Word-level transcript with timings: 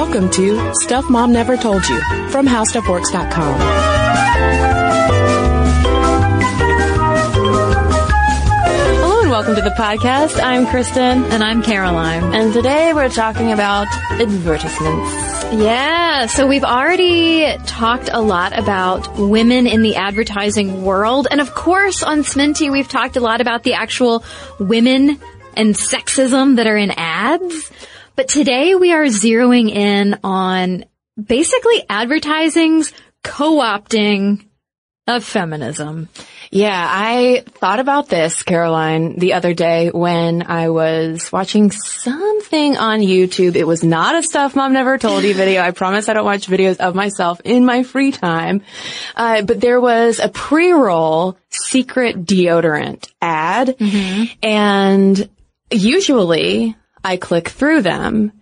Welcome 0.00 0.30
to 0.30 0.74
Stuff 0.76 1.10
Mom 1.10 1.30
Never 1.30 1.58
Told 1.58 1.86
You 1.86 2.00
from 2.30 2.46
HowStuffWorks.com. 2.46 3.60
Hello 8.96 9.20
and 9.20 9.30
welcome 9.30 9.54
to 9.56 9.60
the 9.60 9.74
podcast. 9.76 10.42
I'm 10.42 10.66
Cristen. 10.68 11.24
And 11.24 11.44
I'm 11.44 11.62
Caroline. 11.62 12.34
And 12.34 12.50
today 12.54 12.94
we're 12.94 13.10
talking 13.10 13.52
about 13.52 13.88
advertisements. 14.12 15.62
Yeah, 15.62 16.24
so 16.28 16.46
we've 16.46 16.64
already 16.64 17.58
talked 17.66 18.08
a 18.10 18.22
lot 18.22 18.58
about 18.58 19.18
women 19.18 19.66
in 19.66 19.82
the 19.82 19.96
advertising 19.96 20.82
world. 20.82 21.28
And 21.30 21.42
of 21.42 21.54
course, 21.54 22.02
on 22.02 22.20
Sminty, 22.20 22.72
we've 22.72 22.88
talked 22.88 23.16
a 23.16 23.20
lot 23.20 23.42
about 23.42 23.64
the 23.64 23.74
actual 23.74 24.24
women 24.58 25.20
and 25.58 25.74
sexism 25.74 26.56
that 26.56 26.66
are 26.66 26.78
in 26.78 26.90
ads. 26.92 27.70
But 28.20 28.28
today 28.28 28.74
we 28.74 28.92
are 28.92 29.04
zeroing 29.04 29.70
in 29.70 30.18
on 30.22 30.84
basically 31.18 31.86
advertising's 31.88 32.92
co-opting 33.24 34.46
of 35.06 35.24
feminism. 35.24 36.10
Yeah, 36.50 36.86
I 36.86 37.44
thought 37.46 37.80
about 37.80 38.10
this, 38.10 38.42
Caroline, 38.42 39.18
the 39.18 39.32
other 39.32 39.54
day 39.54 39.88
when 39.88 40.42
I 40.42 40.68
was 40.68 41.32
watching 41.32 41.70
something 41.70 42.76
on 42.76 43.00
YouTube. 43.00 43.56
It 43.56 43.66
was 43.66 43.82
not 43.82 44.14
a 44.14 44.22
stuff 44.22 44.54
mom 44.54 44.74
never 44.74 44.98
told 44.98 45.24
you 45.24 45.32
video. 45.32 45.62
I 45.62 45.70
promise 45.70 46.10
I 46.10 46.12
don't 46.12 46.26
watch 46.26 46.46
videos 46.46 46.76
of 46.76 46.94
myself 46.94 47.40
in 47.42 47.64
my 47.64 47.84
free 47.84 48.12
time. 48.12 48.60
Uh, 49.16 49.40
but 49.40 49.62
there 49.62 49.80
was 49.80 50.18
a 50.18 50.28
pre-roll 50.28 51.38
secret 51.48 52.26
deodorant 52.26 53.10
ad 53.22 53.76
and 54.42 55.30
usually 55.70 56.76
I 57.04 57.16
click 57.16 57.48
through 57.48 57.82
them 57.82 58.32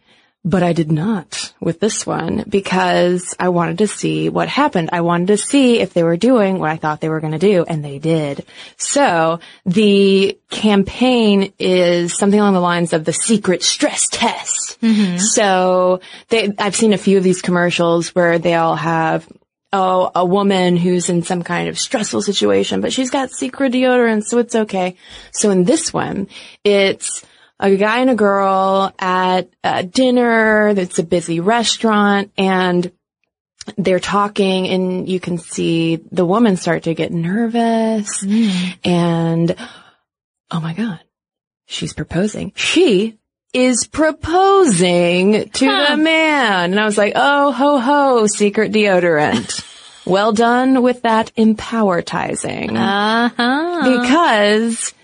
but 0.49 0.63
I 0.63 0.73
did 0.73 0.91
not 0.91 1.53
with 1.61 1.81
this 1.81 2.07
one 2.07 2.45
because 2.49 3.35
I 3.39 3.51
wanted 3.51 3.79
to 3.79 3.87
see 3.87 4.29
what 4.29 4.49
happened. 4.49 4.91
I 4.93 5.03
wanted 5.03 5.29
to 5.29 5.37
see 5.37 5.81
if 5.81 5.93
they 5.93 6.03
were 6.03 6.17
doing 6.17 6.59
what 6.59 6.71
I 6.71 6.77
thought 6.77 7.01
they 7.01 7.09
were 7.09 7.21
going 7.21 7.33
to 7.33 7.39
do, 7.39 7.65
and 7.69 7.85
they 7.85 7.99
did. 7.99 8.47
So 8.77 9.41
the 9.67 10.39
campaign 10.49 11.53
is 11.59 12.17
something 12.17 12.39
along 12.39 12.55
the 12.55 12.61
lines 12.61 12.93
of 12.93 13.05
the 13.05 13.13
secret 13.13 13.63
stress 13.63 14.09
test. 14.09 14.79
Mm-hmm. 14.81 15.19
So 15.19 16.01
they, 16.29 16.51
I've 16.59 16.77
seen 16.77 16.93
a 16.93 16.99
few 16.99 17.19
of 17.19 17.25
these 17.25 17.43
commercials 17.43 18.15
where 18.15 18.39
they 18.39 18.55
all 18.55 18.77
have 18.77 19.29
oh, 19.71 20.11
a 20.15 20.25
woman 20.25 20.79
who's 20.79 21.11
in 21.11 21.23
some 21.23 21.43
kind 21.43 21.69
of 21.69 21.79
stressful 21.79 22.23
situation, 22.23 22.81
but 22.81 22.93
she's 22.93 23.11
got 23.11 23.31
secret 23.31 23.73
deodorant, 23.73 24.25
so 24.25 24.39
it's 24.39 24.55
okay. 24.55 24.97
So 25.33 25.51
in 25.51 25.65
this 25.65 25.93
one, 25.93 26.29
it's 26.65 27.23
a 27.61 27.77
guy 27.77 27.99
and 28.01 28.11
a 28.11 28.15
girl 28.15 28.93
at 28.99 29.49
a 29.65 29.83
dinner. 29.83 30.69
It's 30.69 30.99
a 30.99 31.03
busy 31.03 31.41
restaurant 31.41 32.31
and 32.39 32.91
they're 33.77 34.01
talking 34.01 34.69
and 34.69 35.09
you 35.09 35.21
can 35.21 35.39
see 35.39 35.97
the 35.97 36.25
woman 36.25 36.57
start 36.57 36.85
to 36.85 36.95
get 36.95 37.13
nervous 37.13 38.23
and 38.85 39.55
oh 40.51 40.61
my 40.61 40.73
God, 40.75 41.01
she's 41.67 41.93
proposing. 41.93 42.53
She 42.57 43.19
is 43.53 43.87
proposing 43.87 45.49
to 45.51 45.67
Huh. 45.67 45.97
the 45.97 46.03
man. 46.03 46.71
And 46.73 46.81
I 46.81 46.85
was 46.85 46.99
like, 46.99 47.13
oh, 47.17 47.53
ho, 47.53 47.79
ho, 47.79 48.27
secret 48.27 48.73
deodorant. 48.73 49.65
well 50.07 50.33
done 50.33 50.83
with 50.83 51.03
that 51.03 51.33
empowertizing 51.37 52.77
Uh-huh. 52.77 54.01
because, 54.01 54.95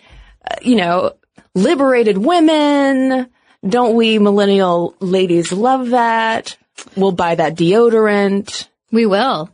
uh, 0.51 0.55
you 0.63 0.77
know, 0.77 1.13
liberated 1.55 2.19
women, 2.19 3.29
don't 3.67 3.95
we 3.95 4.19
millennial 4.19 4.95
ladies 5.01 5.53
love 5.53 5.91
that? 5.91 6.57
We'll 6.97 7.13
buy 7.13 7.37
that 7.37 7.55
deodorant. 7.55 8.69
We 8.91 9.07
will. 9.07 9.51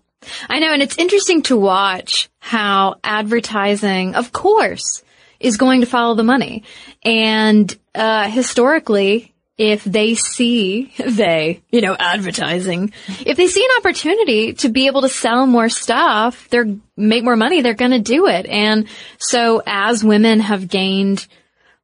I 0.48 0.58
know, 0.58 0.72
and 0.72 0.82
it's 0.82 0.98
interesting 0.98 1.42
to 1.42 1.56
watch 1.56 2.28
how 2.38 2.96
advertising, 3.02 4.14
of 4.14 4.32
course, 4.32 5.02
is 5.38 5.56
going 5.56 5.80
to 5.80 5.86
follow 5.86 6.14
the 6.14 6.22
money. 6.22 6.64
And 7.02 7.74
uh, 7.94 8.28
historically, 8.28 9.34
if 9.56 9.84
they 9.84 10.14
see 10.14 10.92
they, 10.98 11.62
you 11.70 11.80
know, 11.80 11.96
advertising, 11.98 12.92
if 13.24 13.36
they 13.36 13.46
see 13.46 13.64
an 13.64 13.80
opportunity 13.80 14.54
to 14.54 14.68
be 14.68 14.86
able 14.86 15.02
to 15.02 15.08
sell 15.08 15.46
more 15.46 15.68
stuff, 15.68 16.48
they're 16.50 16.76
make 16.96 17.24
more 17.24 17.36
money, 17.36 17.62
they're 17.62 17.74
going 17.74 17.90
to 17.92 17.98
do 17.98 18.26
it. 18.26 18.46
And 18.46 18.88
so, 19.18 19.62
as 19.66 20.04
women 20.04 20.40
have 20.40 20.68
gained 20.68 21.26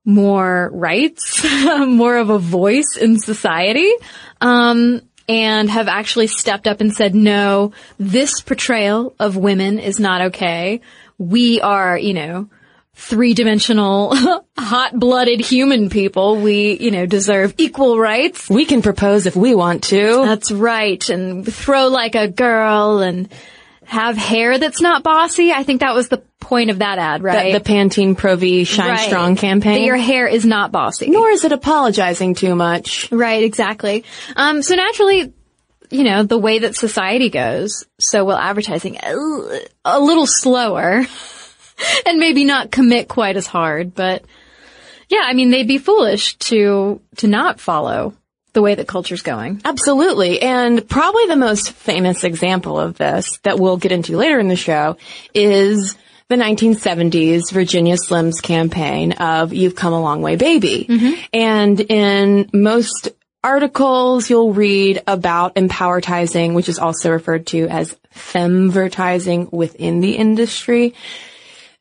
more 0.06 0.70
rights, 0.72 1.44
more 1.86 2.16
of 2.16 2.30
a 2.30 2.38
voice 2.38 2.96
in 2.98 3.18
society, 3.18 3.92
um, 4.40 5.02
and 5.28 5.68
have 5.68 5.88
actually 5.88 6.28
stepped 6.28 6.68
up 6.68 6.80
and 6.80 6.94
said, 6.94 7.14
no, 7.14 7.72
this 7.98 8.40
portrayal 8.40 9.14
of 9.18 9.36
women 9.36 9.80
is 9.80 9.98
not 9.98 10.22
okay. 10.22 10.80
We 11.18 11.60
are, 11.60 11.98
you 11.98 12.14
know, 12.14 12.48
three-dimensional, 12.94 14.14
hot-blooded 14.58 15.40
human 15.40 15.90
people. 15.90 16.36
We, 16.36 16.78
you 16.78 16.92
know, 16.92 17.06
deserve 17.06 17.54
equal 17.58 17.98
rights. 17.98 18.48
We 18.48 18.64
can 18.64 18.82
propose 18.82 19.26
if 19.26 19.34
we 19.34 19.54
want 19.56 19.84
to. 19.84 20.24
That's 20.24 20.52
right. 20.52 21.06
And 21.08 21.44
throw 21.44 21.88
like 21.88 22.14
a 22.14 22.28
girl 22.28 23.00
and 23.00 23.28
have 23.86 24.16
hair 24.16 24.58
that's 24.58 24.80
not 24.80 25.02
bossy. 25.02 25.52
I 25.52 25.62
think 25.62 25.80
that 25.80 25.94
was 25.94 26.08
the 26.08 26.18
point 26.40 26.70
of 26.70 26.78
that 26.80 26.98
ad, 26.98 27.22
right? 27.22 27.52
the 27.52 27.60
Pantene 27.60 28.16
Pro 28.16 28.36
V 28.36 28.64
Shine 28.64 28.90
Right. 28.90 29.06
Strong 29.06 29.34
That 29.34 29.40
campaign. 29.40 29.84
your 29.84 29.96
hair 29.96 30.26
is 30.26 30.44
not 30.44 30.70
bossy. 30.72 31.08
Nor 31.10 31.30
is 31.30 31.44
it 31.44 31.52
apologizing 31.52 32.34
too 32.34 32.54
much. 32.54 33.10
Right, 33.10 33.42
exactly. 33.42 34.04
Um, 34.36 34.62
so 34.62 34.74
naturally, 34.74 35.32
you 35.90 36.04
know, 36.04 36.22
the 36.24 36.38
way 36.38 36.60
that 36.60 36.76
society 36.76 37.30
goes, 37.30 37.84
so 37.98 38.24
will 38.24 38.36
advertising 38.36 38.98
a 39.84 40.00
little 40.00 40.26
slower 40.26 41.04
and 42.06 42.18
maybe 42.18 42.44
not 42.44 42.70
commit 42.70 43.08
quite 43.08 43.36
as 43.36 43.46
hard, 43.46 43.94
but 43.94 44.24
yeah, 45.08 45.22
I 45.24 45.34
mean, 45.34 45.50
they'd 45.50 45.68
be 45.68 45.78
foolish 45.78 46.36
to, 46.36 47.00
to 47.18 47.26
not 47.28 47.60
follow 47.60 48.14
the 48.56 48.62
way 48.62 48.74
that 48.74 48.88
culture's 48.88 49.20
going. 49.20 49.60
Absolutely. 49.66 50.40
And 50.40 50.88
probably 50.88 51.26
the 51.26 51.36
most 51.36 51.72
famous 51.72 52.24
example 52.24 52.80
of 52.80 52.96
this 52.96 53.38
that 53.42 53.58
we'll 53.58 53.76
get 53.76 53.92
into 53.92 54.16
later 54.16 54.38
in 54.38 54.48
the 54.48 54.56
show 54.56 54.96
is 55.34 55.94
the 56.28 56.36
1970s 56.36 57.52
Virginia 57.52 57.96
Slims 57.96 58.42
campaign 58.42 59.12
of 59.12 59.52
You've 59.52 59.76
Come 59.76 59.92
a 59.92 60.00
Long 60.00 60.22
Way 60.22 60.36
Baby. 60.36 60.86
Mm-hmm. 60.88 61.20
And 61.34 61.80
in 61.82 62.48
most 62.54 63.10
articles 63.44 64.30
you'll 64.30 64.54
read 64.54 65.02
about 65.06 65.54
empowertizing, 65.56 66.54
which 66.54 66.70
is 66.70 66.78
also 66.78 67.10
referred 67.10 67.46
to 67.48 67.68
as 67.68 67.94
femvertising 68.14 69.52
within 69.52 70.00
the 70.00 70.16
industry. 70.16 70.94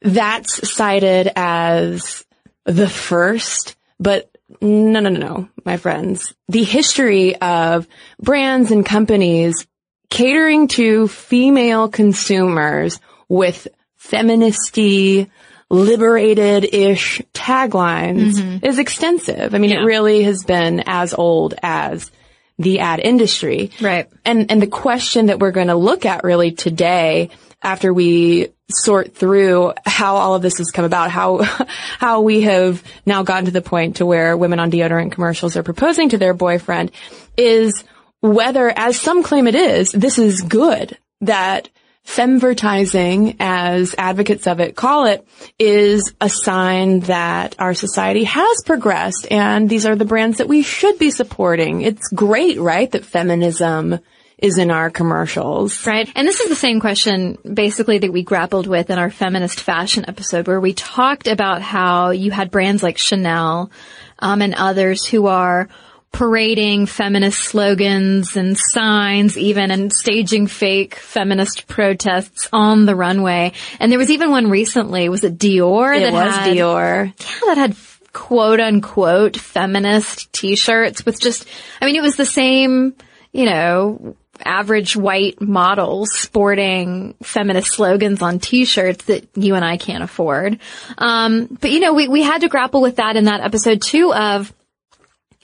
That's 0.01 0.69
cited 0.69 1.31
as 1.37 2.25
the 2.65 2.89
first, 2.89 3.77
but 3.97 4.29
no, 4.61 4.99
no, 4.99 5.09
no, 5.09 5.19
no, 5.19 5.49
my 5.63 5.77
friends. 5.77 6.33
The 6.47 6.63
history 6.63 7.35
of 7.35 7.87
brands 8.19 8.71
and 8.71 8.85
companies 8.85 9.65
catering 10.09 10.67
to 10.69 11.07
female 11.07 11.89
consumers 11.89 12.99
with 13.27 13.67
feministy, 13.99 15.29
liberated-ish 15.69 17.21
taglines 17.33 18.33
mm-hmm. 18.33 18.65
is 18.65 18.77
extensive. 18.77 19.55
I 19.55 19.57
mean, 19.57 19.71
it 19.71 19.83
really 19.83 20.23
has 20.23 20.43
been 20.43 20.83
as 20.85 21.13
old 21.13 21.55
as 21.63 22.11
the 22.57 22.79
ad 22.79 22.99
industry. 22.99 23.71
Right. 23.81 24.07
And, 24.23 24.51
and 24.51 24.61
the 24.61 24.67
question 24.67 25.25
that 25.25 25.39
we're 25.39 25.51
going 25.51 25.67
to 25.67 25.75
look 25.75 26.05
at 26.05 26.23
really 26.23 26.51
today 26.51 27.31
after 27.65 27.91
we 27.91 28.49
sort 28.69 29.15
through 29.15 29.73
how 29.85 30.17
all 30.17 30.35
of 30.35 30.41
this 30.43 30.59
has 30.59 30.69
come 30.71 30.85
about, 30.85 31.09
how, 31.09 31.41
how 31.99 32.21
we 32.21 32.41
have 32.41 32.83
now 33.05 33.23
gotten 33.23 33.45
to 33.45 33.51
the 33.51 33.61
point 33.61 33.97
to 33.97 34.05
where 34.05 34.37
women 34.37 34.59
on 34.59 34.71
deodorant 34.71 35.11
commercials 35.11 35.57
are 35.57 35.63
proposing 35.63 36.09
to 36.09 36.17
their 36.17 36.33
boyfriend 36.33 36.91
is 37.35 37.83
whether, 38.21 38.69
as 38.69 38.99
some 38.99 39.23
claim 39.23 39.47
it 39.47 39.55
is, 39.55 39.91
this 39.91 40.19
is 40.19 40.41
good 40.41 40.97
that 41.21 41.69
femvertising, 42.05 43.35
as 43.39 43.95
advocates 43.97 44.45
of 44.45 44.59
it 44.59 44.75
call 44.75 45.05
it, 45.05 45.27
is 45.57 46.13
a 46.21 46.29
sign 46.29 46.99
that 47.01 47.55
our 47.57 47.73
society 47.73 48.25
has 48.25 48.61
progressed 48.63 49.25
and 49.31 49.67
these 49.67 49.87
are 49.87 49.95
the 49.95 50.05
brands 50.05 50.37
that 50.37 50.47
we 50.47 50.61
should 50.61 50.99
be 50.99 51.09
supporting. 51.09 51.81
It's 51.81 52.09
great, 52.09 52.59
right, 52.59 52.91
that 52.91 53.05
feminism 53.05 53.99
is 54.45 54.57
in 54.57 54.71
our 54.71 54.89
commercials. 54.89 55.85
Right. 55.85 56.09
And 56.15 56.27
this 56.27 56.39
is 56.39 56.49
the 56.49 56.55
same 56.55 56.79
question 56.79 57.37
basically 57.51 57.97
that 57.99 58.13
we 58.13 58.23
grappled 58.23 58.67
with 58.67 58.89
in 58.89 58.99
our 58.99 59.09
feminist 59.09 59.59
fashion 59.59 60.05
episode 60.07 60.47
where 60.47 60.59
we 60.59 60.73
talked 60.73 61.27
about 61.27 61.61
how 61.61 62.11
you 62.11 62.31
had 62.31 62.51
brands 62.51 62.83
like 62.83 62.97
Chanel, 62.97 63.71
um, 64.19 64.41
and 64.41 64.53
others 64.53 65.05
who 65.05 65.27
are 65.27 65.67
parading 66.11 66.85
feminist 66.85 67.39
slogans 67.39 68.37
and 68.37 68.57
signs 68.57 69.37
even 69.37 69.69
and 69.69 69.91
staging 69.91 70.47
fake 70.47 70.95
feminist 70.95 71.67
protests 71.67 72.47
on 72.53 72.85
the 72.85 72.95
runway. 72.95 73.51
And 73.81 73.91
there 73.91 73.99
was 73.99 74.09
even 74.09 74.31
one 74.31 74.49
recently, 74.49 75.09
was 75.09 75.25
it 75.25 75.37
Dior? 75.37 75.97
It 75.97 76.03
that 76.03 76.13
was 76.13 76.35
had, 76.35 76.55
Dior. 76.55 77.13
yeah, 77.19 77.39
that 77.47 77.57
had 77.57 77.75
quote 78.13 78.61
unquote 78.61 79.35
feminist 79.35 80.31
t-shirts 80.31 81.05
with 81.05 81.19
just, 81.19 81.45
I 81.81 81.85
mean, 81.85 81.97
it 81.97 82.01
was 82.01 82.15
the 82.15 82.25
same, 82.25 82.95
you 83.33 83.43
know, 83.43 84.15
average 84.43 84.95
white 84.95 85.41
models 85.41 86.11
sporting 86.13 87.15
feminist 87.23 87.73
slogans 87.73 88.21
on 88.21 88.39
t-shirts 88.39 89.05
that 89.05 89.27
you 89.35 89.55
and 89.55 89.63
I 89.63 89.77
can't 89.77 90.03
afford. 90.03 90.59
Um, 90.97 91.57
but 91.61 91.71
you 91.71 91.79
know, 91.79 91.93
we, 91.93 92.07
we 92.07 92.23
had 92.23 92.41
to 92.41 92.49
grapple 92.49 92.81
with 92.81 92.97
that 92.97 93.15
in 93.15 93.25
that 93.25 93.41
episode 93.41 93.81
too 93.81 94.13
of, 94.13 94.53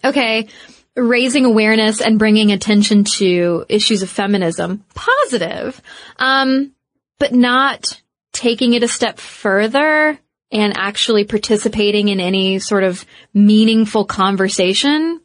okay, 0.03 0.47
raising 0.95 1.45
awareness 1.45 2.01
and 2.01 2.19
bringing 2.19 2.51
attention 2.51 3.03
to 3.03 3.65
issues 3.69 4.01
of 4.01 4.09
feminism, 4.09 4.83
positive, 4.93 5.81
um, 6.17 6.73
but 7.19 7.33
not 7.33 8.01
taking 8.33 8.73
it 8.73 8.83
a 8.83 8.87
step 8.87 9.19
further 9.19 10.19
and 10.51 10.73
actually 10.77 11.23
participating 11.23 12.09
in 12.09 12.19
any 12.19 12.59
sort 12.59 12.83
of 12.83 13.05
meaningful 13.33 14.05
conversation, 14.05 15.21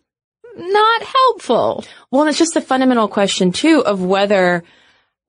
not 0.56 1.02
helpful. 1.02 1.84
Well, 2.10 2.26
it's 2.26 2.38
just 2.38 2.56
a 2.56 2.60
fundamental 2.60 3.08
question 3.08 3.52
too 3.52 3.82
of 3.84 4.02
whether 4.02 4.64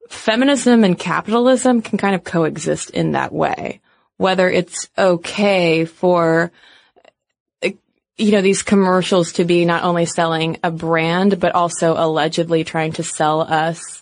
feminism 0.10 0.84
and 0.84 0.98
capitalism 0.98 1.82
can 1.82 1.98
kind 1.98 2.16
of 2.16 2.24
coexist 2.24 2.92
in 2.92 3.12
that 3.12 3.34
way. 3.34 3.82
Whether 4.18 4.50
it's 4.50 4.90
okay 4.98 5.86
for 5.86 6.52
you 8.20 8.32
know, 8.32 8.42
these 8.42 8.64
commercials 8.64 9.34
to 9.34 9.46
be 9.46 9.64
not 9.64 9.84
only 9.84 10.06
selling 10.06 10.58
a 10.64 10.72
brand, 10.72 11.40
but 11.40 11.54
also 11.54 11.94
allegedly 11.96 12.64
trying 12.64 12.94
to 12.94 13.04
sell 13.04 13.42
us 13.42 14.02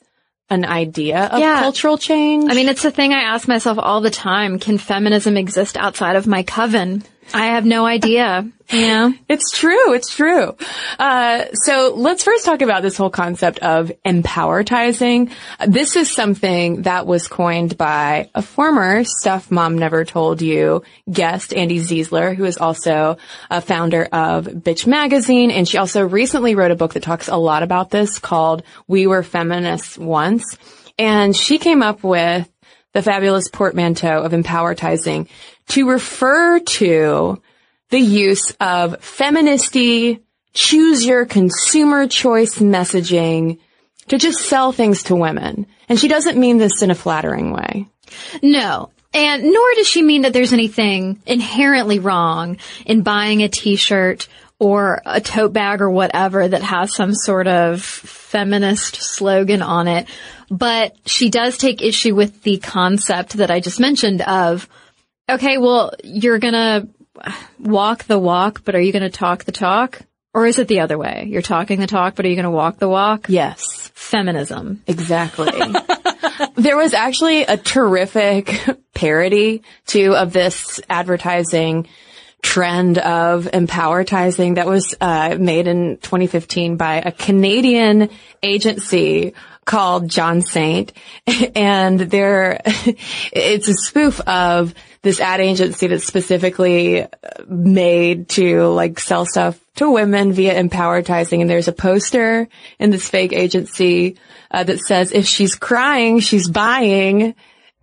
an 0.50 0.64
idea 0.64 1.26
of 1.26 1.40
Yeah. 1.40 1.60
cultural 1.60 1.98
change. 1.98 2.50
I 2.50 2.54
mean, 2.56 2.70
it's 2.70 2.86
a 2.86 2.92
thing 2.92 3.12
I 3.12 3.24
ask 3.24 3.48
myself 3.48 3.78
all 3.78 4.00
the 4.00 4.10
time. 4.10 4.58
Can 4.60 4.78
feminism 4.78 5.36
exist 5.36 5.76
outside 5.76 6.16
of 6.16 6.28
my 6.28 6.44
coven? 6.44 7.04
I 7.34 7.48
have 7.48 7.66
no 7.66 7.86
idea. 7.86 8.50
Yeah. 8.72 9.12
It's 9.28 9.52
true. 9.52 9.94
It's 9.94 10.16
true. 10.16 10.56
Uh, 11.00 11.46
so 11.54 11.94
let's 11.96 12.24
first 12.24 12.46
talk 12.46 12.62
about 12.62 12.84
this 12.84 12.96
whole 12.96 13.10
concept 13.10 13.60
of 13.60 13.92
empowertizing. 14.06 15.32
This 15.68 15.96
is 15.96 16.12
something 16.12 16.84
that 16.84 17.06
was 17.06 17.28
coined 17.28 17.78
by 17.78 18.30
a 18.34 18.42
former 18.42 19.04
Stuff 19.04 19.52
Mom 19.52 19.78
Never 19.78 20.06
Told 20.06 20.42
You 20.42 20.84
guest, 21.12 21.52
Andi 21.52 21.80
Zeisler, 21.80 22.36
who 22.36 22.46
is 22.46 22.58
also 22.58 23.18
a 23.50 23.62
founder 23.62 24.04
of 24.04 24.46
Bitch 24.46 24.88
Magazine. 24.88 25.52
And 25.52 25.68
she 25.68 25.78
also 25.78 26.08
recently 26.08 26.56
wrote 26.56 26.72
a 26.72 26.76
book 26.76 26.94
that 26.94 27.04
talks 27.04 27.28
a 27.28 27.38
lot 27.38 27.64
about 27.64 27.90
this 27.90 28.20
called 28.20 28.64
We 28.88 29.08
Were 29.08 29.24
Feminists 29.24 29.98
Once. 29.98 30.58
And 30.98 31.36
she 31.36 31.58
came 31.58 31.82
up 31.82 32.04
with 32.04 32.50
the 32.94 33.02
fabulous 33.02 33.50
portmanteau 33.50 34.22
of 34.22 34.32
empowertizing 34.32 35.28
to 35.70 35.90
refer 35.90 36.60
to 36.60 37.42
the 37.90 38.00
use 38.00 38.52
of 38.60 39.00
feministy, 39.02 40.22
choose 40.54 41.06
your 41.06 41.26
consumer 41.26 42.08
choice 42.08 42.60
messaging 42.60 43.60
to 44.08 44.18
just 44.18 44.40
sell 44.40 44.72
things 44.72 45.04
to 45.04 45.16
women. 45.16 45.68
And 45.90 46.00
she 46.00 46.08
doesn't 46.08 46.40
mean 46.40 46.58
this 46.58 46.82
in 46.82 46.92
a 46.92 46.96
flattering 46.96 47.52
way. 47.52 47.88
No. 48.42 48.90
And 49.14 49.44
nor 49.44 49.74
does 49.76 49.88
she 49.88 50.02
mean 50.02 50.24
that 50.24 50.34
there's 50.34 50.54
anything 50.54 51.22
inherently 51.26 52.00
wrong 52.00 52.58
in 52.86 53.02
buying 53.02 53.44
a 53.44 53.50
t-shirt 53.50 54.28
or 54.60 55.02
a 55.06 55.22
tote 55.22 55.54
bag 55.54 55.82
or 55.82 55.90
whatever 55.90 56.48
that 56.48 56.64
has 56.64 56.96
some 56.96 57.14
sort 57.14 57.48
of 57.48 57.82
feminist 57.82 58.96
slogan 58.98 59.62
on 59.62 59.88
it. 59.88 60.08
But 60.50 60.98
she 61.06 61.30
does 61.30 61.58
take 61.58 61.82
issue 61.82 62.16
with 62.16 62.44
the 62.44 62.58
concept 62.58 63.34
that 63.34 63.52
I 63.52 63.60
just 63.60 63.80
mentioned 63.80 64.22
of, 64.22 64.68
okay, 65.30 65.58
well, 65.58 65.94
you're 66.04 66.40
gonna 66.40 66.88
walk 67.60 68.04
the 68.06 68.20
walk, 68.20 68.64
but 68.64 68.76
are 68.76 68.82
you 68.82 68.92
gonna 68.92 69.10
talk 69.10 69.44
the 69.44 69.52
talk? 69.52 70.02
Or 70.34 70.46
is 70.46 70.60
it 70.60 70.68
the 70.68 70.82
other 70.82 70.98
way? 70.98 71.28
You're 71.30 71.42
talking 71.42 71.80
the 71.80 71.88
talk, 71.88 72.16
but 72.16 72.26
are 72.26 72.30
you 72.30 72.36
gonna 72.36 72.52
walk 72.52 72.78
the 72.78 72.90
walk? 72.90 73.28
Yes, 73.30 73.90
Feminism. 73.94 74.84
exactly. 74.86 75.52
there 76.56 76.78
was 76.78 76.94
actually 76.94 77.44
a 77.44 77.58
terrific 77.58 78.54
parody 78.94 79.64
too 79.86 80.16
of 80.16 80.34
this 80.34 80.82
advertising 80.90 81.88
trend 82.42 82.98
of 83.00 83.46
empowertizing 83.46 84.56
that 84.56 84.68
was 84.68 84.94
uh, 85.02 85.36
made 85.40 85.68
in 85.68 85.98
2015 85.98 86.78
by 86.78 86.98
a 86.98 87.12
Canadian 87.12 88.10
agency 88.44 89.34
called 89.66 90.10
John 90.10 90.42
Saint, 90.42 90.94
and 91.56 92.00
they're 92.00 92.62
it's 93.32 93.68
a 93.68 93.74
spoof 93.74 94.20
of 94.22 94.76
this 95.06 95.20
ad 95.20 95.40
agency 95.40 95.86
that's 95.86 96.04
specifically 96.04 97.06
made 97.48 98.28
to 98.28 98.66
like 98.70 99.00
sell 99.00 99.24
stuff 99.24 99.60
to 99.76 99.92
women 99.92 100.34
via 100.34 100.60
empowertizing. 100.60 101.42
And 101.42 101.50
there's 101.50 101.68
a 101.68 101.74
poster 101.74 102.48
in 102.80 102.90
this 102.90 103.08
fake 103.08 103.32
agency 103.32 104.18
uh, 104.50 104.64
that 104.64 104.80
says, 104.80 105.12
"If 105.12 105.28
she's 105.28 105.54
crying, 105.54 106.22
she's 106.22 106.50
buying," 106.50 107.36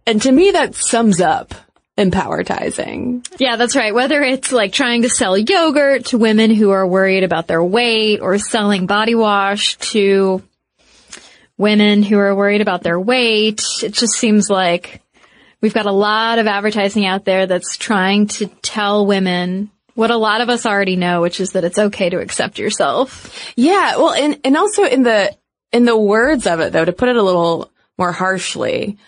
and 0.04 0.20
to 0.22 0.32
me 0.32 0.50
that 0.50 0.74
sums 0.74 1.20
up 1.20 1.54
empowertizing. 1.96 3.24
Yeah, 3.38 3.54
that's 3.54 3.76
right. 3.76 3.94
Whether 3.94 4.20
it's 4.22 4.50
like 4.50 4.72
trying 4.72 5.02
to 5.02 5.08
sell 5.08 5.38
yogurt 5.38 6.06
to 6.06 6.18
women 6.18 6.50
who 6.50 6.70
are 6.70 6.86
worried 6.86 7.22
about 7.22 7.46
their 7.46 7.62
weight 7.62 8.18
or 8.18 8.36
selling 8.38 8.86
body 8.86 9.14
wash 9.14 9.76
to 9.92 10.42
women 11.56 12.02
who 12.02 12.18
are 12.18 12.34
worried 12.34 12.62
about 12.62 12.82
their 12.82 12.98
weight, 12.98 13.62
it 13.80 13.92
just 13.92 14.14
seems 14.14 14.50
like 14.50 15.01
we've 15.62 15.72
got 15.72 15.86
a 15.86 15.92
lot 15.92 16.38
of 16.38 16.46
advertising 16.46 17.06
out 17.06 17.24
there 17.24 17.46
that's 17.46 17.76
trying 17.78 18.26
to 18.26 18.46
tell 18.46 19.06
women 19.06 19.70
what 19.94 20.10
a 20.10 20.16
lot 20.16 20.40
of 20.40 20.48
us 20.48 20.66
already 20.66 20.96
know, 20.96 21.22
which 21.22 21.40
is 21.40 21.52
that 21.52 21.64
it's 21.64 21.78
okay 21.78 22.10
to 22.10 22.18
accept 22.18 22.58
yourself. 22.58 23.52
Yeah, 23.56 23.96
well, 23.96 24.12
and 24.12 24.40
and 24.44 24.56
also 24.56 24.84
in 24.84 25.02
the 25.02 25.34
in 25.72 25.84
the 25.84 25.96
words 25.96 26.46
of 26.46 26.60
it 26.60 26.72
though, 26.72 26.84
to 26.84 26.92
put 26.92 27.08
it 27.08 27.16
a 27.16 27.22
little 27.22 27.70
more 27.96 28.12
harshly, 28.12 28.98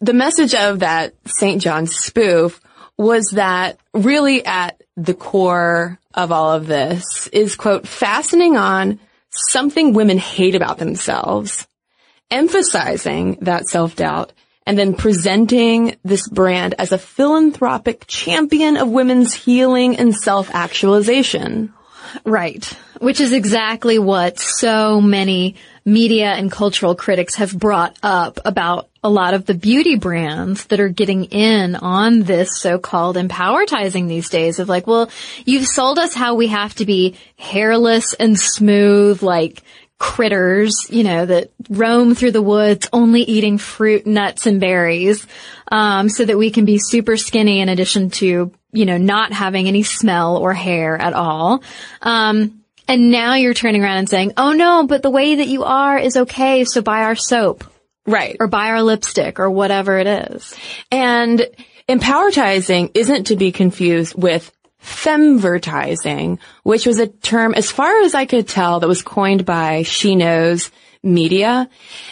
the 0.00 0.14
message 0.14 0.54
of 0.54 0.80
that 0.80 1.14
St. 1.26 1.60
John 1.60 1.86
spoof 1.86 2.60
was 2.96 3.30
that 3.34 3.78
really 3.94 4.44
at 4.44 4.80
the 4.96 5.14
core 5.14 5.98
of 6.14 6.32
all 6.32 6.52
of 6.52 6.66
this 6.66 7.28
is 7.28 7.54
quote 7.54 7.86
fastening 7.86 8.56
on 8.56 8.98
something 9.30 9.92
women 9.92 10.18
hate 10.18 10.54
about 10.54 10.78
themselves, 10.78 11.66
emphasizing 12.30 13.38
that 13.42 13.68
self-doubt 13.68 14.32
and 14.68 14.78
then 14.78 14.92
presenting 14.92 15.96
this 16.04 16.28
brand 16.28 16.74
as 16.78 16.92
a 16.92 16.98
philanthropic 16.98 18.06
champion 18.06 18.76
of 18.76 18.86
women's 18.86 19.32
healing 19.32 19.96
and 19.96 20.14
self-actualization. 20.14 21.72
Right. 22.22 22.64
Which 23.00 23.18
is 23.18 23.32
exactly 23.32 23.98
what 23.98 24.38
so 24.38 25.00
many 25.00 25.56
media 25.86 26.32
and 26.32 26.52
cultural 26.52 26.94
critics 26.94 27.36
have 27.36 27.58
brought 27.58 27.96
up 28.02 28.40
about 28.44 28.90
a 29.02 29.08
lot 29.08 29.32
of 29.32 29.46
the 29.46 29.54
beauty 29.54 29.96
brands 29.96 30.66
that 30.66 30.80
are 30.80 30.90
getting 30.90 31.24
in 31.24 31.74
on 31.74 32.24
this 32.24 32.60
so-called 32.60 33.16
empowertizing 33.16 34.06
these 34.06 34.28
days 34.28 34.58
of 34.58 34.68
like, 34.68 34.86
well, 34.86 35.08
you've 35.46 35.66
sold 35.66 35.98
us 35.98 36.12
how 36.12 36.34
we 36.34 36.48
have 36.48 36.74
to 36.74 36.84
be 36.84 37.16
hairless 37.38 38.12
and 38.12 38.38
smooth, 38.38 39.22
like 39.22 39.62
critters, 39.98 40.86
you 40.90 41.02
know, 41.02 41.26
that 41.26 41.50
roam 41.68 42.14
through 42.14 42.30
the 42.30 42.42
woods 42.42 42.88
only 42.92 43.22
eating 43.22 43.58
fruit, 43.58 44.06
nuts, 44.06 44.46
and 44.46 44.60
berries, 44.60 45.26
um, 45.72 46.08
so 46.08 46.24
that 46.24 46.38
we 46.38 46.50
can 46.50 46.64
be 46.64 46.78
super 46.78 47.16
skinny 47.16 47.60
in 47.60 47.68
addition 47.68 48.10
to, 48.10 48.52
you 48.72 48.86
know, 48.86 48.96
not 48.96 49.32
having 49.32 49.66
any 49.66 49.82
smell 49.82 50.36
or 50.36 50.54
hair 50.54 50.96
at 50.96 51.14
all. 51.14 51.62
Um, 52.00 52.62
and 52.86 53.10
now 53.10 53.34
you're 53.34 53.54
turning 53.54 53.82
around 53.82 53.98
and 53.98 54.08
saying, 54.08 54.32
oh 54.36 54.52
no, 54.52 54.86
but 54.86 55.02
the 55.02 55.10
way 55.10 55.36
that 55.36 55.48
you 55.48 55.64
are 55.64 55.98
is 55.98 56.16
okay, 56.16 56.64
so 56.64 56.80
buy 56.80 57.02
our 57.02 57.16
soap 57.16 57.64
Right. 58.06 58.36
or 58.40 58.46
buy 58.46 58.68
our 58.68 58.82
lipstick 58.82 59.38
or 59.38 59.50
whatever 59.50 59.98
it 59.98 60.06
is. 60.06 60.54
And 60.90 61.46
empowertizing 61.88 62.92
isn't 62.94 63.24
to 63.28 63.36
be 63.36 63.52
confused 63.52 64.14
with 64.14 64.50
femvertising, 64.82 66.38
which 66.62 66.86
was 66.86 66.98
a 66.98 67.06
term, 67.06 67.54
as 67.54 67.70
far 67.70 68.02
as 68.02 68.14
I 68.14 68.26
could 68.26 68.48
tell, 68.48 68.80
that 68.80 68.88
was 68.88 69.02
coined 69.02 69.44
by 69.44 69.82
She 69.82 70.16
Knows 70.16 70.70
Media. 71.02 71.68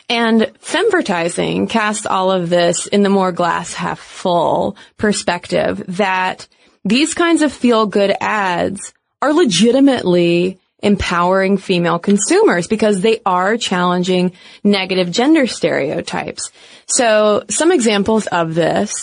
And 0.08 0.42
femvertising 0.62 1.68
casts 1.68 2.06
all 2.06 2.30
of 2.30 2.48
this 2.48 2.86
in 2.86 3.02
the 3.02 3.08
more 3.08 3.32
glass 3.32 3.74
half 3.74 3.98
full 3.98 4.76
perspective 4.96 5.82
that 5.96 6.46
these 6.84 7.14
kinds 7.14 7.42
of 7.42 7.52
feel 7.52 7.86
good 7.86 8.14
ads 8.20 8.92
are 9.20 9.32
legitimately 9.32 10.60
empowering 10.82 11.56
female 11.56 11.98
consumers 11.98 12.68
because 12.68 13.00
they 13.00 13.20
are 13.26 13.56
challenging 13.56 14.32
negative 14.62 15.10
gender 15.10 15.46
stereotypes. 15.46 16.52
So 16.86 17.44
some 17.48 17.72
examples 17.72 18.26
of 18.28 18.54
this 18.54 18.94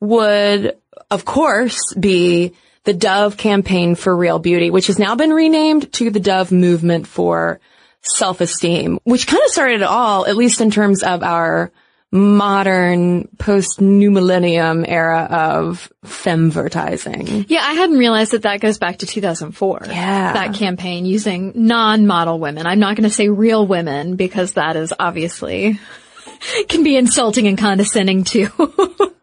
would, 0.00 0.76
of 1.10 1.24
course, 1.24 1.78
be 1.94 2.54
the 2.86 2.94
Dove 2.94 3.36
campaign 3.36 3.96
for 3.96 4.16
real 4.16 4.38
beauty, 4.38 4.70
which 4.70 4.86
has 4.86 4.98
now 4.98 5.14
been 5.16 5.32
renamed 5.32 5.92
to 5.94 6.08
the 6.10 6.20
Dove 6.20 6.52
movement 6.52 7.06
for 7.06 7.60
self-esteem, 8.00 9.00
which 9.04 9.26
kind 9.26 9.42
of 9.44 9.50
started 9.50 9.82
it 9.82 9.86
all, 9.86 10.24
at 10.24 10.36
least 10.36 10.60
in 10.60 10.70
terms 10.70 11.02
of 11.02 11.22
our 11.22 11.72
modern 12.12 13.26
post 13.38 13.80
new 13.80 14.12
millennium 14.12 14.84
era 14.86 15.26
of 15.28 15.92
femvertising. 16.04 17.46
Yeah, 17.48 17.62
I 17.64 17.72
hadn't 17.72 17.98
realized 17.98 18.30
that 18.30 18.42
that 18.42 18.60
goes 18.60 18.78
back 18.78 18.98
to 18.98 19.06
2004. 19.06 19.82
Yeah. 19.88 20.32
That 20.32 20.54
campaign 20.54 21.04
using 21.04 21.52
non-model 21.56 22.38
women. 22.38 22.66
I'm 22.66 22.78
not 22.78 22.94
going 22.94 23.08
to 23.08 23.14
say 23.14 23.28
real 23.28 23.66
women 23.66 24.14
because 24.14 24.52
that 24.52 24.76
is 24.76 24.94
obviously 24.96 25.80
can 26.68 26.84
be 26.84 26.96
insulting 26.96 27.48
and 27.48 27.58
condescending 27.58 28.22
to 28.24 29.12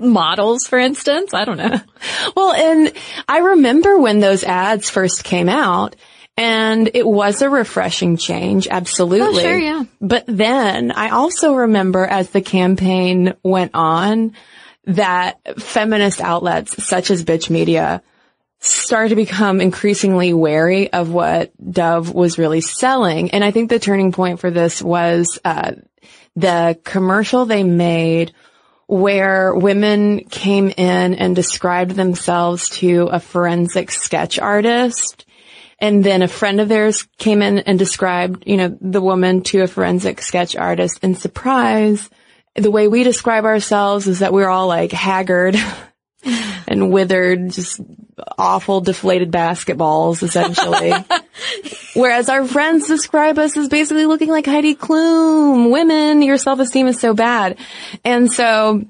models, 0.00 0.66
for 0.66 0.78
instance. 0.78 1.34
I 1.34 1.44
don't 1.44 1.56
know. 1.56 1.80
Well, 2.36 2.52
and 2.52 2.92
I 3.28 3.38
remember 3.38 3.98
when 3.98 4.20
those 4.20 4.44
ads 4.44 4.90
first 4.90 5.24
came 5.24 5.48
out 5.48 5.96
and 6.36 6.90
it 6.92 7.06
was 7.06 7.40
a 7.42 7.48
refreshing 7.48 8.16
change, 8.16 8.68
absolutely. 8.68 9.42
Oh, 9.42 9.48
sure, 9.48 9.58
yeah. 9.58 9.84
But 10.00 10.24
then 10.26 10.92
I 10.92 11.10
also 11.10 11.54
remember 11.54 12.04
as 12.04 12.30
the 12.30 12.42
campaign 12.42 13.34
went 13.42 13.70
on 13.74 14.34
that 14.84 15.60
feminist 15.60 16.20
outlets 16.20 16.84
such 16.84 17.10
as 17.10 17.24
Bitch 17.24 17.50
Media 17.50 18.02
started 18.58 19.10
to 19.10 19.16
become 19.16 19.60
increasingly 19.60 20.32
wary 20.32 20.92
of 20.92 21.10
what 21.10 21.52
Dove 21.72 22.12
was 22.12 22.38
really 22.38 22.60
selling. 22.60 23.30
And 23.30 23.44
I 23.44 23.50
think 23.50 23.70
the 23.70 23.78
turning 23.78 24.12
point 24.12 24.40
for 24.40 24.50
this 24.50 24.82
was, 24.82 25.38
uh, 25.44 25.72
the 26.36 26.78
commercial 26.84 27.46
they 27.46 27.64
made 27.64 28.32
where 28.86 29.54
women 29.54 30.20
came 30.24 30.68
in 30.68 31.14
and 31.14 31.34
described 31.34 31.92
themselves 31.92 32.68
to 32.70 33.08
a 33.10 33.20
forensic 33.20 33.90
sketch 33.90 34.38
artist. 34.38 35.24
And 35.78 36.02
then 36.02 36.22
a 36.22 36.28
friend 36.28 36.60
of 36.60 36.68
theirs 36.68 37.06
came 37.18 37.42
in 37.42 37.58
and 37.58 37.78
described, 37.78 38.44
you 38.46 38.56
know, 38.56 38.76
the 38.80 39.00
woman 39.00 39.42
to 39.44 39.62
a 39.62 39.66
forensic 39.66 40.22
sketch 40.22 40.56
artist 40.56 41.00
and 41.02 41.18
surprise, 41.18 42.08
the 42.54 42.70
way 42.70 42.88
we 42.88 43.02
describe 43.02 43.44
ourselves 43.44 44.06
is 44.06 44.20
that 44.20 44.32
we're 44.32 44.48
all 44.48 44.68
like 44.68 44.92
haggard 44.92 45.56
and 46.66 46.90
withered, 46.90 47.50
just 47.50 47.80
awful 48.38 48.80
deflated 48.80 49.30
basketballs 49.30 50.22
essentially. 50.22 50.92
Whereas 51.94 52.28
our 52.28 52.46
friends 52.46 52.86
describe 52.86 53.38
us 53.38 53.56
as 53.56 53.68
basically 53.68 54.06
looking 54.06 54.30
like 54.30 54.46
Heidi 54.46 54.74
Klum. 54.74 55.70
Women, 55.70 56.22
your 56.22 56.38
self-esteem 56.38 56.86
is 56.86 57.00
so 57.00 57.14
bad. 57.14 57.58
And 58.04 58.30
so 58.32 58.84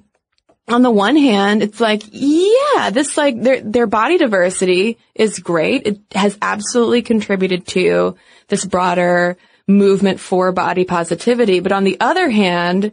on 0.69 0.83
the 0.83 0.91
one 0.91 1.17
hand, 1.17 1.63
it's 1.63 1.81
like, 1.81 2.03
yeah, 2.11 2.91
this 2.91 3.17
like 3.17 3.41
their 3.41 3.61
their 3.61 3.87
body 3.87 4.19
diversity 4.19 4.99
is 5.15 5.39
great. 5.39 5.87
It 5.87 6.01
has 6.13 6.37
absolutely 6.43 7.03
contributed 7.03 7.67
to 7.69 8.17
this 8.49 8.65
broader 8.65 9.37
movement 9.69 10.21
for 10.21 10.53
body 10.53 10.85
positivity. 10.85 11.61
But 11.61 11.73
on 11.73 11.85
the 11.85 11.99
other 12.01 12.29
hand, 12.29 12.93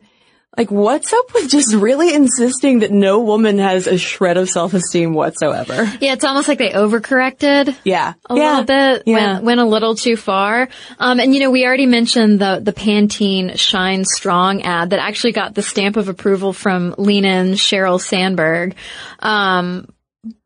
like 0.58 0.70
what's 0.70 1.12
up 1.12 1.34
with 1.34 1.50
just 1.50 1.74
really 1.74 2.14
insisting 2.14 2.80
that 2.80 2.92
no 2.92 3.20
woman 3.20 3.58
has 3.58 3.88
a 3.88 3.98
shred 3.98 4.38
of 4.38 4.50
self-esteem 4.50 5.14
whatsoever? 5.14 5.92
Yeah, 6.00 6.14
it's 6.14 6.24
almost 6.24 6.48
like 6.48 6.58
they 6.58 6.70
overcorrected. 6.70 7.76
Yeah. 7.84 8.14
a 8.30 8.36
yeah. 8.36 8.50
little 8.50 8.66
bit. 8.66 9.04
Yeah. 9.06 9.34
Went, 9.34 9.44
went 9.44 9.60
a 9.62 9.66
little 9.66 9.96
too 9.96 10.16
far. 10.16 10.70
Um, 11.00 11.20
and 11.20 11.34
you 11.34 11.40
know, 11.40 11.50
we 11.50 11.66
already 11.66 11.86
mentioned 11.86 12.40
the 12.40 12.60
the 12.64 12.74
Pantene 12.74 13.58
Shine 13.58 14.06
Strong 14.06 14.64
ad 14.64 14.92
that 14.92 15.00
actually 15.00 15.32
got 15.32 15.56
the 15.56 15.62
stamp 15.62 15.98
of 15.98 16.10
approval 16.10 16.54
from 16.54 16.94
Lean 16.98 17.26
In 17.26 17.54
Sheryl 17.54 18.00
Sandberg. 18.00 18.76
Um, 19.20 19.88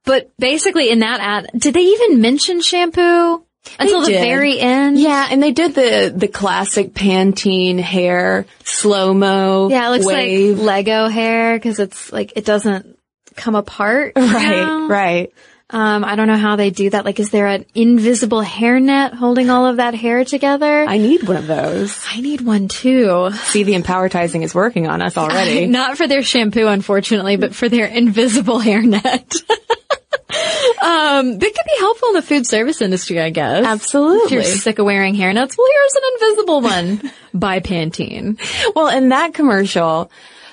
but 0.06 0.32
basically, 0.38 0.90
in 0.90 1.00
that 1.00 1.20
ad, 1.20 1.50
did 1.58 1.74
they 1.74 1.82
even 1.82 2.22
mention 2.22 2.62
shampoo 2.62 3.44
until 3.80 4.02
the 4.06 4.14
very 4.14 4.60
end? 4.60 5.00
Yeah, 5.00 5.28
and 5.30 5.42
they 5.42 5.52
did 5.52 5.76
the 5.76 6.14
the 6.16 6.28
classic 6.28 6.94
Pantene 6.94 7.80
hair 7.80 8.46
slow 8.64 9.14
mo. 9.14 9.70
Yeah, 9.70 9.88
it 9.88 9.92
looks 9.92 10.06
wave. 10.06 10.58
like 10.58 10.66
Lego 10.66 11.08
hair 11.08 11.58
because 11.58 11.80
it's 11.80 12.12
like 12.12 12.34
it 12.36 12.46
doesn't 12.46 12.98
come 13.36 13.56
apart. 13.56 14.14
right, 14.16 14.50
know? 14.50 14.88
right. 14.88 15.34
Um, 15.70 16.06
I 16.06 16.16
don't 16.16 16.28
know 16.28 16.38
how 16.38 16.56
they 16.56 16.70
do 16.70 16.90
that. 16.92 17.04
Like, 17.04 17.20
is 17.20 17.30
there 17.30 17.48
an 17.48 17.66
invisible 17.76 18.42
hairnet 18.42 19.14
holding 19.14 19.50
all 19.50 19.66
of 19.66 19.78
that 19.78 19.96
hair 19.96 20.24
together? 20.24 20.86
I 20.86 20.98
need 20.98 21.28
one 21.28 21.36
of 21.36 21.46
those. 21.46 22.06
I 22.10 22.22
need 22.22 22.40
one 22.40 22.70
too. 22.70 23.32
See, 23.34 23.64
the 23.64 23.74
empowertizing 23.74 24.44
is 24.44 24.56
working 24.56 24.88
on 24.88 25.02
us 25.02 25.18
already. 25.18 25.66
Not 25.66 25.98
for 25.98 26.08
their 26.08 26.24
shampoo, 26.24 26.68
unfortunately, 26.68 27.36
but 27.36 27.54
for 27.54 27.68
their 27.68 27.86
invisible 27.86 28.62
hairnet. 28.62 29.44
um, 30.30 31.38
that 31.38 31.40
could 31.40 31.66
be 31.66 31.80
helpful 31.80 32.10
in 32.10 32.16
the 32.16 32.22
food 32.22 32.46
service 32.46 32.82
industry, 32.82 33.20
I 33.20 33.30
guess. 33.30 33.66
Absolutely. 33.66 34.26
If 34.26 34.32
you're 34.32 34.44
sick 34.44 34.80
of 34.80 34.86
wearing 34.86 35.16
hairnets, 35.16 35.58
well, 35.58 35.68
here's 35.72 35.96
an 35.96 36.02
invisible 36.14 36.62
one 36.62 37.12
by 37.34 37.60
Pantene. 37.60 38.40
Well, 38.76 38.90
and 38.90 39.12
that 39.12 39.34
commercial 39.34 40.12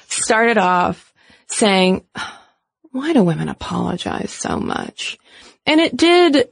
started 0.08 0.58
off 0.58 1.12
saying, 1.48 2.04
why 2.92 3.12
do 3.12 3.24
women 3.24 3.48
apologize 3.48 4.30
so 4.30 4.58
much? 4.60 5.18
And 5.66 5.80
it 5.80 5.96
did 5.96 6.48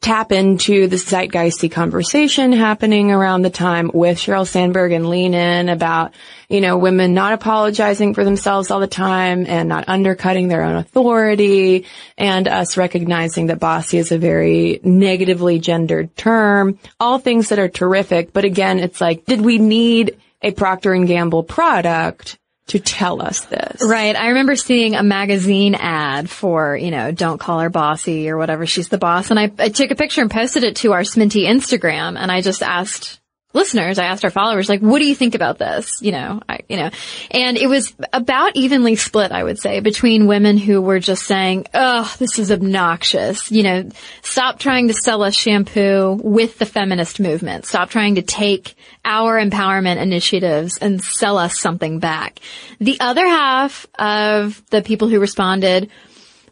tap 0.00 0.30
into 0.30 0.86
the 0.86 0.96
zeitgeisty 0.96 1.70
conversation 1.70 2.52
happening 2.52 3.10
around 3.10 3.42
the 3.42 3.50
time 3.50 3.90
with 3.92 4.18
Sheryl 4.18 4.46
Sandberg 4.46 4.92
and 4.92 5.08
Lean 5.08 5.34
In 5.34 5.68
about, 5.68 6.14
you 6.48 6.60
know, 6.60 6.78
women 6.78 7.12
not 7.12 7.32
apologizing 7.32 8.14
for 8.14 8.24
themselves 8.24 8.70
all 8.70 8.78
the 8.78 8.86
time 8.86 9.46
and 9.46 9.68
not 9.68 9.88
undercutting 9.88 10.46
their 10.46 10.62
own 10.62 10.76
authority 10.76 11.86
and 12.16 12.46
us 12.46 12.76
recognizing 12.76 13.48
that 13.48 13.58
bossy 13.58 13.98
is 13.98 14.12
a 14.12 14.18
very 14.18 14.80
negatively 14.84 15.58
gendered 15.58 16.16
term. 16.16 16.78
All 17.00 17.18
things 17.18 17.48
that 17.48 17.58
are 17.58 17.68
terrific. 17.68 18.32
But 18.32 18.44
again, 18.44 18.78
it's 18.78 19.00
like, 19.00 19.24
did 19.24 19.40
we 19.40 19.58
need 19.58 20.20
a 20.40 20.52
Procter 20.52 20.92
and 20.92 21.08
Gamble 21.08 21.42
product 21.42 22.38
to 22.70 22.78
tell 22.80 23.22
us 23.22 23.40
this? 23.46 23.82
Right. 23.84 24.16
I 24.16 24.28
remember 24.28 24.56
seeing 24.56 24.94
a 24.94 25.02
magazine 25.02 25.74
ad 25.74 26.30
for, 26.30 26.76
you 26.76 26.90
know, 26.90 27.12
don't 27.12 27.38
call 27.38 27.60
her 27.60 27.70
bossy 27.70 28.28
or 28.30 28.36
whatever. 28.36 28.66
She's 28.66 28.88
the 28.88 28.98
boss. 28.98 29.30
And 29.30 29.38
I, 29.38 29.52
I 29.58 29.68
took 29.68 29.90
a 29.90 29.94
picture 29.94 30.22
and 30.22 30.30
posted 30.30 30.64
it 30.64 30.76
to 30.76 30.92
our 30.92 31.02
Sminty 31.02 31.46
Instagram 31.46 32.18
and 32.18 32.30
I 32.30 32.40
just 32.40 32.62
asked 32.62 33.19
listeners, 33.52 33.98
I 33.98 34.04
asked 34.04 34.24
our 34.24 34.30
followers, 34.30 34.68
like, 34.68 34.80
what 34.80 35.00
do 35.00 35.06
you 35.06 35.14
think 35.14 35.34
about 35.34 35.58
this? 35.58 36.00
You 36.00 36.12
know, 36.12 36.40
I, 36.48 36.60
you 36.68 36.76
know, 36.76 36.90
and 37.30 37.56
it 37.56 37.68
was 37.68 37.94
about 38.12 38.56
evenly 38.56 38.96
split, 38.96 39.32
I 39.32 39.42
would 39.42 39.58
say, 39.58 39.80
between 39.80 40.26
women 40.26 40.56
who 40.56 40.80
were 40.80 41.00
just 41.00 41.24
saying, 41.24 41.66
oh, 41.74 42.14
this 42.18 42.38
is 42.38 42.52
obnoxious. 42.52 43.50
You 43.50 43.62
know, 43.62 43.88
stop 44.22 44.58
trying 44.58 44.88
to 44.88 44.94
sell 44.94 45.22
us 45.22 45.34
shampoo 45.34 46.18
with 46.22 46.58
the 46.58 46.66
feminist 46.66 47.18
movement. 47.18 47.66
Stop 47.66 47.90
trying 47.90 48.16
to 48.16 48.22
take 48.22 48.74
our 49.04 49.38
empowerment 49.40 50.00
initiatives 50.00 50.78
and 50.78 51.02
sell 51.02 51.36
us 51.36 51.58
something 51.58 51.98
back. 51.98 52.38
The 52.78 53.00
other 53.00 53.26
half 53.26 53.86
of 53.98 54.62
the 54.70 54.82
people 54.82 55.08
who 55.08 55.18
responded 55.18 55.90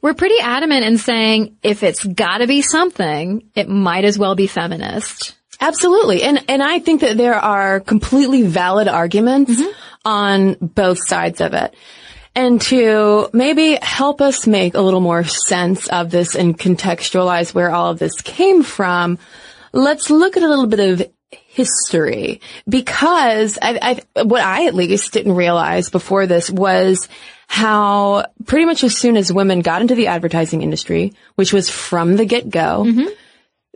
were 0.00 0.14
pretty 0.14 0.38
adamant 0.40 0.84
in 0.84 0.98
saying, 0.98 1.56
if 1.62 1.82
it's 1.82 2.04
gotta 2.04 2.46
be 2.46 2.62
something, 2.62 3.50
it 3.54 3.68
might 3.68 4.04
as 4.04 4.18
well 4.18 4.34
be 4.34 4.46
feminist. 4.46 5.37
Absolutely. 5.60 6.22
And, 6.22 6.44
and 6.48 6.62
I 6.62 6.78
think 6.78 7.00
that 7.00 7.16
there 7.16 7.34
are 7.34 7.80
completely 7.80 8.42
valid 8.42 8.88
arguments 8.88 9.52
mm-hmm. 9.52 10.08
on 10.08 10.56
both 10.60 10.98
sides 11.06 11.40
of 11.40 11.54
it. 11.54 11.74
And 12.34 12.60
to 12.62 13.28
maybe 13.32 13.78
help 13.82 14.20
us 14.20 14.46
make 14.46 14.74
a 14.74 14.80
little 14.80 15.00
more 15.00 15.24
sense 15.24 15.88
of 15.88 16.10
this 16.10 16.36
and 16.36 16.56
contextualize 16.56 17.52
where 17.52 17.72
all 17.72 17.90
of 17.90 17.98
this 17.98 18.20
came 18.20 18.62
from, 18.62 19.18
let's 19.72 20.10
look 20.10 20.36
at 20.36 20.44
a 20.44 20.48
little 20.48 20.68
bit 20.68 21.00
of 21.00 21.12
history 21.30 22.40
because 22.68 23.58
I, 23.60 24.00
I, 24.14 24.22
what 24.22 24.42
I 24.42 24.66
at 24.66 24.74
least 24.74 25.12
didn't 25.12 25.34
realize 25.34 25.90
before 25.90 26.26
this 26.26 26.48
was 26.48 27.08
how 27.48 28.26
pretty 28.46 28.66
much 28.66 28.84
as 28.84 28.96
soon 28.96 29.16
as 29.16 29.32
women 29.32 29.60
got 29.60 29.82
into 29.82 29.96
the 29.96 30.06
advertising 30.06 30.62
industry, 30.62 31.14
which 31.34 31.52
was 31.52 31.68
from 31.68 32.16
the 32.16 32.26
get-go, 32.26 32.84
mm-hmm. 32.86 33.08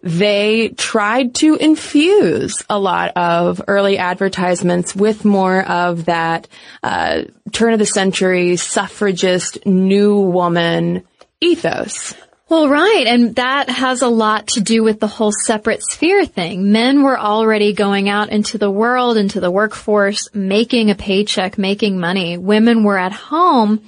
They 0.03 0.71
tried 0.71 1.35
to 1.37 1.55
infuse 1.55 2.63
a 2.69 2.79
lot 2.79 3.13
of 3.17 3.63
early 3.69 3.99
advertisements 3.99 4.97
with 4.97 5.25
more 5.25 5.63
of 5.63 6.07
that 6.07 6.49
uh, 6.83 7.23
turn 7.53 7.73
of 7.73 7.79
the 7.79 7.87
century 7.87 8.57
suffragist 8.57 9.65
new 9.65 10.19
woman 10.19 11.05
ethos. 11.41 12.15
Well, 12.49 12.69
right. 12.69 13.07
And 13.07 13.37
that 13.37 13.71
has 13.71 14.03
a 14.03 14.09
lot 14.09 14.49
to 14.49 14.61
do 14.61 14.83
with 14.83 15.01
the 15.01 15.07
whole 15.07 15.33
separate 15.33 15.83
sphere 15.83 16.27
thing. 16.27 16.71
Men 16.71 17.03
were 17.03 17.19
already 17.19 17.73
going 17.73 18.11
out 18.11 18.29
into 18.29 18.59
the 18.59 18.71
world, 18.71 19.17
into 19.17 19.41
the 19.41 19.51
workforce, 19.51 20.29
making 20.35 20.91
a 20.91 20.95
paycheck, 20.95 21.57
making 21.57 21.99
money. 21.99 22.37
Women 22.37 22.85
were 22.85 22.99
at 22.99 23.13
home. 23.13 23.83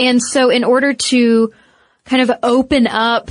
And 0.00 0.20
so 0.20 0.50
in 0.50 0.64
order 0.64 0.94
to 0.94 1.52
kind 2.06 2.22
of 2.22 2.38
open 2.42 2.88
up 2.88 3.30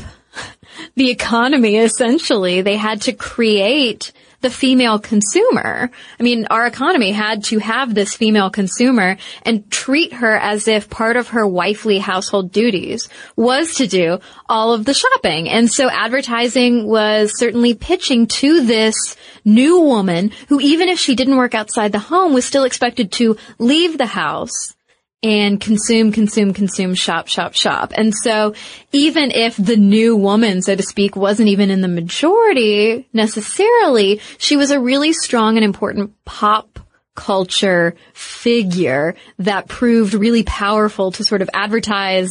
the 0.95 1.09
economy, 1.09 1.77
essentially, 1.77 2.61
they 2.61 2.75
had 2.75 3.01
to 3.03 3.13
create 3.13 4.11
the 4.41 4.49
female 4.49 4.99
consumer. 4.99 5.89
I 6.19 6.23
mean, 6.23 6.45
our 6.49 6.67
economy 6.67 7.11
had 7.11 7.43
to 7.45 7.59
have 7.59 7.93
this 7.93 8.15
female 8.15 8.49
consumer 8.49 9.17
and 9.43 9.69
treat 9.71 10.13
her 10.13 10.37
as 10.37 10.67
if 10.67 10.89
part 10.89 11.17
of 11.17 11.29
her 11.29 11.47
wifely 11.47 11.97
household 11.97 12.51
duties 12.51 13.09
was 13.35 13.75
to 13.75 13.87
do 13.87 14.19
all 14.47 14.73
of 14.73 14.85
the 14.85 14.93
shopping. 14.93 15.49
And 15.49 15.71
so 15.71 15.89
advertising 15.89 16.87
was 16.87 17.37
certainly 17.37 17.73
pitching 17.73 18.27
to 18.27 18.65
this 18.65 19.15
new 19.43 19.81
woman 19.81 20.31
who 20.49 20.59
even 20.59 20.87
if 20.87 20.99
she 20.99 21.15
didn't 21.15 21.37
work 21.37 21.55
outside 21.55 21.91
the 21.91 21.99
home 21.99 22.33
was 22.33 22.45
still 22.45 22.63
expected 22.63 23.11
to 23.13 23.37
leave 23.57 23.97
the 23.97 24.05
house 24.05 24.76
and 25.23 25.59
consume, 25.59 26.11
consume, 26.11 26.53
consume, 26.53 26.93
shop, 26.93 27.27
shop, 27.27 27.53
shop. 27.53 27.91
And 27.95 28.13
so 28.13 28.53
even 28.91 29.31
if 29.31 29.57
the 29.57 29.77
new 29.77 30.15
woman, 30.15 30.61
so 30.61 30.75
to 30.75 30.83
speak, 30.83 31.15
wasn't 31.15 31.49
even 31.49 31.71
in 31.71 31.81
the 31.81 31.87
majority 31.87 33.07
necessarily, 33.13 34.21
she 34.37 34.57
was 34.57 34.71
a 34.71 34.79
really 34.79 35.13
strong 35.13 35.57
and 35.57 35.65
important 35.65 36.13
pop 36.23 36.79
culture 37.15 37.95
figure 38.13 39.15
that 39.39 39.67
proved 39.67 40.13
really 40.13 40.43
powerful 40.43 41.11
to 41.11 41.23
sort 41.23 41.41
of 41.41 41.49
advertise 41.51 42.29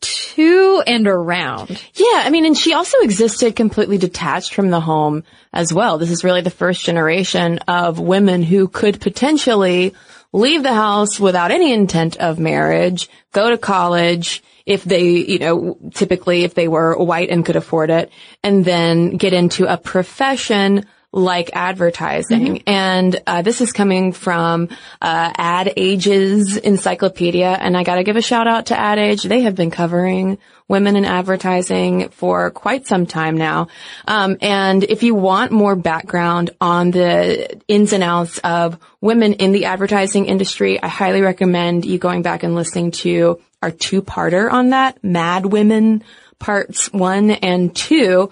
to 0.00 0.82
and 0.86 1.06
around. 1.06 1.70
Yeah, 1.94 2.22
I 2.24 2.30
mean, 2.30 2.46
and 2.46 2.56
she 2.56 2.72
also 2.72 2.98
existed 3.00 3.54
completely 3.54 3.98
detached 3.98 4.54
from 4.54 4.70
the 4.70 4.80
home 4.80 5.24
as 5.52 5.72
well. 5.74 5.98
This 5.98 6.10
is 6.10 6.24
really 6.24 6.40
the 6.40 6.48
first 6.48 6.82
generation 6.82 7.58
of 7.68 8.00
women 8.00 8.42
who 8.42 8.68
could 8.68 9.00
potentially 9.00 9.94
leave 10.32 10.62
the 10.62 10.74
house 10.74 11.18
without 11.18 11.50
any 11.50 11.72
intent 11.72 12.16
of 12.18 12.38
marriage, 12.38 13.08
go 13.32 13.50
to 13.50 13.58
college, 13.58 14.42
if 14.66 14.84
they, 14.84 15.08
you 15.08 15.38
know, 15.38 15.78
typically 15.94 16.44
if 16.44 16.54
they 16.54 16.68
were 16.68 16.96
white 16.96 17.30
and 17.30 17.44
could 17.44 17.56
afford 17.56 17.90
it, 17.90 18.10
and 18.42 18.64
then 18.64 19.16
get 19.16 19.32
into 19.32 19.66
a 19.66 19.76
profession 19.76 20.86
like 21.12 21.50
advertising. 21.54 22.56
Mm-hmm. 22.56 22.68
And 22.68 23.22
uh, 23.26 23.42
this 23.42 23.60
is 23.60 23.72
coming 23.72 24.12
from 24.12 24.68
uh, 25.02 25.32
Ad 25.36 25.72
Age's 25.76 26.56
encyclopedia, 26.56 27.48
and 27.48 27.76
I 27.76 27.82
got 27.82 27.96
to 27.96 28.04
give 28.04 28.16
a 28.16 28.22
shout 28.22 28.46
out 28.46 28.66
to 28.66 28.78
Ad 28.78 28.98
Age. 28.98 29.24
They 29.24 29.40
have 29.40 29.56
been 29.56 29.72
covering 29.72 30.38
women 30.70 30.94
in 30.94 31.04
advertising 31.04 32.10
for 32.10 32.52
quite 32.52 32.86
some 32.86 33.04
time 33.04 33.36
now. 33.36 33.66
Um, 34.06 34.36
and 34.40 34.84
if 34.84 35.02
you 35.02 35.16
want 35.16 35.50
more 35.50 35.74
background 35.74 36.50
on 36.60 36.92
the 36.92 37.60
ins 37.66 37.92
and 37.92 38.04
outs 38.04 38.38
of 38.38 38.78
women 39.00 39.34
in 39.34 39.50
the 39.50 39.64
advertising 39.64 40.26
industry, 40.26 40.80
I 40.80 40.86
highly 40.86 41.22
recommend 41.22 41.84
you 41.84 41.98
going 41.98 42.22
back 42.22 42.44
and 42.44 42.54
listening 42.54 42.92
to 43.02 43.40
our 43.60 43.72
two-parter 43.72 44.50
on 44.50 44.70
that, 44.70 45.02
Mad 45.02 45.44
Women 45.44 46.04
parts 46.38 46.92
one 46.92 47.32
and 47.32 47.74
two 47.74 48.30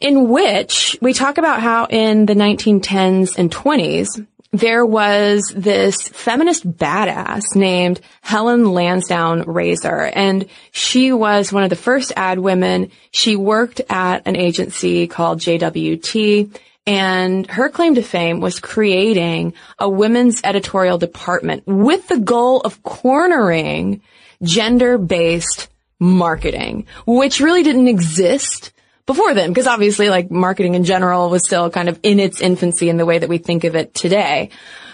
in 0.00 0.28
which 0.28 0.96
we 1.02 1.12
talk 1.12 1.38
about 1.38 1.60
how 1.60 1.86
in 1.86 2.24
the 2.24 2.34
1910s 2.34 3.36
and 3.36 3.50
20s, 3.50 4.24
there 4.52 4.84
was 4.86 5.52
this 5.54 6.08
feminist 6.08 6.70
badass 6.70 7.54
named 7.54 8.00
Helen 8.22 8.72
Lansdowne 8.72 9.44
Resor, 9.44 10.10
and 10.14 10.46
she 10.70 11.12
was 11.12 11.52
one 11.52 11.64
of 11.64 11.70
the 11.70 11.76
first 11.76 12.12
ad 12.16 12.38
women. 12.38 12.90
She 13.10 13.36
worked 13.36 13.82
at 13.90 14.26
an 14.26 14.36
agency 14.36 15.06
called 15.06 15.40
JWT, 15.40 16.58
and 16.86 17.50
her 17.50 17.68
claim 17.68 17.96
to 17.96 18.02
fame 18.02 18.40
was 18.40 18.60
creating 18.60 19.52
a 19.78 19.88
women's 19.88 20.40
editorial 20.42 20.96
department 20.96 21.64
with 21.66 22.08
the 22.08 22.18
goal 22.18 22.60
of 22.62 22.82
cornering 22.82 24.00
gender-based 24.42 25.68
marketing, 26.00 26.86
which 27.06 27.40
really 27.40 27.62
didn't 27.62 27.88
exist 27.88 28.72
before 29.08 29.32
then, 29.32 29.48
because 29.50 29.66
obviously 29.66 30.10
like 30.10 30.30
marketing 30.30 30.74
in 30.74 30.84
general 30.84 31.30
was 31.30 31.42
still 31.42 31.70
kind 31.70 31.88
of 31.88 31.98
in 32.02 32.20
its 32.20 32.42
infancy 32.42 32.90
in 32.90 32.98
the 32.98 33.06
way 33.06 33.18
that 33.18 33.28
we 33.28 33.38
think 33.38 33.64
of 33.64 33.74
it 33.74 33.94
today. 33.94 34.50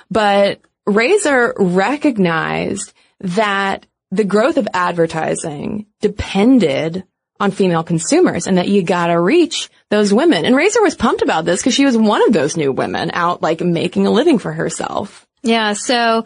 But 0.09 0.61
Resor 0.89 1.53
recognized 1.59 2.93
that 3.21 3.87
the 4.13 4.23
growth 4.23 4.57
of 4.57 4.69
advertising 4.73 5.87
depended 6.01 7.03
on 7.41 7.51
female 7.51 7.83
consumers 7.83 8.47
and 8.47 8.59
that 8.59 8.69
you 8.69 8.85
gotta 8.85 9.21
reach 9.21 9.69
those 9.91 10.15
women. 10.15 10.45
And 10.45 10.55
Resor 10.55 10.81
was 10.81 10.95
pumped 10.95 11.23
about 11.23 11.45
this 11.45 11.61
because 11.61 11.75
she 11.75 11.85
was 11.85 11.99
one 11.99 12.23
of 12.23 12.33
those 12.33 12.57
new 12.57 12.71
women 12.71 13.11
out 13.15 13.43
like 13.43 13.61
making 13.63 14.07
a 14.07 14.13
living 14.13 14.39
for 14.39 14.53
herself. 14.53 15.27
Yeah. 15.43 15.73
So 15.73 16.25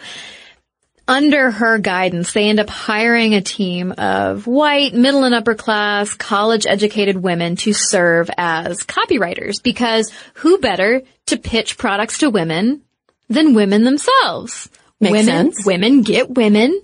under 1.08 1.50
her 1.50 1.78
guidance, 1.78 2.32
they 2.32 2.48
end 2.48 2.60
up 2.60 2.68
hiring 2.68 3.34
a 3.34 3.40
team 3.40 3.92
of 3.92 4.46
white, 4.46 4.94
middle 4.94 5.24
and 5.24 5.34
upper 5.34 5.54
class, 5.54 6.14
college 6.14 6.66
educated 6.66 7.16
women 7.16 7.56
to 7.56 7.72
serve 7.72 8.30
as 8.36 8.84
copywriters 8.84 9.62
because 9.62 10.12
who 10.34 10.58
better 10.58 11.02
to 11.26 11.38
pitch 11.38 11.78
products 11.78 12.18
to 12.18 12.30
women 12.30 12.82
than 13.28 13.54
women 13.54 13.84
themselves? 13.84 14.68
Makes 15.00 15.12
women, 15.12 15.52
sense. 15.52 15.66
women 15.66 16.02
get 16.02 16.30
women. 16.30 16.80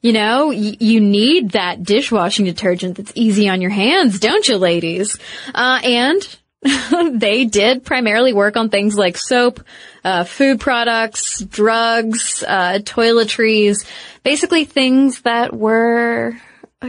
You 0.00 0.12
know, 0.12 0.48
y- 0.48 0.76
you 0.78 1.00
need 1.00 1.52
that 1.52 1.82
dishwashing 1.82 2.44
detergent 2.44 2.98
that's 2.98 3.12
easy 3.14 3.48
on 3.48 3.60
your 3.60 3.70
hands, 3.70 4.20
don't 4.20 4.46
you, 4.46 4.58
ladies? 4.58 5.18
Uh, 5.54 5.80
and 5.82 6.38
they 7.20 7.44
did 7.46 7.84
primarily 7.84 8.32
work 8.32 8.56
on 8.56 8.68
things 8.68 8.96
like 8.96 9.16
soap, 9.16 9.60
uh, 10.04 10.24
food 10.24 10.60
products, 10.60 11.40
drugs, 11.40 12.44
uh, 12.46 12.78
toiletries, 12.82 13.86
basically 14.22 14.64
things 14.64 15.22
that 15.22 15.54
were 15.54 16.36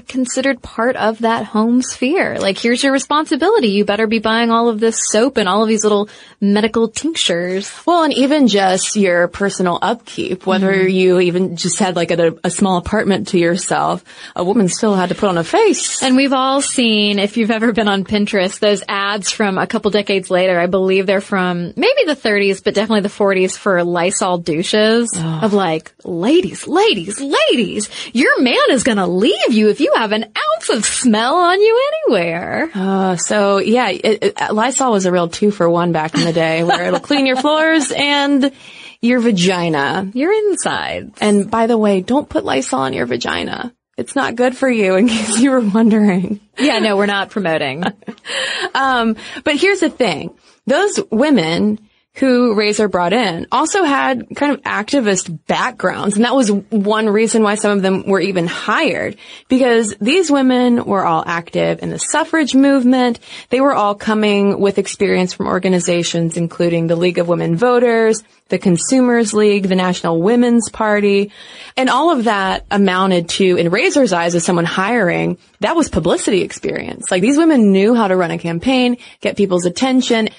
considered 0.01 0.61
part 0.61 0.95
of 0.95 1.19
that 1.19 1.45
home 1.45 1.81
sphere. 1.81 2.37
Like, 2.39 2.57
here's 2.57 2.83
your 2.83 2.91
responsibility. 2.91 3.69
You 3.69 3.85
better 3.85 4.07
be 4.07 4.19
buying 4.19 4.51
all 4.51 4.69
of 4.69 4.79
this 4.79 4.99
soap 5.09 5.37
and 5.37 5.47
all 5.47 5.63
of 5.63 5.69
these 5.69 5.83
little 5.83 6.09
medical 6.41 6.87
tinctures. 6.89 7.71
Well, 7.85 8.03
and 8.03 8.13
even 8.13 8.47
just 8.47 8.95
your 8.95 9.27
personal 9.27 9.79
upkeep, 9.81 10.45
whether 10.45 10.73
mm-hmm. 10.73 10.89
you 10.89 11.19
even 11.21 11.55
just 11.55 11.79
had 11.79 11.95
like 11.95 12.11
a, 12.11 12.35
a, 12.43 12.49
small 12.49 12.77
apartment 12.77 13.29
to 13.29 13.39
yourself, 13.39 14.03
a 14.35 14.43
woman 14.43 14.69
still 14.69 14.95
had 14.95 15.09
to 15.09 15.15
put 15.15 15.29
on 15.29 15.37
a 15.37 15.43
face. 15.43 16.01
And 16.03 16.15
we've 16.15 16.33
all 16.33 16.61
seen, 16.61 17.19
if 17.19 17.37
you've 17.37 17.51
ever 17.51 17.71
been 17.71 17.87
on 17.87 18.03
Pinterest, 18.03 18.59
those 18.59 18.83
ads 18.87 19.29
from 19.29 19.57
a 19.57 19.67
couple 19.67 19.91
decades 19.91 20.29
later. 20.29 20.59
I 20.59 20.67
believe 20.67 21.05
they're 21.05 21.21
from 21.21 21.73
maybe 21.75 22.03
the 22.05 22.15
30s, 22.15 22.63
but 22.63 22.73
definitely 22.73 23.01
the 23.01 23.09
40s 23.09 23.57
for 23.57 23.83
Lysol 23.83 24.39
douches 24.39 25.11
oh. 25.15 25.39
of 25.43 25.53
like, 25.53 25.93
ladies, 26.03 26.67
ladies, 26.67 27.19
ladies, 27.21 27.89
your 28.13 28.41
man 28.41 28.55
is 28.69 28.83
going 28.83 28.97
to 28.97 29.07
leave 29.07 29.51
you 29.51 29.69
if 29.75 29.81
you 29.81 29.91
have 29.97 30.13
an 30.13 30.23
ounce 30.23 30.69
of 30.69 30.85
smell 30.85 31.35
on 31.35 31.59
you 31.59 31.91
anywhere. 31.91 32.71
Uh, 32.73 33.17
so 33.17 33.57
yeah, 33.57 33.89
it, 33.89 34.23
it, 34.23 34.53
Lysol 34.53 34.93
was 34.93 35.05
a 35.05 35.11
real 35.11 35.27
two 35.27 35.51
for 35.51 35.69
one 35.69 35.91
back 35.91 36.15
in 36.15 36.23
the 36.23 36.31
day 36.31 36.63
where 36.63 36.85
it'll 36.85 37.01
clean 37.01 37.25
your 37.25 37.35
floors 37.35 37.91
and 37.91 38.53
your 39.01 39.19
vagina. 39.19 40.09
Your 40.13 40.31
inside. 40.31 41.11
And 41.19 41.51
by 41.51 41.67
the 41.67 41.77
way, 41.77 41.99
don't 41.99 42.29
put 42.29 42.45
Lysol 42.45 42.79
on 42.79 42.93
your 42.93 43.05
vagina. 43.05 43.75
It's 43.97 44.15
not 44.15 44.35
good 44.35 44.55
for 44.55 44.69
you 44.69 44.95
in 44.95 45.07
case 45.09 45.39
you 45.39 45.51
were 45.51 45.59
wondering. 45.59 46.39
Yeah, 46.57 46.79
no, 46.79 46.95
we're 46.95 47.05
not 47.05 47.31
promoting. 47.31 47.83
um, 48.73 49.17
but 49.43 49.57
here's 49.57 49.81
the 49.81 49.89
thing. 49.89 50.37
Those 50.67 51.01
women 51.11 51.79
who 52.15 52.55
Resor 52.55 52.89
brought 52.89 53.13
in 53.13 53.45
also 53.51 53.83
had 53.83 54.25
kind 54.35 54.53
of 54.53 54.61
activist 54.61 55.37
backgrounds. 55.47 56.15
And 56.15 56.23
that 56.23 56.35
was 56.35 56.49
one 56.49 57.09
reason 57.09 57.43
why 57.43 57.55
some 57.55 57.71
of 57.71 57.81
them 57.81 58.07
were 58.07 58.21
even 58.21 58.47
hired 58.47 59.17
because 59.49 59.95
these 59.99 60.31
women 60.31 60.85
were 60.85 61.05
all 61.05 61.23
active 61.25 61.83
in 61.83 61.89
the 61.89 61.99
suffrage 61.99 62.55
movement. 62.55 63.19
They 63.49 63.59
were 63.59 63.73
all 63.73 63.95
coming 63.95 64.59
with 64.59 64.77
experience 64.77 65.33
from 65.33 65.47
organizations 65.47 66.37
including 66.37 66.87
the 66.87 66.95
League 66.95 67.17
of 67.17 67.27
Women 67.27 67.57
Voters, 67.57 68.23
the 68.49 68.59
Consumers 68.59 69.33
League, 69.33 69.67
the 69.67 69.75
National 69.75 70.21
Women's 70.21 70.69
Party, 70.69 71.31
and 71.75 71.89
all 71.89 72.11
of 72.11 72.25
that 72.25 72.65
amounted 72.69 73.27
to, 73.29 73.57
in 73.57 73.71
Resor's 73.71 74.13
eyes, 74.13 74.35
as 74.35 74.45
someone 74.45 74.65
hiring, 74.65 75.37
that 75.59 75.75
was 75.75 75.89
publicity 75.89 76.43
experience. 76.43 77.09
Like 77.09 77.21
these 77.21 77.37
women 77.37 77.71
knew 77.71 77.95
how 77.95 78.07
to 78.07 78.15
run 78.15 78.31
a 78.31 78.37
campaign, 78.37 78.97
get 79.19 79.35
people's 79.35 79.65
attention. 79.65 80.29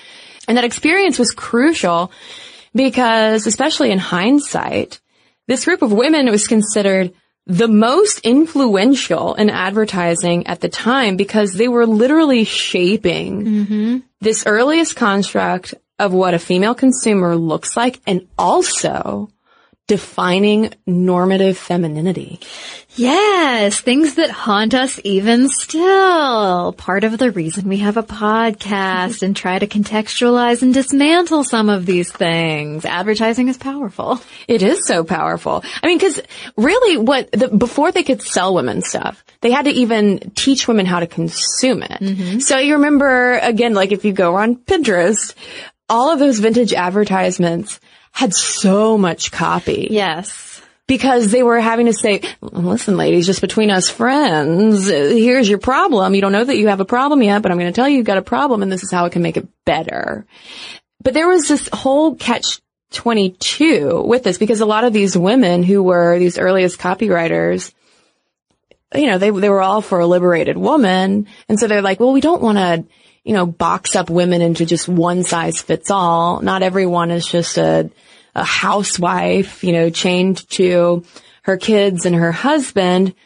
And 0.49 0.57
that 0.57 0.65
experience 0.65 1.19
was 1.19 1.33
crucial 1.33 2.11
because, 2.75 3.47
especially 3.47 3.91
in 3.91 3.99
hindsight, 3.99 5.01
this 5.47 5.65
group 5.65 5.83
of 5.83 5.93
women 5.93 6.31
was 6.31 6.47
considered 6.47 7.13
the 7.47 7.69
most 7.69 8.21
influential 8.21 9.35
in 9.35 9.51
advertising 9.51 10.47
at 10.49 10.61
the 10.61 10.69
time 10.69 11.17
because 11.17 11.53
they 11.53 11.69
were 11.69 11.87
literally 11.87 12.45
shaping 12.45 13.45
mm-hmm. 13.45 13.99
this 14.21 14.45
earliest 14.47 14.97
construct 14.97 15.75
of 15.99 16.13
what 16.13 16.35
a 16.35 16.39
female 16.39 16.75
consumer 16.75 17.37
looks 17.37 17.77
like 17.77 18.01
and 18.07 18.27
also 18.37 19.31
defining 19.87 20.73
normative 20.87 21.57
femininity. 21.57 22.41
Yes, 22.97 23.79
things 23.79 24.15
that 24.15 24.31
haunt 24.31 24.73
us 24.75 24.99
even 25.05 25.49
still. 25.49 26.73
Part 26.73 27.05
of 27.05 27.19
the 27.19 27.31
reason 27.31 27.69
we 27.69 27.79
have 27.79 27.97
a 27.97 28.03
podcast 28.03 29.23
and 29.23 29.37
try 29.37 29.59
to 29.59 29.67
contextualize 29.67 30.63
and 30.63 30.73
dismantle 30.73 31.45
some 31.45 31.69
of 31.69 31.85
these 31.87 32.11
things. 32.11 32.85
Advertising 32.85 33.49
is 33.49 33.59
powerful. 33.59 34.19
It 34.49 34.63
is 34.63 34.81
so 34.87 35.05
powerful. 35.05 35.63
I 35.83 35.87
mean, 35.87 35.99
cause 35.99 36.21
really 36.57 36.97
what, 36.97 37.31
the, 37.33 37.49
before 37.49 37.93
they 37.93 38.03
could 38.03 38.23
sell 38.23 38.55
women 38.55 38.83
stuff, 38.83 39.23
they 39.43 39.51
had 39.51 39.67
to 39.67 39.71
even 39.71 40.33
teach 40.35 40.67
women 40.67 40.87
how 40.87 41.01
to 41.01 41.07
consume 41.07 41.83
it. 41.83 42.01
Mm-hmm. 42.01 42.39
So 42.39 42.59
you 42.59 42.75
remember, 42.75 43.39
again, 43.39 43.75
like 43.75 43.93
if 43.93 44.05
you 44.05 44.13
go 44.13 44.37
on 44.37 44.57
Pinterest, 44.57 45.35
all 45.89 46.11
of 46.11 46.19
those 46.19 46.41
vintage 46.41 46.73
advertisements 46.73 47.79
had 48.17 48.33
so 48.33 48.97
much 48.97 49.31
copy 49.31 49.89
Yes. 49.91 50.63
because 50.87 51.31
they 51.31 51.43
were 51.43 51.61
having 51.61 51.85
to 51.87 51.93
say, 51.93 52.23
listen, 52.41 52.97
ladies, 52.97 53.27
just 53.27 53.43
between 53.43 53.71
us 53.71 53.91
friends, 53.91 54.89
here's 54.89 55.49
your 55.49 55.59
problem. 55.59 56.15
You 56.15 56.23
don't 56.23 56.33
know 56.33 56.45
that 56.45 56.57
you 56.57 56.69
have 56.69 56.81
a 56.81 56.87
problem 56.87 57.23
yet, 57.23 57.43
but 57.43 57.53
I'm 57.53 57.59
going 57.59 57.71
to 57.73 57.77
tell 57.77 57.89
you 57.89 57.99
you've 57.99 58.07
got 58.07 58.17
a 58.17 58.23
problem 58.23 58.63
and 58.63 58.73
this 58.73 58.83
is 58.83 58.91
how 58.91 59.05
it 59.05 59.13
can 59.13 59.21
make 59.23 59.37
it 59.37 59.47
better. 59.67 60.25
But 61.03 61.13
there 61.13 61.29
was 61.29 61.47
this 61.47 61.69
whole 61.73 62.15
catch 62.15 62.61
22 62.93 64.03
with 64.07 64.23
this 64.23 64.39
because 64.39 64.61
a 64.61 64.67
lot 64.67 64.85
of 64.85 64.93
these 64.95 65.17
women 65.19 65.63
who 65.63 65.83
were 65.83 66.19
these 66.19 66.39
earliest 66.39 66.79
copywriters, 66.79 67.73
you 68.95 69.07
know, 69.07 69.19
they, 69.19 69.31
they 69.31 69.51
were 69.51 69.61
all 69.61 69.83
for 69.83 70.01
a 70.01 70.07
liberated 70.07 70.57
woman. 70.57 71.27
And 71.49 71.61
so 71.61 71.67
they're 71.67 71.83
like, 71.83 72.01
well, 72.01 72.13
we 72.13 72.21
don't 72.23 72.41
want 72.41 72.59
to, 72.59 72.85
you 73.27 73.33
know, 73.33 73.45
box 73.45 73.97
up 73.97 74.09
women 74.09 74.41
into 74.41 74.65
just 74.65 74.89
one 74.89 75.25
size 75.25 75.61
fits 75.61 75.91
all. 75.91 76.41
Not 76.41 76.63
everyone 76.63 77.11
is 77.11 77.27
just 77.27 77.59
a, 77.59 77.91
a 78.37 78.45
housewife, 78.45 79.65
you 79.65 79.73
know, 79.73 79.91
chained 79.91 80.49
to 80.51 81.05
her 81.43 81.57
kids 81.57 82.07
and 82.07 82.15
her 82.15 82.31
husband. 82.31 83.17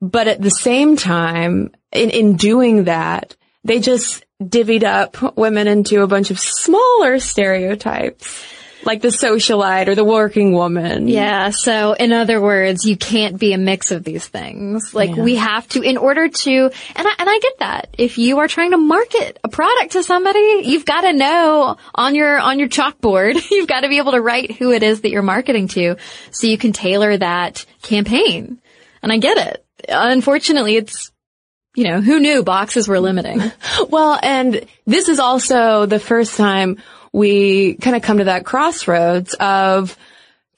But 0.00 0.28
at 0.28 0.40
the 0.40 0.50
same 0.50 0.96
time, 0.96 1.72
in, 1.90 2.10
in 2.10 2.36
doing 2.36 2.84
that, 2.84 3.34
they 3.64 3.80
just 3.80 4.24
divvied 4.40 4.84
up 4.84 5.36
women 5.36 5.66
into 5.66 6.02
a 6.02 6.06
bunch 6.06 6.30
of 6.30 6.38
smaller 6.38 7.18
stereotypes, 7.18 8.44
like 8.84 9.02
the 9.02 9.08
socialite 9.08 9.88
or 9.88 9.94
the 9.94 10.04
working 10.04 10.52
woman. 10.52 11.08
Yeah. 11.08 11.50
So 11.50 11.92
in 11.94 12.12
other 12.12 12.40
words, 12.40 12.84
you 12.84 12.96
can't 12.96 13.38
be 13.38 13.52
a 13.52 13.58
mix 13.58 13.90
of 13.90 14.04
these 14.04 14.26
things. 14.26 14.94
Like 14.94 15.16
Yeah. 15.16 15.22
we 15.22 15.34
have 15.36 15.68
to, 15.70 15.82
in 15.82 15.96
order 15.96 16.28
to, 16.28 16.50
and 16.52 16.72
I, 17.08 17.12
and 17.18 17.28
I 17.28 17.38
get 17.42 17.58
that. 17.58 17.94
If 17.98 18.18
you 18.18 18.38
are 18.38 18.48
trying 18.48 18.70
to 18.70 18.76
market 18.78 19.38
a 19.42 19.48
product 19.48 19.92
to 19.92 20.02
somebody, 20.02 20.62
you've 20.64 20.84
got 20.84 21.00
to 21.02 21.12
know 21.12 21.76
on 21.94 22.14
your, 22.14 22.38
on 22.38 22.58
your 22.58 22.68
chalkboard, 22.68 23.38
you've 23.50 23.68
got 23.68 23.80
to 23.80 23.88
be 23.88 23.98
able 23.98 24.12
to 24.12 24.20
write 24.20 24.52
who 24.52 24.72
it 24.72 24.82
is 24.82 25.00
that 25.02 25.10
you're 25.10 25.22
marketing 25.22 25.68
to 25.68 25.96
so 26.30 26.46
you 26.46 26.56
can 26.58 26.72
tailor 26.72 27.16
that 27.16 27.64
campaign. 27.82 28.60
And 29.02 29.12
I 29.12 29.18
get 29.18 29.38
it. 29.38 29.64
Unfortunately, 29.88 30.76
it's, 30.76 31.12
you 31.74 31.84
know, 31.84 32.00
who 32.00 32.20
knew 32.20 32.42
boxes 32.42 32.88
were 32.88 33.00
limiting? 33.00 33.40
Well, 33.88 34.18
and 34.22 34.66
this 34.86 35.08
is 35.08 35.18
also 35.18 35.86
the 35.86 36.00
first 36.00 36.36
time 36.36 36.82
we 37.12 37.74
kind 37.74 37.96
of 37.96 38.02
come 38.02 38.18
to 38.18 38.24
that 38.24 38.44
crossroads 38.44 39.34
of 39.34 39.96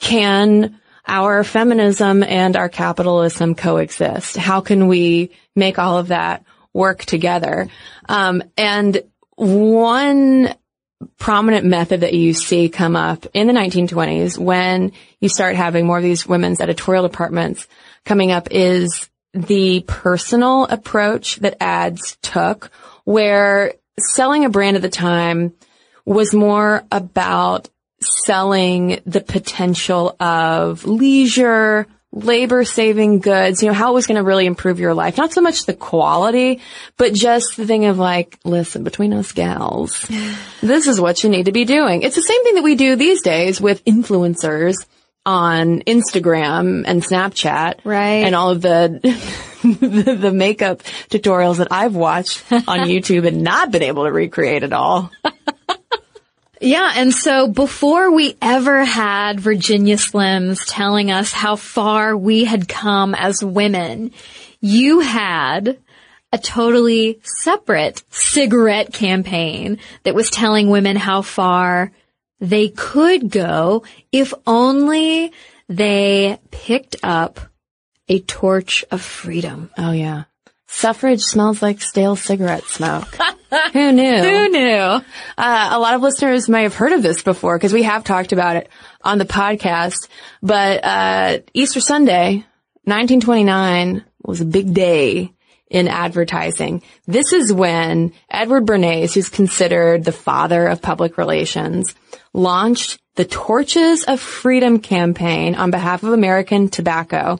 can 0.01 0.81
our 1.07 1.45
feminism 1.45 2.23
and 2.23 2.57
our 2.57 2.69
capitalism 2.69 3.55
coexist? 3.55 4.37
How 4.37 4.61
can 4.61 4.87
we 4.87 5.31
make 5.57 5.79
all 5.79 5.99
of 5.99 6.09
that 6.09 6.45
work 6.73 7.05
together? 7.05 7.69
Um, 8.09 8.43
and 8.57 9.03
one 9.35 10.55
prominent 11.19 11.67
method 11.67 12.01
that 12.01 12.15
you 12.15 12.33
see 12.33 12.69
come 12.69 12.95
up 12.95 13.27
in 13.35 13.49
the 13.49 13.53
1920s 13.53 14.39
when 14.39 14.93
you 15.19 15.29
start 15.29 15.57
having 15.57 15.87
more 15.87 15.99
of 15.99 16.05
these 16.05 16.27
women's 16.27 16.61
editorial 16.61 17.09
departments 17.09 17.67
coming 18.05 18.31
up 18.31 18.49
is 18.51 19.10
the 19.33 19.85
personal 19.87 20.65
approach 20.65 21.37
that 21.37 21.57
ads 21.61 22.17
took 22.23 22.71
where 23.05 23.75
selling 23.99 24.45
a 24.45 24.51
brand 24.51 24.77
at 24.77 24.83
the 24.83 24.89
time 24.89 25.53
was 26.05 26.35
more 26.35 26.85
about 26.91 27.69
selling 28.01 29.01
the 29.07 29.21
potential 29.21 30.17
of 30.19 30.85
leisure, 30.87 31.87
labor 32.13 32.65
saving 32.65 33.21
goods, 33.21 33.63
you 33.63 33.69
know, 33.69 33.75
how 33.75 33.91
it 33.91 33.95
was 33.95 34.07
going 34.07 34.17
to 34.17 34.25
really 34.25 34.47
improve 34.47 34.81
your 34.81 34.95
life. 34.95 35.17
Not 35.17 35.33
so 35.33 35.41
much 35.41 35.67
the 35.67 35.75
quality, 35.75 36.61
but 36.97 37.13
just 37.15 37.57
the 37.57 37.67
thing 37.67 37.85
of 37.85 37.99
like, 37.99 38.39
listen, 38.45 38.83
between 38.85 39.13
us 39.13 39.33
gals, 39.33 40.01
this 40.61 40.89
is 40.89 41.01
what 41.01 41.23
you 41.23 41.31
need 41.31 41.47
to 41.47 41.53
be 41.53 41.65
doing. 41.65 42.03
It's 42.03 42.17
the 42.17 42.23
same 42.23 42.43
thing 42.43 42.55
that 42.57 42.65
we 42.65 42.75
do 42.75 42.97
these 42.97 43.23
days 43.23 43.61
with 43.61 43.85
influencers 43.85 44.75
on 45.27 45.81
Instagram 45.81 46.85
and 46.87 47.03
Snapchat. 47.03 47.81
Right. 47.85 48.25
And 48.25 48.35
all 48.35 48.51
of 48.51 48.63
the, 48.63 49.01
the, 49.63 50.15
the 50.15 50.33
makeup 50.33 50.83
tutorials 51.09 51.59
that 51.59 51.69
I've 51.71 51.95
watched 51.95 52.43
on 52.51 52.61
YouTube 52.89 53.27
and 53.27 53.43
not 53.43 53.71
been 53.71 53.83
able 53.83 54.05
to 54.05 54.13
recreate 54.13 54.63
at 54.63 54.73
all. 54.73 55.11
Yeah, 56.63 56.93
and 56.95 57.15
so 57.15 57.49
before 57.49 58.13
we 58.13 58.37
ever 58.43 58.85
had 58.85 59.41
Virginia 59.41 59.97
Slims 59.97 60.63
telling 60.67 61.11
us 61.11 61.33
how 61.33 61.57
far 61.57 62.15
we 62.15 62.45
had 62.45 62.69
come 62.69 63.15
as 63.15 63.43
women, 63.43 64.13
you 64.61 65.01
had 65.01 65.79
a 66.35 66.39
totally 66.39 67.19
separate 67.23 68.03
cigarette 68.11 68.93
campaign 68.93 69.79
that 70.03 70.15
was 70.15 70.29
telling 70.29 70.69
women 70.69 70.97
how 70.97 71.23
far 71.23 71.93
they 72.41 72.69
could 72.69 73.31
go 73.31 73.85
if 74.11 74.35
only 74.47 75.33
they 75.69 76.39
picked 76.51 76.97
up 77.03 77.41
a 78.09 78.21
torch 78.21 78.85
of 78.91 79.01
freedom. 79.01 79.71
Oh 79.79 79.93
yeah. 79.93 80.25
Suffrage 80.67 81.23
smells 81.23 81.63
like 81.63 81.81
stale 81.81 82.17
cigarette 82.17 82.65
smoke. 82.65 83.09
Who 83.73 83.93
knew? 83.93 84.19
Who 84.19 84.49
knew? 84.49 84.79
Uh, 84.79 85.03
a 85.37 85.79
lot 85.79 85.95
of 85.95 86.03
listeners 86.03 86.49
may 86.49 86.63
have 86.63 86.75
heard 86.75 86.93
of 86.93 87.03
this 87.03 87.23
before 87.23 87.59
because 87.59 87.73
we 87.73 87.83
have 87.83 88.05
talked 88.05 88.33
about 88.33 88.57
it 88.57 88.69
on 89.03 89.19
the 89.19 89.25
podcast. 89.25 90.09
But 90.41 90.85
uh, 90.85 91.39
Easter 91.53 91.81
Sunday, 91.81 92.45
1929, 92.85 94.05
was 94.23 94.41
a 94.41 94.45
big 94.45 94.73
day 94.73 95.33
in 95.69 95.89
advertising. 95.89 96.83
This 97.07 97.33
is 97.33 97.53
when 97.53 98.13
Edward 98.29 98.67
Bernays, 98.67 99.15
who's 99.15 99.29
considered 99.29 100.05
the 100.05 100.13
father 100.13 100.67
of 100.67 100.83
public 100.83 101.19
relations, 101.19 101.95
launched 102.33 102.99
the 103.17 103.25
Torches 103.25 104.05
of 104.05 104.21
Freedom 104.21 104.79
campaign 104.79 105.55
on 105.55 105.71
behalf 105.71 106.03
of 106.03 106.13
American 106.13 106.69
tobacco. 106.69 107.39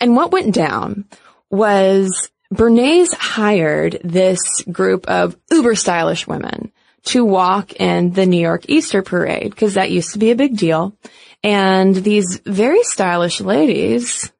And 0.00 0.16
what 0.16 0.32
went 0.32 0.54
down 0.54 1.04
was 1.50 2.30
Bernays 2.52 3.12
hired 3.14 4.00
this 4.04 4.62
group 4.70 5.06
of 5.08 5.36
uber 5.50 5.74
stylish 5.74 6.26
women 6.26 6.72
to 7.04 7.24
walk 7.24 7.74
in 7.74 8.12
the 8.12 8.26
New 8.26 8.40
York 8.40 8.64
Easter 8.68 9.02
parade 9.02 9.50
because 9.50 9.74
that 9.74 9.90
used 9.90 10.12
to 10.12 10.18
be 10.18 10.30
a 10.30 10.36
big 10.36 10.56
deal. 10.56 10.96
And 11.42 11.94
these 11.94 12.40
very 12.44 12.82
stylish 12.82 13.40
ladies 13.40 14.32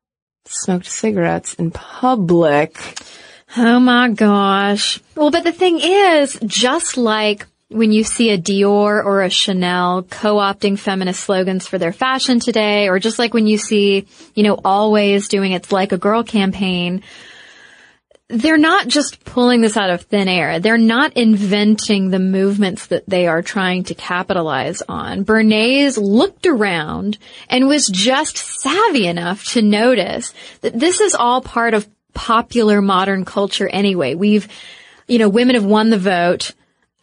smoked 0.44 0.86
cigarettes 0.86 1.54
in 1.54 1.70
public. 1.70 2.76
Oh 3.56 3.78
my 3.80 4.08
gosh. 4.10 5.00
Well, 5.14 5.30
but 5.30 5.44
the 5.44 5.52
thing 5.52 5.78
is, 5.80 6.38
just 6.44 6.96
like 6.96 7.46
when 7.68 7.90
you 7.90 8.04
see 8.04 8.30
a 8.30 8.38
Dior 8.38 9.04
or 9.04 9.22
a 9.22 9.30
Chanel 9.30 10.04
co-opting 10.04 10.78
feminist 10.78 11.20
slogans 11.20 11.66
for 11.66 11.78
their 11.78 11.92
fashion 11.92 12.38
today, 12.38 12.88
or 12.88 12.98
just 12.98 13.18
like 13.18 13.34
when 13.34 13.46
you 13.46 13.58
see, 13.58 14.06
you 14.34 14.42
know, 14.42 14.58
always 14.64 15.28
doing 15.28 15.52
its 15.52 15.72
like 15.72 15.92
a 15.92 15.98
girl 15.98 16.22
campaign, 16.22 17.02
they're 18.28 18.58
not 18.58 18.88
just 18.88 19.24
pulling 19.24 19.60
this 19.60 19.76
out 19.76 19.90
of 19.90 20.02
thin 20.02 20.28
air. 20.28 20.58
They're 20.58 20.78
not 20.78 21.12
inventing 21.16 22.10
the 22.10 22.18
movements 22.18 22.86
that 22.86 23.08
they 23.08 23.26
are 23.28 23.42
trying 23.42 23.84
to 23.84 23.94
capitalize 23.94 24.82
on. 24.88 25.24
Bernays 25.24 25.96
looked 25.96 26.46
around 26.46 27.18
and 27.48 27.68
was 27.68 27.86
just 27.86 28.36
savvy 28.36 29.06
enough 29.06 29.44
to 29.52 29.62
notice 29.62 30.34
that 30.62 30.78
this 30.78 31.00
is 31.00 31.14
all 31.14 31.40
part 31.40 31.74
of 31.74 31.88
popular 32.14 32.82
modern 32.82 33.24
culture 33.24 33.68
anyway. 33.68 34.14
We've, 34.14 34.48
you 35.06 35.18
know, 35.18 35.28
women 35.28 35.54
have 35.54 35.64
won 35.64 35.90
the 35.90 35.98
vote. 35.98 36.52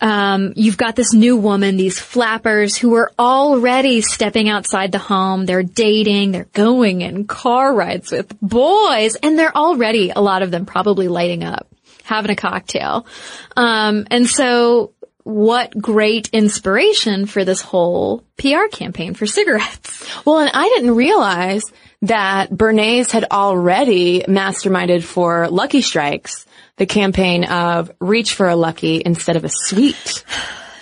Um, 0.04 0.52
you've 0.58 0.76
got 0.76 0.98
this 0.98 1.14
new 1.14 1.38
woman, 1.38 1.78
these 1.78 1.98
flappers 1.98 2.76
who 2.76 2.94
are 2.96 3.10
already 3.18 4.02
stepping 4.02 4.50
outside 4.50 4.92
the 4.92 5.00
home. 5.00 5.46
They're 5.46 5.64
dating. 5.64 6.34
They're 6.34 6.44
going 6.52 7.00
in 7.00 7.26
car 7.26 7.74
rides 7.74 8.12
with 8.12 8.38
boys 8.42 9.16
and 9.16 9.40
they're 9.40 9.56
already, 9.56 10.10
a 10.10 10.20
lot 10.20 10.42
of 10.42 10.52
them 10.52 10.66
probably 10.66 11.08
lighting 11.08 11.46
up, 11.46 11.68
having 12.04 12.32
a 12.32 12.36
cocktail. 12.36 13.08
Um, 13.56 14.06
and 14.12 14.28
so 14.28 14.92
what 15.24 15.72
great 15.78 16.30
inspiration 16.34 17.26
for 17.26 17.46
this 17.46 17.62
whole 17.62 18.26
PR 18.36 18.68
campaign 18.70 19.14
for 19.14 19.26
cigarettes. 19.26 20.06
Well, 20.26 20.40
and 20.40 20.52
I 20.54 20.68
didn't 20.76 20.96
realize 20.96 21.64
that 22.02 22.52
Bernays 22.52 23.10
had 23.10 23.28
already 23.32 24.24
masterminded 24.24 25.04
for 25.04 25.48
Lucky 25.50 25.82
Strikes, 25.82 26.46
the 26.84 26.88
campaign 26.88 27.46
of 27.46 27.92
reach 28.02 28.34
for 28.34 28.50
a 28.50 28.58
lucky 28.58 29.02
instead 29.06 29.38
of 29.38 29.46
a 29.46 29.50
sweet. 29.50 30.26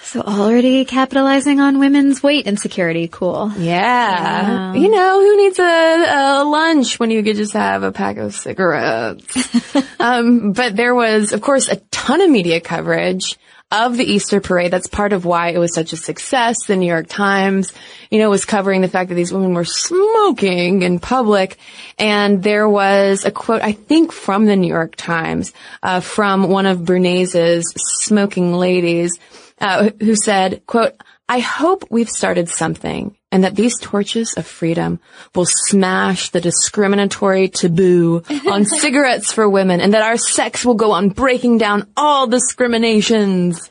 So 0.01 0.21
already 0.21 0.83
capitalizing 0.83 1.59
on 1.59 1.77
women's 1.77 2.23
weight 2.23 2.47
insecurity. 2.47 3.07
Cool. 3.07 3.51
Yeah. 3.55 4.73
You 4.73 4.89
know, 4.89 5.21
who 5.21 5.37
needs 5.37 5.59
a, 5.59 5.63
a 5.63 6.43
lunch 6.43 6.99
when 6.99 7.11
you 7.11 7.21
could 7.21 7.35
just 7.35 7.53
have 7.53 7.83
a 7.83 7.91
pack 7.91 8.17
of 8.17 8.33
cigarettes? 8.33 9.37
um, 9.99 10.53
but 10.53 10.75
there 10.75 10.95
was, 10.95 11.33
of 11.33 11.41
course, 11.41 11.69
a 11.69 11.75
ton 11.91 12.19
of 12.19 12.31
media 12.31 12.59
coverage 12.59 13.37
of 13.71 13.95
the 13.97 14.03
Easter 14.03 14.41
parade. 14.41 14.71
That's 14.71 14.87
part 14.87 15.13
of 15.13 15.25
why 15.25 15.49
it 15.49 15.57
was 15.57 15.73
such 15.73 15.93
a 15.93 15.97
success. 15.97 16.57
The 16.67 16.75
New 16.75 16.87
York 16.87 17.07
Times, 17.07 17.71
you 18.09 18.19
know, 18.19 18.29
was 18.29 18.45
covering 18.45 18.81
the 18.81 18.87
fact 18.87 19.09
that 19.09 19.15
these 19.15 19.31
women 19.31 19.53
were 19.53 19.65
smoking 19.65 20.81
in 20.81 20.99
public. 20.99 21.57
And 21.97 22.43
there 22.43 22.67
was 22.67 23.23
a 23.23 23.31
quote, 23.31 23.61
I 23.61 23.71
think 23.71 24.11
from 24.11 24.45
the 24.45 24.55
New 24.55 24.67
York 24.67 24.95
Times, 24.95 25.53
uh, 25.81 26.01
from 26.01 26.49
one 26.49 26.65
of 26.65 26.79
Bernays's 26.79 27.71
smoking 28.01 28.53
ladies, 28.53 29.17
uh, 29.59 29.91
who 29.99 30.15
said, 30.15 30.65
quote, 30.65 30.93
I 31.29 31.39
hope 31.39 31.85
we've 31.89 32.09
started 32.09 32.49
something 32.49 33.15
and 33.31 33.43
that 33.43 33.55
these 33.55 33.79
torches 33.79 34.33
of 34.33 34.45
freedom 34.45 34.99
will 35.33 35.45
smash 35.45 36.29
the 36.29 36.41
discriminatory 36.41 37.47
taboo 37.47 38.23
on 38.47 38.65
cigarettes 38.65 39.31
for 39.31 39.49
women 39.49 39.79
and 39.79 39.93
that 39.93 40.03
our 40.03 40.17
sex 40.17 40.65
will 40.65 40.75
go 40.75 40.91
on 40.91 41.09
breaking 41.09 41.57
down 41.57 41.87
all 41.95 42.27
discriminations. 42.27 43.69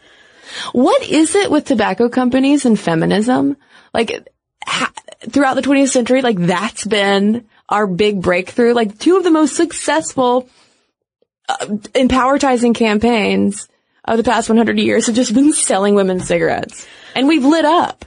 What 0.72 1.02
is 1.02 1.34
it 1.34 1.50
with 1.50 1.66
tobacco 1.66 2.08
companies 2.08 2.64
and 2.64 2.78
feminism? 2.78 3.56
Like, 3.92 4.28
ha- 4.64 4.92
throughout 5.28 5.54
the 5.54 5.62
20th 5.62 5.90
century, 5.90 6.22
like 6.22 6.38
that's 6.38 6.84
been 6.84 7.46
our 7.68 7.86
big 7.86 8.20
breakthrough. 8.20 8.72
Like 8.72 8.98
two 8.98 9.16
of 9.16 9.24
the 9.24 9.30
most 9.30 9.56
successful 9.56 10.48
uh, 11.48 11.66
empowerizing 11.66 12.74
campaigns 12.74 13.68
of 14.04 14.16
the 14.16 14.24
past 14.24 14.48
100 14.48 14.78
years 14.78 15.06
have 15.06 15.14
just 15.14 15.34
been 15.34 15.52
selling 15.52 15.94
women 15.94 16.20
cigarettes. 16.20 16.86
And 17.14 17.28
we've 17.28 17.44
lit 17.44 17.64
up. 17.64 18.04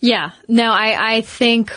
Yeah. 0.00 0.32
No, 0.48 0.72
I, 0.72 1.16
I 1.16 1.20
think 1.20 1.72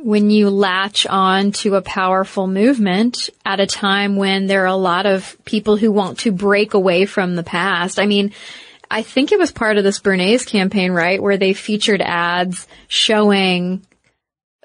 when 0.00 0.30
you 0.30 0.48
latch 0.48 1.06
on 1.06 1.50
to 1.50 1.74
a 1.74 1.82
powerful 1.82 2.46
movement 2.46 3.30
at 3.44 3.58
a 3.58 3.66
time 3.66 4.16
when 4.16 4.46
there 4.46 4.62
are 4.62 4.66
a 4.66 4.76
lot 4.76 5.06
of 5.06 5.36
people 5.44 5.76
who 5.76 5.90
want 5.90 6.20
to 6.20 6.30
break 6.30 6.74
away 6.74 7.04
from 7.04 7.34
the 7.34 7.42
past. 7.42 7.98
I 7.98 8.06
mean, 8.06 8.32
I 8.90 9.02
think 9.02 9.32
it 9.32 9.38
was 9.38 9.50
part 9.50 9.76
of 9.76 9.84
this 9.84 9.98
Bernays 9.98 10.46
campaign, 10.46 10.92
right? 10.92 11.22
Where 11.22 11.36
they 11.36 11.52
featured 11.52 12.00
ads 12.00 12.66
showing 12.86 13.84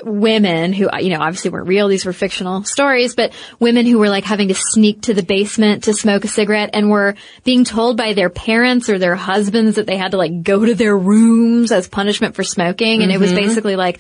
women 0.06 0.74
who, 0.74 0.90
you 1.00 1.10
know, 1.10 1.20
obviously 1.20 1.52
weren't 1.52 1.68
real. 1.68 1.88
These 1.88 2.06
were 2.06 2.14
fictional 2.14 2.64
stories, 2.64 3.16
but 3.16 3.34
women 3.60 3.86
who 3.86 4.00
were 4.00 4.10
like 4.10 4.24
having 4.24 4.50
to 4.50 4.56
sneak 4.56 5.04
to 5.04 5.14
the 5.14 5.24
basement 5.24 5.86
to 5.86 5.94
smoke 5.94 6.26
a 6.26 6.28
cigarette 6.28 6.72
and 6.74 6.90
were 6.90 7.16
being 7.44 7.64
told 7.64 7.98
by 7.98 8.14
their 8.14 8.30
parents 8.30 8.90
or 8.90 9.00
their 9.00 9.16
husbands 9.16 9.76
that 9.76 9.88
they 9.88 9.98
had 9.98 10.12
to 10.12 10.18
like 10.18 10.44
go 10.44 10.64
to 10.66 10.76
their 10.76 10.98
rooms 10.98 11.72
as 11.72 11.88
punishment 11.88 12.36
for 12.36 12.44
smoking. 12.44 13.02
And 13.02 13.12
mm-hmm. 13.12 13.12
it 13.12 13.20
was 13.20 13.32
mm-hmm. 13.32 13.48
basically 13.48 13.76
like, 13.76 14.00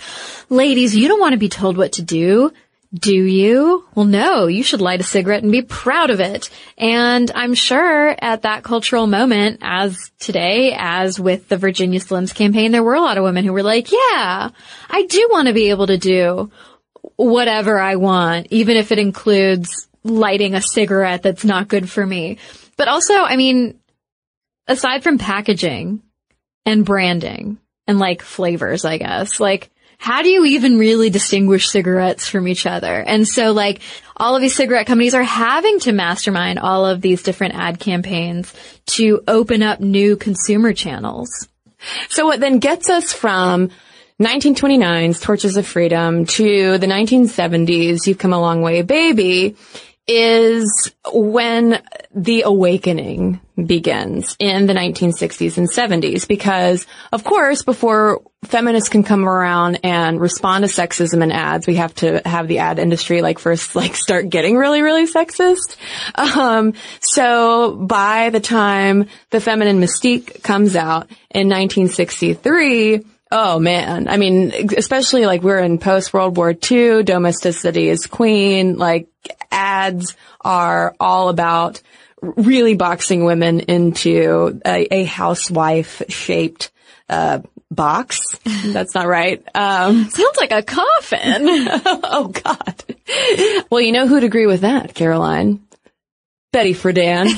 ladies, 0.50 0.96
you 0.96 1.08
don't 1.08 1.20
want 1.20 1.34
to 1.34 1.39
be 1.39 1.50
told 1.50 1.78
what 1.78 1.94
to 1.94 2.02
do. 2.02 2.52
Do 2.93 3.15
you? 3.15 3.86
Well, 3.95 4.06
no, 4.06 4.45
you 4.45 4.62
should 4.62 4.82
light 4.82 4.99
a 4.99 5.03
cigarette 5.03 5.41
and 5.41 5.51
be 5.51 5.63
proud 5.63 6.12
of 6.12 6.19
it. 6.19 6.51
And 6.77 7.32
I'm 7.34 7.56
sure 7.56 8.15
at 8.19 8.43
that 8.43 8.63
cultural 8.63 9.08
moment, 9.08 9.60
as 9.63 10.12
today, 10.19 10.75
as 10.77 11.19
with 11.19 11.49
the 11.49 11.58
Virginia 11.58 11.99
Slims 11.99 12.36
campaign, 12.36 12.71
there 12.71 12.84
were 12.84 12.93
a 12.93 13.01
lot 13.01 13.17
of 13.17 13.23
women 13.23 13.45
who 13.45 13.53
were 13.53 13.63
like, 13.63 13.91
yeah, 13.91 14.49
I 14.89 15.06
do 15.10 15.27
want 15.32 15.47
to 15.47 15.56
be 15.56 15.71
able 15.71 15.88
to 15.88 15.97
do 15.97 16.51
whatever 17.15 17.79
I 17.79 17.95
want, 17.95 18.47
even 18.51 18.77
if 18.77 18.91
it 18.91 18.99
includes 18.99 19.88
lighting 20.03 20.53
a 20.53 20.62
cigarette 20.62 21.23
that's 21.23 21.45
not 21.45 21.67
good 21.67 21.89
for 21.89 22.06
me. 22.06 22.38
But 22.77 22.89
also, 22.89 23.15
I 23.15 23.38
mean, 23.38 23.79
aside 24.67 25.01
from 25.01 25.17
packaging 25.17 26.03
and 26.65 26.86
branding 26.86 27.58
and 27.88 27.97
like 27.97 28.21
flavors, 28.21 28.86
I 28.86 28.97
guess, 28.97 29.39
like 29.39 29.71
how 30.04 30.22
do 30.22 30.28
you 30.28 30.44
even 30.44 30.78
really 30.78 31.10
distinguish 31.10 31.70
cigarettes 31.70 32.28
from 32.28 32.46
each 32.46 32.66
other? 32.66 32.94
And 32.94 33.26
so 33.26 33.54
like 33.54 33.80
all 34.18 34.36
of 34.36 34.42
these 34.42 34.54
cigarette 34.54 34.86
companies 34.86 35.13
are 35.13 35.24
having 35.24 35.80
to 35.80 35.94
mastermind 35.94 36.60
all 36.60 36.86
of 36.86 37.00
these 37.00 37.24
different 37.24 37.56
ad 37.56 37.80
campaigns 37.80 38.54
to 38.88 39.24
open 39.30 39.63
up 39.63 39.80
new 39.80 40.18
consumer 40.18 40.74
channels. 40.74 41.48
So 42.10 42.26
what 42.26 42.42
then 42.42 42.60
gets 42.60 42.89
us 42.89 43.13
from 43.13 43.70
1929's 44.20 45.22
Torches 45.22 45.56
of 45.56 45.66
Freedom 45.66 46.26
to 46.26 46.78
the 46.78 46.88
1970s, 46.88 48.06
You've 48.06 48.18
Come 48.18 48.34
a 48.34 48.42
Long 48.42 48.62
Way 48.62 48.82
Baby, 48.82 49.56
is 50.08 50.94
when 51.13 51.82
the 52.13 52.42
awakening 52.42 53.39
begins 53.56 54.36
in 54.39 54.66
the 54.66 54.74
1960s 54.74 55.58
and 55.58 55.70
70s 55.70 56.28
because 56.28 56.86
of 57.12 57.24
course 57.24 57.63
before 57.63 58.22
feminists 58.44 58.89
can 58.89 59.04
come 59.04 59.30
around 59.30 59.80
and 59.84 60.20
respond 60.20 60.66
to 60.66 60.70
sexism 60.70 61.22
in 61.22 61.32
ads 61.32 61.68
we 61.68 61.76
have 61.76 61.94
to 61.94 62.22
have 62.26 62.48
the 62.48 62.58
ad 62.58 62.80
industry 62.80 63.22
like 63.22 63.39
first 63.39 63.76
like 63.76 63.96
start 63.96 64.28
getting 64.30 64.58
really 64.58 64.82
really 64.82 65.06
sexist. 65.06 65.78
Um, 66.16 66.74
so 67.00 67.76
by 67.76 68.30
the 68.32 68.39
time 68.39 69.08
the 69.30 69.39
feminine 69.39 69.80
mystique 69.80 70.44
comes 70.44 70.76
out 70.76 71.08
in 71.30 71.48
1963 71.48 73.06
Oh 73.36 73.58
man. 73.58 74.08
I 74.08 74.17
mean, 74.17 74.54
especially 74.78 75.26
like 75.26 75.41
we're 75.41 75.58
in 75.58 75.80
post 75.80 76.13
World 76.13 76.38
War 76.38 76.54
II, 76.54 77.02
domesticity 77.02 77.89
is 77.89 78.06
queen, 78.06 78.78
like 78.78 79.08
ads 79.52 80.15
are 80.41 80.96
all 81.00 81.30
about 81.30 81.82
really 82.22 82.76
boxing 82.76 83.26
women 83.26 83.62
into 83.62 84.62
a, 84.63 84.88
a 84.93 85.04
housewife 85.06 86.04
shaped, 86.10 86.72
uh, 87.10 87.39
box. 87.72 88.19
That's 88.65 88.93
not 88.93 89.08
right. 89.08 89.43
Um, 89.56 90.12
sounds 90.12 90.38
like 90.38 90.52
a 90.52 90.62
coffin. 90.62 91.41
oh 92.04 92.32
God. 92.32 92.84
Well, 93.72 93.82
you 93.82 93.93
know 93.93 94.06
who'd 94.06 94.24
agree 94.24 94.46
with 94.46 94.62
that, 94.62 94.93
Caroline? 94.93 95.63
Betty 96.52 96.76
Friedan. 96.76 97.32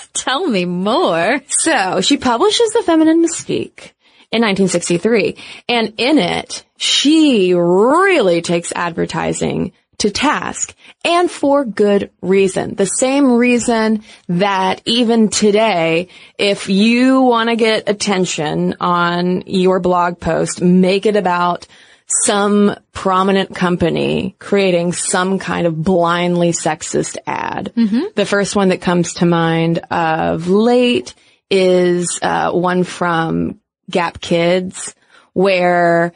Tell 0.12 0.46
me 0.46 0.66
more. 0.66 1.40
So 1.48 2.02
she 2.02 2.18
publishes 2.18 2.70
The 2.72 2.82
Feminine 2.82 3.24
Mystique 3.24 3.92
in 4.30 4.42
1963. 4.42 5.36
And 5.68 5.94
in 5.96 6.18
it, 6.18 6.64
she 6.76 7.54
really 7.54 8.42
takes 8.42 8.72
advertising 8.72 9.72
to 9.98 10.10
task 10.10 10.74
and 11.04 11.30
for 11.30 11.64
good 11.64 12.10
reason. 12.22 12.74
The 12.74 12.86
same 12.86 13.32
reason 13.32 14.04
that 14.28 14.80
even 14.84 15.28
today, 15.28 16.08
if 16.38 16.68
you 16.68 17.22
want 17.22 17.50
to 17.50 17.56
get 17.56 17.88
attention 17.88 18.76
on 18.80 19.42
your 19.46 19.80
blog 19.80 20.20
post, 20.20 20.62
make 20.62 21.04
it 21.04 21.16
about 21.16 21.66
some 22.06 22.74
prominent 22.92 23.54
company 23.54 24.34
creating 24.38 24.92
some 24.92 25.38
kind 25.38 25.66
of 25.66 25.82
blindly 25.82 26.52
sexist 26.52 27.18
ad. 27.26 27.72
Mm-hmm. 27.76 28.04
The 28.14 28.24
first 28.24 28.56
one 28.56 28.70
that 28.70 28.80
comes 28.80 29.14
to 29.14 29.26
mind 29.26 29.78
of 29.90 30.48
late 30.48 31.14
is 31.50 32.18
uh, 32.22 32.52
one 32.52 32.84
from 32.84 33.60
Gap 33.90 34.20
Kids 34.20 34.94
where 35.32 36.12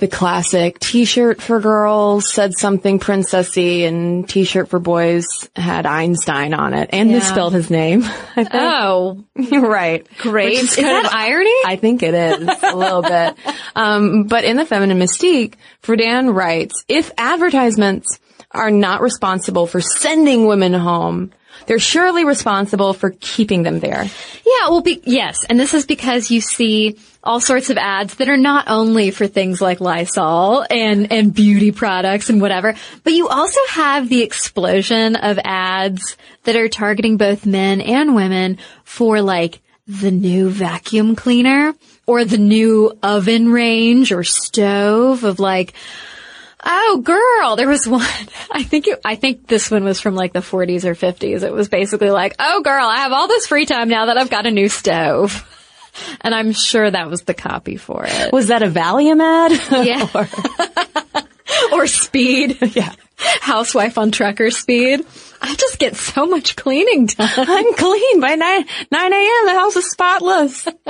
the 0.00 0.08
classic 0.08 0.78
t-shirt 0.80 1.40
for 1.40 1.60
girls 1.60 2.32
said 2.32 2.52
something 2.58 2.98
princessy 2.98 3.86
and 3.86 4.28
t-shirt 4.28 4.68
for 4.68 4.80
boys 4.80 5.24
had 5.54 5.86
Einstein 5.86 6.52
on 6.52 6.74
it 6.74 6.90
and 6.92 7.08
yeah. 7.08 7.16
misspelled 7.16 7.52
his 7.52 7.70
name. 7.70 8.04
Oh, 8.52 9.24
right. 9.52 10.06
Great. 10.18 10.58
Is, 10.58 10.76
that 10.76 11.06
of, 11.06 11.12
irony? 11.12 11.54
I 11.66 11.76
think 11.76 12.04
it 12.04 12.14
is 12.14 12.48
a 12.62 12.76
little 12.76 13.02
bit. 13.02 13.36
Um, 13.76 14.24
but 14.24 14.44
in 14.44 14.56
the 14.56 14.66
feminine 14.66 14.98
mystique, 14.98 15.54
Friedan 15.82 16.34
writes, 16.34 16.84
if 16.88 17.12
advertisements 17.16 18.18
are 18.50 18.72
not 18.72 19.02
responsible 19.02 19.68
for 19.68 19.80
sending 19.80 20.46
women 20.46 20.72
home, 20.72 21.32
they're 21.66 21.78
surely 21.78 22.24
responsible 22.24 22.94
for 22.94 23.14
keeping 23.20 23.62
them 23.62 23.80
there. 23.80 24.04
Yeah, 24.04 24.68
well, 24.68 24.80
be, 24.80 25.02
yes. 25.04 25.44
And 25.48 25.58
this 25.58 25.74
is 25.74 25.86
because 25.86 26.30
you 26.30 26.40
see 26.40 26.98
all 27.22 27.40
sorts 27.40 27.68
of 27.68 27.76
ads 27.76 28.14
that 28.16 28.28
are 28.28 28.36
not 28.36 28.66
only 28.68 29.10
for 29.10 29.26
things 29.26 29.60
like 29.60 29.80
Lysol 29.80 30.64
and, 30.70 31.12
and 31.12 31.34
beauty 31.34 31.72
products 31.72 32.30
and 32.30 32.40
whatever, 32.40 32.74
but 33.04 33.12
you 33.12 33.28
also 33.28 33.60
have 33.70 34.08
the 34.08 34.22
explosion 34.22 35.16
of 35.16 35.38
ads 35.44 36.16
that 36.44 36.56
are 36.56 36.68
targeting 36.68 37.16
both 37.16 37.44
men 37.44 37.80
and 37.80 38.14
women 38.14 38.58
for 38.84 39.20
like 39.20 39.60
the 39.86 40.10
new 40.10 40.48
vacuum 40.50 41.16
cleaner 41.16 41.74
or 42.06 42.24
the 42.24 42.38
new 42.38 42.96
oven 43.02 43.50
range 43.50 44.12
or 44.12 44.24
stove 44.24 45.24
of 45.24 45.38
like, 45.38 45.74
Oh, 46.64 47.00
girl, 47.04 47.56
there 47.56 47.68
was 47.68 47.86
one. 47.88 48.04
I 48.50 48.62
think 48.62 48.86
it, 48.88 49.00
I 49.04 49.14
think 49.14 49.46
this 49.46 49.70
one 49.70 49.84
was 49.84 50.00
from 50.00 50.14
like 50.14 50.32
the 50.32 50.40
40s 50.40 50.84
or 50.84 50.94
50s. 50.94 51.42
It 51.42 51.52
was 51.52 51.68
basically 51.68 52.10
like, 52.10 52.34
oh, 52.38 52.62
girl, 52.62 52.84
I 52.84 52.98
have 52.98 53.12
all 53.12 53.28
this 53.28 53.46
free 53.46 53.66
time 53.66 53.88
now 53.88 54.06
that 54.06 54.18
I've 54.18 54.30
got 54.30 54.46
a 54.46 54.50
new 54.50 54.68
stove. 54.68 55.46
And 56.20 56.32
I'm 56.32 56.52
sure 56.52 56.88
that 56.88 57.10
was 57.10 57.22
the 57.22 57.34
copy 57.34 57.76
for 57.76 58.04
it. 58.06 58.32
Was 58.32 58.48
that 58.48 58.62
a 58.62 58.68
Valium 58.68 59.20
ad? 59.20 59.50
Yeah. 59.86 60.06
or, 60.14 60.28
or 61.72 61.86
speed. 61.88 62.56
Yeah. 62.76 62.92
Housewife 63.16 63.98
on 63.98 64.12
trucker 64.12 64.50
speed. 64.52 65.04
I 65.40 65.54
just 65.54 65.78
get 65.78 65.96
so 65.96 66.26
much 66.26 66.56
cleaning 66.56 67.06
done. 67.06 67.28
I'm 67.36 67.74
clean 67.74 68.20
by 68.20 68.34
9, 68.34 68.64
9 68.90 69.12
a.m. 69.12 69.46
The 69.46 69.54
house 69.54 69.76
is 69.76 69.90
spotless. 69.90 70.66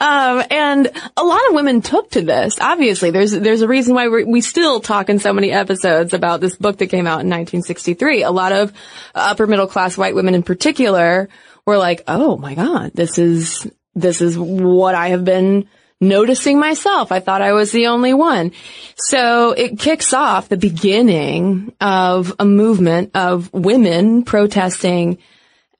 um, 0.00 0.44
and 0.50 0.90
a 1.16 1.24
lot 1.24 1.40
of 1.48 1.54
women 1.54 1.82
took 1.82 2.10
to 2.12 2.22
this. 2.22 2.58
Obviously, 2.60 3.10
there's, 3.10 3.32
there's 3.32 3.62
a 3.62 3.68
reason 3.68 3.94
why 3.94 4.08
we 4.08 4.40
still 4.40 4.80
talk 4.80 5.08
in 5.08 5.18
so 5.18 5.32
many 5.32 5.52
episodes 5.52 6.14
about 6.14 6.40
this 6.40 6.56
book 6.56 6.78
that 6.78 6.88
came 6.88 7.06
out 7.06 7.20
in 7.20 7.28
1963. 7.28 8.22
A 8.22 8.30
lot 8.30 8.52
of 8.52 8.72
upper 9.14 9.46
middle 9.46 9.66
class 9.66 9.96
white 9.96 10.14
women 10.14 10.34
in 10.34 10.42
particular 10.42 11.28
were 11.66 11.78
like, 11.78 12.02
oh 12.08 12.36
my 12.36 12.54
God, 12.54 12.92
this 12.94 13.18
is, 13.18 13.70
this 13.94 14.20
is 14.20 14.38
what 14.38 14.94
I 14.94 15.08
have 15.08 15.24
been 15.24 15.68
noticing 16.00 16.58
myself. 16.58 17.12
I 17.12 17.20
thought 17.20 17.42
I 17.42 17.52
was 17.52 17.72
the 17.72 17.88
only 17.88 18.14
one. 18.14 18.52
So 18.96 19.52
it 19.52 19.78
kicks 19.78 20.12
off 20.12 20.48
the 20.48 20.56
beginning 20.56 21.74
of 21.80 22.34
a 22.38 22.44
movement 22.44 23.10
of 23.14 23.52
women 23.52 24.24
protesting 24.24 25.18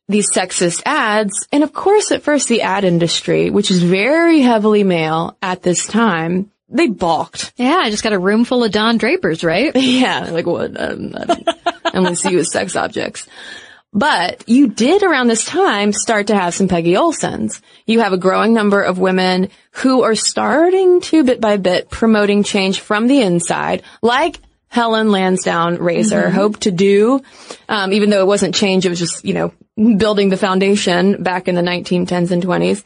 these 0.08 0.30
sexist 0.32 0.82
ads. 0.84 1.46
And 1.52 1.62
of 1.62 1.72
course, 1.72 2.10
at 2.12 2.22
first 2.22 2.48
the 2.48 2.62
ad 2.62 2.84
industry, 2.84 3.50
which 3.50 3.70
is 3.70 3.82
very 3.82 4.40
heavily 4.40 4.84
male 4.84 5.36
at 5.40 5.62
this 5.62 5.86
time, 5.86 6.50
they 6.68 6.88
balked. 6.88 7.52
Yeah, 7.56 7.78
I 7.78 7.90
just 7.90 8.02
got 8.02 8.12
a 8.12 8.18
room 8.18 8.44
full 8.44 8.62
of 8.64 8.72
Don 8.72 8.98
Drapers, 8.98 9.42
right? 9.42 9.72
Yeah, 9.76 10.28
like 10.30 10.46
what? 10.46 10.80
Um, 10.80 11.14
I 11.16 11.24
don't- 11.24 11.48
I 11.92 11.96
only 11.98 12.14
see 12.14 12.30
you 12.30 12.38
as 12.38 12.52
sex 12.52 12.76
objects. 12.76 13.26
But 13.92 14.48
you 14.48 14.68
did 14.68 15.02
around 15.02 15.26
this 15.26 15.44
time 15.44 15.92
start 15.92 16.28
to 16.28 16.36
have 16.36 16.54
some 16.54 16.68
Peggy 16.68 16.92
Olsons. 16.92 17.60
You 17.86 18.00
have 18.00 18.12
a 18.12 18.18
growing 18.18 18.54
number 18.54 18.82
of 18.82 18.98
women 18.98 19.50
who 19.72 20.02
are 20.02 20.14
starting 20.14 21.00
to 21.02 21.24
bit 21.24 21.40
by 21.40 21.56
bit 21.56 21.90
promoting 21.90 22.44
change 22.44 22.80
from 22.80 23.08
the 23.08 23.20
inside, 23.20 23.82
like 24.00 24.38
Helen 24.68 25.10
Lansdowne 25.10 25.78
Resor 25.78 26.30
hoped 26.30 26.62
to 26.62 26.70
do, 26.70 27.20
um, 27.68 27.92
even 27.92 28.10
though 28.10 28.20
it 28.20 28.28
wasn't 28.28 28.54
change, 28.54 28.86
it 28.86 28.90
was 28.90 29.00
just, 29.00 29.24
you 29.24 29.34
know, 29.34 29.52
building 29.96 30.28
the 30.28 30.36
foundation 30.36 31.20
back 31.22 31.48
in 31.48 31.56
the 31.56 31.62
1910s 31.62 32.30
and 32.30 32.42
20s. 32.44 32.84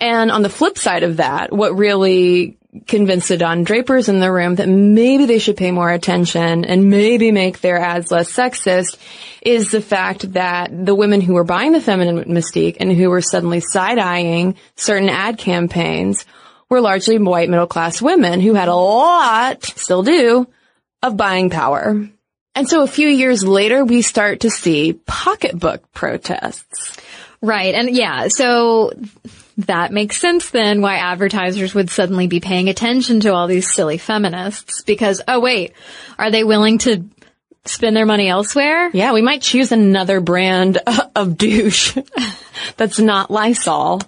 And 0.00 0.30
on 0.30 0.40
the 0.40 0.48
flip 0.48 0.78
side 0.78 1.02
of 1.02 1.18
that, 1.18 1.52
what 1.52 1.76
really 1.76 2.56
convinced 2.86 3.28
the 3.28 3.36
Don 3.36 3.64
Drapers 3.64 4.08
in 4.08 4.20
the 4.20 4.32
room 4.32 4.54
that 4.54 4.68
maybe 4.68 5.26
they 5.26 5.38
should 5.38 5.56
pay 5.56 5.70
more 5.70 5.90
attention 5.90 6.64
and 6.64 6.88
maybe 6.88 7.30
make 7.30 7.60
their 7.60 7.78
ads 7.78 8.10
less 8.10 8.32
sexist 8.32 8.96
is 9.42 9.70
the 9.70 9.82
fact 9.82 10.32
that 10.32 10.70
the 10.86 10.94
women 10.94 11.20
who 11.20 11.34
were 11.34 11.44
buying 11.44 11.72
the 11.72 11.80
feminine 11.80 12.24
mystique 12.24 12.78
and 12.80 12.90
who 12.92 13.10
were 13.10 13.20
suddenly 13.20 13.60
side-eyeing 13.60 14.56
certain 14.76 15.10
ad 15.10 15.36
campaigns 15.36 16.24
were 16.70 16.80
largely 16.80 17.18
white 17.18 17.50
middle 17.50 17.66
class 17.66 18.00
women 18.00 18.40
who 18.40 18.54
had 18.54 18.68
a 18.68 18.74
lot, 18.74 19.62
still 19.64 20.02
do, 20.02 20.48
of 21.02 21.16
buying 21.16 21.50
power. 21.50 22.08
And 22.54 22.68
so 22.68 22.82
a 22.82 22.86
few 22.86 23.08
years 23.08 23.44
later, 23.44 23.84
we 23.84 24.00
start 24.00 24.40
to 24.40 24.50
see 24.50 24.94
pocketbook 24.94 25.92
protests. 25.92 26.96
Right. 27.42 27.74
And 27.74 27.90
yeah, 27.90 28.28
so 28.28 28.92
that 29.58 29.92
makes 29.92 30.16
sense 30.18 30.50
then 30.50 30.80
why 30.80 30.96
advertisers 30.96 31.74
would 31.74 31.90
suddenly 31.90 32.26
be 32.26 32.40
paying 32.40 32.68
attention 32.68 33.20
to 33.20 33.32
all 33.34 33.46
these 33.46 33.72
silly 33.72 33.98
feminists 33.98 34.82
because, 34.82 35.20
oh 35.28 35.40
wait, 35.40 35.72
are 36.18 36.30
they 36.30 36.44
willing 36.44 36.78
to 36.78 37.04
spend 37.64 37.96
their 37.96 38.06
money 38.06 38.28
elsewhere? 38.28 38.90
Yeah, 38.92 39.12
we 39.12 39.22
might 39.22 39.42
choose 39.42 39.70
another 39.72 40.20
brand 40.20 40.78
of 41.16 41.36
douche 41.38 41.96
that's 42.76 42.98
not 42.98 43.30
Lysol. 43.30 44.00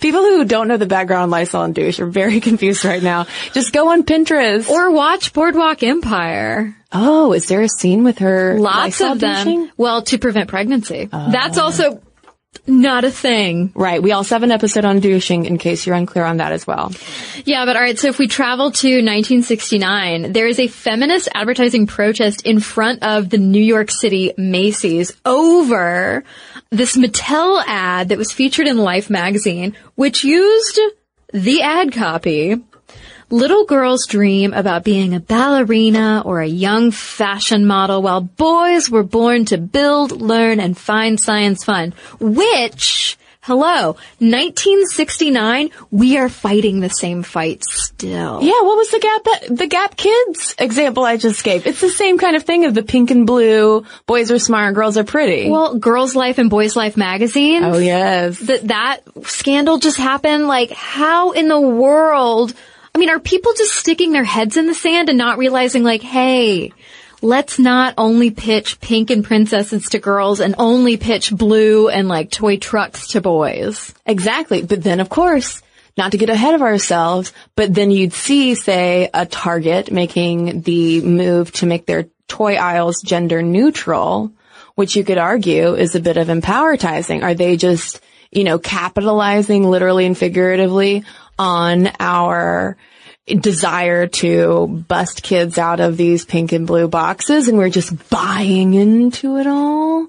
People 0.00 0.22
who 0.22 0.44
don't 0.44 0.68
know 0.68 0.78
the 0.78 0.86
background 0.86 1.24
on 1.24 1.30
Lysol 1.30 1.64
and 1.64 1.74
douche 1.74 2.00
are 2.00 2.06
very 2.06 2.40
confused 2.48 2.84
right 2.84 3.02
now. 3.02 3.26
Just 3.52 3.72
go 3.72 3.90
on 3.90 4.02
Pinterest. 4.04 4.68
Or 4.70 4.90
watch 4.90 5.32
Boardwalk 5.34 5.82
Empire. 5.82 6.74
oh, 6.92 7.32
is 7.34 7.46
there 7.46 7.60
a 7.60 7.68
scene 7.68 8.04
with 8.04 8.18
her? 8.18 8.58
Lots 8.58 9.00
Lysol 9.00 9.12
of 9.12 9.20
them. 9.20 9.34
douching? 9.34 9.70
Well, 9.76 10.02
to 10.02 10.18
prevent 10.18 10.48
pregnancy. 10.48 11.08
Ah. 11.12 11.28
That's 11.30 11.58
also 11.58 12.00
not 12.66 13.04
a 13.04 13.10
thing. 13.10 13.72
Right. 13.74 14.02
We 14.02 14.12
also 14.12 14.34
have 14.34 14.42
an 14.42 14.50
episode 14.50 14.84
on 14.84 15.00
douching 15.00 15.44
in 15.44 15.58
case 15.58 15.86
you're 15.86 15.94
unclear 15.94 16.24
on 16.24 16.38
that 16.38 16.52
as 16.52 16.66
well. 16.66 16.92
Yeah, 17.44 17.64
but 17.64 17.76
alright, 17.76 17.98
so 17.98 18.08
if 18.08 18.18
we 18.18 18.28
travel 18.28 18.70
to 18.72 18.88
1969, 18.88 20.32
there 20.32 20.46
is 20.46 20.58
a 20.58 20.66
feminist 20.66 21.28
advertising 21.34 21.86
protest 21.86 22.42
in 22.46 22.60
front 22.60 23.02
of 23.02 23.30
the 23.30 23.38
New 23.38 23.62
York 23.62 23.90
City 23.90 24.32
Macy's 24.36 25.12
over 25.24 26.24
this 26.70 26.96
Mattel 26.96 27.62
ad 27.66 28.08
that 28.08 28.18
was 28.18 28.32
featured 28.32 28.66
in 28.66 28.78
Life 28.78 29.10
magazine, 29.10 29.76
which 29.94 30.24
used 30.24 30.80
the 31.32 31.62
ad 31.62 31.92
copy. 31.92 32.56
Little 33.32 33.64
girls 33.64 34.06
dream 34.08 34.52
about 34.52 34.82
being 34.82 35.14
a 35.14 35.20
ballerina 35.20 36.22
or 36.26 36.40
a 36.40 36.48
young 36.48 36.90
fashion 36.90 37.64
model 37.64 38.02
while 38.02 38.20
boys 38.20 38.90
were 38.90 39.04
born 39.04 39.44
to 39.46 39.56
build, 39.58 40.10
learn, 40.20 40.58
and 40.58 40.76
find 40.76 41.20
science 41.20 41.62
fun. 41.62 41.94
Which, 42.18 43.16
hello, 43.42 43.92
1969, 44.18 45.70
we 45.92 46.18
are 46.18 46.28
fighting 46.28 46.80
the 46.80 46.88
same 46.88 47.22
fight 47.22 47.62
still. 47.70 48.40
Yeah, 48.42 48.62
what 48.62 48.76
was 48.76 48.90
the 48.90 48.98
Gap 48.98 49.24
the 49.56 49.66
Gap 49.68 49.96
Kids 49.96 50.56
example 50.58 51.04
I 51.04 51.16
just 51.16 51.44
gave? 51.44 51.68
It's 51.68 51.80
the 51.80 51.88
same 51.88 52.18
kind 52.18 52.34
of 52.34 52.42
thing 52.42 52.64
of 52.64 52.74
the 52.74 52.82
pink 52.82 53.12
and 53.12 53.28
blue, 53.28 53.84
boys 54.06 54.32
are 54.32 54.40
smart, 54.40 54.74
girls 54.74 54.96
are 54.98 55.04
pretty. 55.04 55.48
Well, 55.48 55.76
Girls 55.78 56.16
Life 56.16 56.38
and 56.38 56.50
Boys 56.50 56.74
Life 56.74 56.96
magazine. 56.96 57.62
oh 57.62 57.78
yes. 57.78 58.40
that 58.40 58.66
that 58.66 59.00
scandal 59.22 59.78
just 59.78 59.98
happened. 59.98 60.48
Like, 60.48 60.72
how 60.72 61.30
in 61.30 61.46
the 61.46 61.60
world? 61.60 62.54
I 62.94 62.98
mean, 62.98 63.10
are 63.10 63.20
people 63.20 63.52
just 63.56 63.74
sticking 63.74 64.12
their 64.12 64.24
heads 64.24 64.56
in 64.56 64.66
the 64.66 64.74
sand 64.74 65.08
and 65.08 65.18
not 65.18 65.38
realizing, 65.38 65.82
like, 65.82 66.02
hey, 66.02 66.72
let's 67.22 67.58
not 67.58 67.94
only 67.98 68.30
pitch 68.30 68.80
pink 68.80 69.10
and 69.10 69.24
princesses 69.24 69.90
to 69.90 69.98
girls 69.98 70.40
and 70.40 70.54
only 70.58 70.96
pitch 70.96 71.32
blue 71.32 71.88
and 71.88 72.08
like 72.08 72.30
toy 72.30 72.56
trucks 72.56 73.08
to 73.08 73.20
boys? 73.20 73.94
Exactly. 74.06 74.62
But 74.62 74.82
then 74.82 75.00
of 75.00 75.08
course, 75.08 75.62
not 75.96 76.12
to 76.12 76.18
get 76.18 76.30
ahead 76.30 76.54
of 76.54 76.62
ourselves, 76.62 77.32
but 77.56 77.74
then 77.74 77.90
you'd 77.90 78.12
see, 78.12 78.54
say, 78.54 79.10
a 79.12 79.26
Target 79.26 79.92
making 79.92 80.62
the 80.62 81.02
move 81.02 81.52
to 81.52 81.66
make 81.66 81.84
their 81.84 82.06
toy 82.26 82.54
aisles 82.54 83.02
gender 83.02 83.42
neutral, 83.42 84.32
which 84.76 84.96
you 84.96 85.04
could 85.04 85.18
argue 85.18 85.74
is 85.74 85.94
a 85.94 86.00
bit 86.00 86.16
of 86.16 86.28
empowertizing. 86.28 87.22
Are 87.22 87.34
they 87.34 87.56
just, 87.56 88.00
you 88.30 88.44
know, 88.44 88.58
capitalizing 88.58 89.64
literally 89.64 90.06
and 90.06 90.16
figuratively 90.16 91.04
on 91.40 91.90
our 91.98 92.76
desire 93.26 94.06
to 94.08 94.84
bust 94.88 95.22
kids 95.22 95.56
out 95.56 95.80
of 95.80 95.96
these 95.96 96.26
pink 96.26 96.52
and 96.52 96.66
blue 96.66 96.86
boxes 96.86 97.48
and 97.48 97.56
we're 97.56 97.70
just 97.70 98.10
buying 98.10 98.74
into 98.74 99.38
it 99.38 99.46
all? 99.46 100.06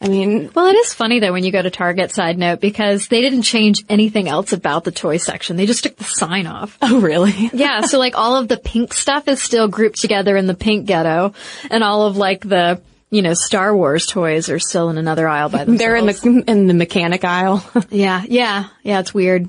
I 0.00 0.08
mean, 0.08 0.50
Well, 0.54 0.66
it 0.66 0.76
is 0.76 0.92
funny 0.92 1.20
though 1.20 1.32
when 1.32 1.44
you 1.44 1.52
go 1.52 1.62
to 1.62 1.70
Target 1.70 2.10
side 2.10 2.36
note 2.36 2.60
because 2.60 3.06
they 3.08 3.22
didn't 3.22 3.42
change 3.42 3.84
anything 3.88 4.28
else 4.28 4.52
about 4.52 4.82
the 4.84 4.90
toy 4.90 5.18
section. 5.18 5.56
They 5.56 5.66
just 5.66 5.84
took 5.84 5.96
the 5.96 6.04
sign 6.04 6.46
off. 6.46 6.76
oh 6.82 7.00
really? 7.00 7.50
Yeah, 7.54 7.82
so 7.82 7.98
like 7.98 8.18
all 8.18 8.36
of 8.36 8.48
the 8.48 8.58
pink 8.58 8.92
stuff 8.92 9.28
is 9.28 9.40
still 9.40 9.68
grouped 9.68 10.00
together 10.00 10.36
in 10.36 10.46
the 10.46 10.54
pink 10.54 10.86
ghetto, 10.86 11.32
and 11.70 11.82
all 11.84 12.06
of 12.06 12.16
like 12.16 12.46
the 12.46 12.82
you 13.10 13.22
know 13.22 13.34
Star 13.34 13.74
Wars 13.74 14.06
toys 14.06 14.50
are 14.50 14.58
still 14.58 14.90
in 14.90 14.98
another 14.98 15.28
aisle 15.28 15.48
by 15.48 15.64
themselves. 15.64 15.78
They're 15.78 15.96
in 15.96 16.06
the, 16.06 16.44
in 16.50 16.66
the 16.66 16.74
mechanic 16.74 17.24
aisle. 17.24 17.64
yeah, 17.90 18.22
yeah, 18.28 18.68
yeah. 18.82 19.00
It's 19.00 19.14
weird. 19.14 19.48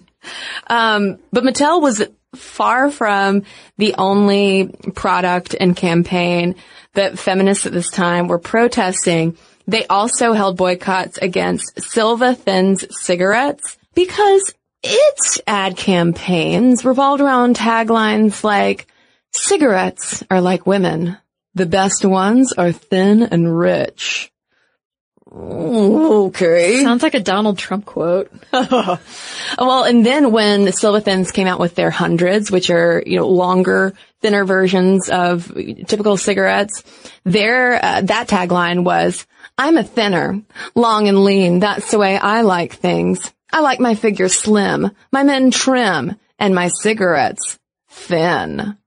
Um, 0.68 1.20
but 1.32 1.44
Mattel 1.44 1.82
was 1.82 2.04
far 2.36 2.92
from 2.92 3.44
the 3.78 3.96
only 3.96 4.76
product 4.96 5.56
and 5.60 5.76
campaign 5.76 6.56
that 6.94 7.20
feminists 7.20 7.66
at 7.66 7.74
this 7.74 7.90
time 7.90 8.28
were 8.28 8.40
protesting. 8.40 9.38
They 9.68 9.86
also 9.88 10.34
held 10.34 10.58
boycotts 10.58 11.18
against 11.18 11.82
Silva 11.82 12.36
Thins 12.36 12.86
cigarettes 13.04 13.78
because 13.94 14.54
its 14.84 15.42
ad 15.48 15.76
campaigns 15.78 16.86
revolved 16.86 17.22
around 17.22 17.56
taglines 17.56 18.44
like, 18.44 18.88
cigarettes 19.34 20.24
are 20.30 20.42
like 20.42 20.66
women. 20.66 21.18
The 21.56 21.66
best 21.66 22.06
ones 22.06 22.54
are 22.54 22.72
thin 22.72 23.24
and 23.24 23.58
rich. 23.58 24.32
Okay. 25.32 26.84
Sounds 26.84 27.04
like 27.04 27.14
a 27.14 27.20
Donald 27.20 27.58
Trump 27.58 27.86
quote. 27.86 28.32
Well, 29.58 29.86
and 29.86 30.06
then 30.06 30.32
when 30.32 30.72
Silva 30.74 31.00
Thins 31.00 31.32
came 31.32 31.48
out 31.48 31.60
with 31.60 31.74
their 31.74 31.90
hundreds, 31.90 32.52
which 32.52 32.70
are, 32.70 33.02
you 33.06 33.16
know, 33.16 33.28
longer, 33.28 33.94
thinner 34.22 34.44
versions 34.46 35.10
of 35.10 35.52
typical 35.88 36.18
cigarettes, 36.18 36.84
their, 37.24 37.84
uh, 37.84 38.02
that 38.02 38.28
tagline 38.28 38.84
was, 38.84 39.26
I'm 39.58 39.78
a 39.78 39.84
thinner, 39.84 40.42
long 40.76 41.08
and 41.08 41.24
lean. 41.24 41.60
That's 41.60 41.92
the 41.92 41.98
way 41.98 42.18
I 42.18 42.42
like 42.42 42.76
things. 42.76 43.32
I 43.52 43.62
like 43.62 43.80
my 43.80 43.96
figure 43.96 44.30
slim, 44.30 44.92
my 45.12 45.24
men 45.24 45.50
trim, 45.52 46.18
and 46.38 46.54
my 46.54 46.68
cigarettes 46.68 47.58
thin. 47.90 48.78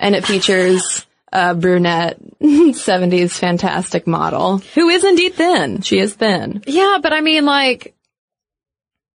And 0.00 0.14
it 0.14 0.26
features 0.26 1.06
a 1.34 1.54
brunette 1.54 2.18
70s 2.40 3.32
fantastic 3.32 4.06
model 4.06 4.58
who 4.58 4.88
is 4.88 5.04
indeed 5.04 5.34
thin. 5.34 5.82
She 5.82 5.98
is 5.98 6.14
thin. 6.14 6.62
Yeah, 6.66 6.98
but 7.02 7.12
I 7.12 7.20
mean, 7.20 7.44
like, 7.44 7.94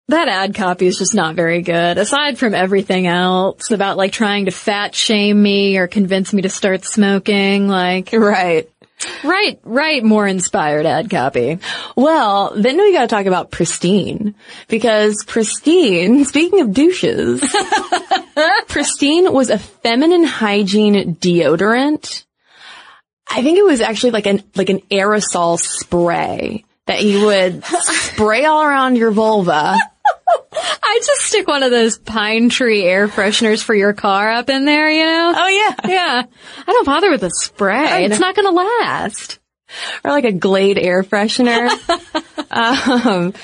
that 0.09 0.29
ad 0.29 0.55
copy 0.55 0.87
is 0.87 0.99
just 0.99 1.15
not 1.15 1.35
very 1.35 1.63
good. 1.63 1.99
Aside 1.99 2.39
from 2.39 2.55
everything 2.55 3.07
else 3.07 3.71
about 3.71 3.97
like 3.97 4.13
trying 4.13 4.45
to 4.45 4.51
fat 4.51 4.95
shame 4.95 5.43
me 5.43 5.79
or 5.79 5.87
convince 5.87 6.33
me 6.33 6.43
to 6.43 6.51
start 6.51 6.85
smoking, 6.85 7.69
like, 7.69 8.11
Right. 8.13 8.71
Right, 9.25 9.59
right, 9.65 10.03
more 10.03 10.27
inspired 10.27 10.87
ad 10.87 11.11
copy. 11.11 11.59
Well, 11.97 12.53
then 12.57 12.77
we 12.77 12.93
gotta 12.93 13.07
talk 13.07 13.27
about 13.27 13.51
Pristine. 13.51 14.35
Because 14.69 15.25
Pristine, 15.27 16.25
speaking 16.25 16.61
of 16.61 16.73
douches, 16.73 17.43
Pristine 18.69 19.33
was 19.33 19.51
a 19.51 19.59
feminine 19.59 20.25
hygiene 20.25 21.17
deodorant. 21.17 22.25
I 23.29 23.43
think 23.43 23.59
it 23.59 23.65
was 23.65 23.81
actually 23.81 24.13
like 24.13 24.27
an, 24.27 24.43
like 24.55 24.69
an 24.69 24.81
aerosol 24.91 25.59
spray 25.59 26.65
that 26.87 27.03
you 27.03 27.27
would 27.27 27.65
spray 27.83 28.45
all 28.45 28.63
around 28.63 28.97
your 28.97 29.11
vulva. 29.11 29.77
I 30.53 31.01
just 31.05 31.23
stick 31.23 31.49
one 31.49 31.63
of 31.63 31.71
those 31.71 31.99
pine 31.99 32.49
tree 32.49 32.85
air 32.85 33.09
fresheners 33.09 33.63
for 33.63 33.75
your 33.75 33.93
car 33.93 34.31
up 34.31 34.49
in 34.51 34.65
there, 34.65 34.91
you 34.91 35.05
know? 35.05 35.33
Oh 35.37 35.49
yeah. 35.49 35.91
Yeah. 35.91 36.23
I 36.67 36.73
don't 36.73 36.87
bother 36.87 37.11
with 37.11 37.23
the 37.23 37.31
spray. 37.31 38.05
It's 38.05 38.21
not 38.21 38.37
going 38.37 38.47
to 38.47 38.53
last. 38.53 39.41
Or 40.05 40.11
like 40.11 40.25
a 40.25 40.33
Glade 40.33 40.79
air 40.79 41.03
freshener. 41.03 41.69
um, 42.51 43.35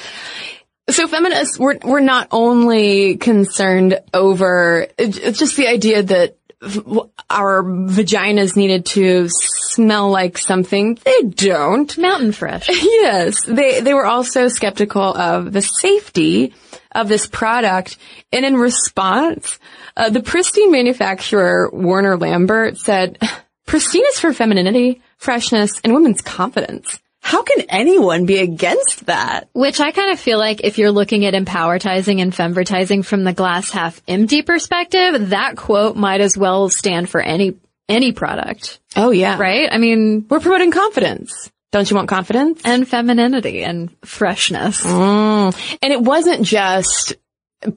so 0.89 1.09
feminists, 1.09 1.59
we're, 1.59 1.79
we're 1.83 2.01
not 2.01 2.29
only 2.31 3.17
concerned 3.17 3.99
over 4.15 4.87
it's 4.99 5.39
just 5.39 5.57
the 5.57 5.67
idea 5.67 6.03
that 6.03 6.37
our 6.63 7.63
vaginas 7.63 8.55
needed 8.57 8.85
to 8.87 9.29
smell 9.29 10.11
like 10.11 10.37
something. 10.37 10.99
They 11.03 11.23
don't. 11.23 11.97
Mountain 11.97 12.33
fresh. 12.33 12.69
yes. 12.83 13.45
They, 13.45 13.81
they 13.81 13.95
were 13.95 14.07
also 14.07 14.49
skeptical 14.49 15.03
of 15.03 15.53
the 15.53 15.63
safety 15.63 16.55
of 16.93 17.09
this 17.09 17.27
product. 17.27 17.97
And 18.33 18.45
in 18.45 18.57
response, 18.57 19.59
uh, 19.97 20.11
the 20.11 20.23
Pristine 20.23 20.71
manufacturer, 20.71 21.71
Warner 21.73 22.17
Lambert, 22.17 22.77
said, 22.77 23.19
Pristine 23.67 24.05
is 24.09 24.19
for 24.19 24.33
femininity, 24.33 25.01
freshness, 25.17 25.81
and 25.83 25.95
women's 25.95 26.21
confidence. 26.21 27.01
How 27.21 27.43
can 27.43 27.67
anyone 27.69 28.27
be 28.27 28.39
against 28.39 29.07
that? 29.07 29.49
Which 29.53 29.79
I 29.81 29.93
kind 29.93 30.13
of 30.13 30.19
feel 30.19 30.39
like 30.39 30.63
if 30.63 30.79
you're 30.79 30.91
looking 30.91 31.27
at 31.27 31.35
empowertizing 31.35 32.21
and 32.21 32.33
femvertizing 32.33 33.05
from 33.05 33.25
the 33.25 33.33
glass 33.33 33.71
half 33.71 34.03
empty 34.09 34.43
perspective, 34.43 35.31
that 35.31 35.57
quote 35.57 35.97
might 35.97 36.21
as 36.21 36.37
well 36.37 36.69
stand 36.71 37.09
for 37.09 37.21
any, 37.21 37.57
any 37.89 38.13
product. 38.13 38.81
Oh 38.97 39.11
yeah. 39.11 39.39
Right? 39.39 39.69
I 39.71 39.79
mean, 39.79 40.27
we're 40.29 40.41
promoting 40.41 40.73
confidence. 40.73 41.51
Don't 41.73 41.89
you 41.89 41.95
want 41.95 42.09
confidence? 42.09 42.63
And 42.65 42.89
femininity 42.89 43.63
and 43.63 43.95
freshness. 44.05 44.83
Mm. 44.85 45.79
And 45.83 45.93
it 45.93 46.01
wasn't 46.01 46.45
just 46.45 47.15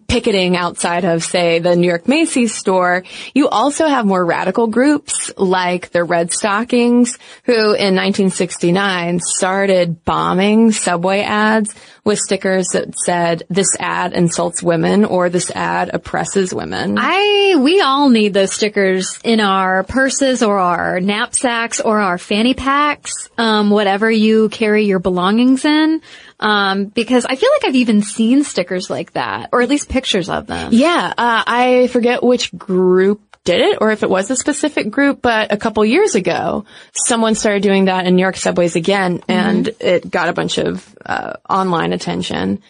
picketing 0.08 0.56
outside 0.56 1.04
of, 1.04 1.24
say, 1.24 1.60
the 1.60 1.76
New 1.76 1.88
York 1.88 2.08
Macy's 2.08 2.56
store, 2.56 3.04
you 3.34 3.50
also 3.50 3.88
have 3.88 4.06
more 4.06 4.26
radical 4.26 4.68
groups 4.68 5.32
like 5.38 5.92
the 5.92 6.06
Red 6.06 6.32
Stockings, 6.32 7.18
who 7.44 7.54
in 7.54 7.96
1969 7.96 9.20
started 9.20 10.06
bombing 10.06 10.72
subway 10.72 11.22
ads 11.22 11.76
with 12.06 12.20
stickers 12.20 12.68
that 12.74 12.98
said, 12.98 13.44
this 13.50 13.76
ad 13.80 14.14
insults 14.14 14.62
women 14.62 15.06
or 15.06 15.30
this 15.30 15.52
ad 15.52 15.90
oppresses 15.94 16.54
women. 16.54 16.98
I, 16.98 17.56
we 17.60 17.82
all 17.82 18.10
need 18.10 18.34
those 18.34 18.52
stickers 18.52 19.20
in 19.24 19.40
our 19.40 19.84
purses 19.84 20.44
or 20.44 20.60
our 20.60 21.00
knapsacks 21.00 21.80
or 21.80 22.00
our 22.00 22.18
fanny 22.18 22.54
packs, 22.54 23.30
um, 23.38 23.70
whatever 23.70 24.10
you 24.12 24.50
carry 24.50 24.86
your 24.86 25.00
belongings 25.00 25.66
in. 25.66 26.02
Um, 26.44 26.86
because 26.86 27.26
I 27.26 27.36
feel 27.36 27.50
like 27.54 27.66
I've 27.66 27.76
even 27.76 28.02
seen 28.02 28.44
stickers 28.44 28.90
like 28.90 29.14
that, 29.14 29.50
or 29.54 29.62
at 29.62 29.70
least 29.70 29.88
pictures 29.88 30.30
of 30.30 30.46
them. 30.46 30.74
Yeah, 30.74 31.14
uh, 31.18 31.44
I 31.48 31.88
forget 31.88 32.22
which 32.22 32.56
group 32.56 33.22
did 33.44 33.60
it 33.60 33.78
or 33.82 33.92
if 33.92 34.04
it 34.04 34.10
was 34.10 34.30
a 34.32 34.36
specific 34.36 34.90
group, 34.90 35.22
but 35.22 35.52
a 35.52 35.58
couple 35.58 35.84
years 35.84 36.16
ago, 36.16 36.66
someone 36.94 37.36
started 37.36 37.62
doing 37.62 37.86
that 37.86 38.06
in 38.06 38.16
New 38.16 38.22
York 38.22 38.38
subways 38.38 38.76
again 38.76 39.22
and 39.28 39.66
mm-hmm. 39.66 39.86
it 39.86 40.10
got 40.10 40.30
a 40.30 40.34
bunch 40.34 40.58
of 40.58 40.98
uh, 41.06 41.34
online 41.50 41.94
attention. 41.94 42.62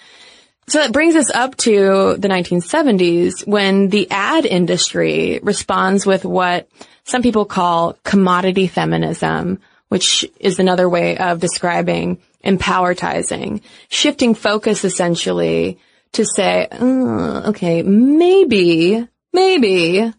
So 0.68 0.80
that 0.80 0.92
brings 0.92 1.16
us 1.16 1.30
up 1.30 1.56
to 1.58 2.16
the 2.18 2.28
1970s 2.28 3.46
when 3.46 3.90
the 3.90 4.10
ad 4.10 4.46
industry 4.46 5.40
responds 5.44 6.06
with 6.06 6.26
what 6.26 6.68
some 7.04 7.22
people 7.22 7.46
call 7.46 7.98
commodity 8.04 8.68
feminism, 8.68 9.60
which 9.90 10.26
is 10.40 10.60
another 10.60 10.90
way 10.90 11.18
of 11.18 11.40
describing 11.40 12.22
empowertizing, 12.44 13.62
shifting 13.90 14.36
focus 14.36 14.84
essentially 14.84 15.80
to 16.14 16.26
say, 16.26 16.68
oh, 16.72 17.50
okay, 17.50 17.82
maybe, 17.84 19.08
maybe 19.32 20.14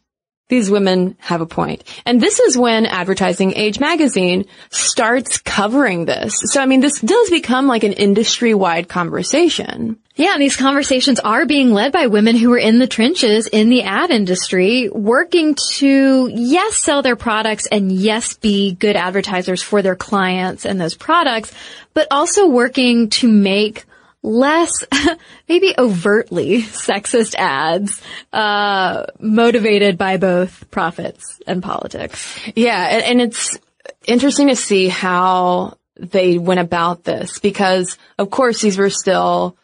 these 0.49 0.71
women 0.71 1.17
have 1.19 1.41
a 1.41 1.47
point. 1.47 1.85
And 2.05 2.21
this 2.21 2.39
is 2.39 2.57
when 2.57 2.85
Advertising 2.87 3.55
Age 3.55 3.81
magazine 3.81 4.45
starts 4.71 5.39
covering 5.39 6.05
this. 6.05 6.35
So 6.53 6.61
I 6.61 6.67
mean, 6.67 6.81
this 6.81 7.01
does 7.01 7.31
become 7.31 7.67
like 7.67 7.85
an 7.85 7.95
industry-wide 7.95 8.89
conversation. 8.89 9.99
Yeah, 10.17 10.35
and 10.35 10.43
these 10.43 10.57
conversations 10.57 11.19
are 11.19 11.45
being 11.45 11.73
led 11.73 11.91
by 11.91 12.07
women 12.07 12.37
who 12.37 12.53
are 12.53 12.59
in 12.59 12.79
the 12.79 12.87
trenches 12.87 13.49
in 13.49 13.69
the 13.69 13.83
ad 13.83 14.11
industry, 14.11 14.89
working 14.89 15.57
to, 15.73 16.31
yes, 16.33 16.77
sell 16.77 17.03
their 17.03 17.17
products 17.17 17.67
and 17.67 17.91
yes, 17.91 18.35
be 18.35 18.75
good 18.75 18.95
advertisers 18.95 19.61
for 19.61 19.83
their 19.83 19.97
clients 19.97 20.67
and 20.67 20.81
those 20.81 20.95
products, 20.95 21.53
but 21.95 22.07
also 22.13 22.49
working 22.49 23.11
to 23.11 23.27
make 23.27 23.87
less, 24.25 24.71
maybe 25.49 25.75
overtly 25.79 26.63
sexist 26.63 27.35
ads, 27.37 28.03
uh, 28.33 29.05
motivated 29.21 29.99
by 29.99 30.17
both 30.17 30.69
profits 30.71 31.41
and 31.47 31.63
politics. 31.63 32.41
Yeah, 32.57 32.83
and, 32.83 33.05
and 33.05 33.21
it's 33.21 33.59
interesting 34.07 34.49
to 34.49 34.57
see 34.57 34.89
how 34.89 35.77
they 35.97 36.39
went 36.39 36.61
about 36.61 37.05
this 37.05 37.39
because, 37.39 37.97
of 38.19 38.31
course, 38.31 38.61
these 38.61 38.79
were 38.79 38.91
still 38.91 39.57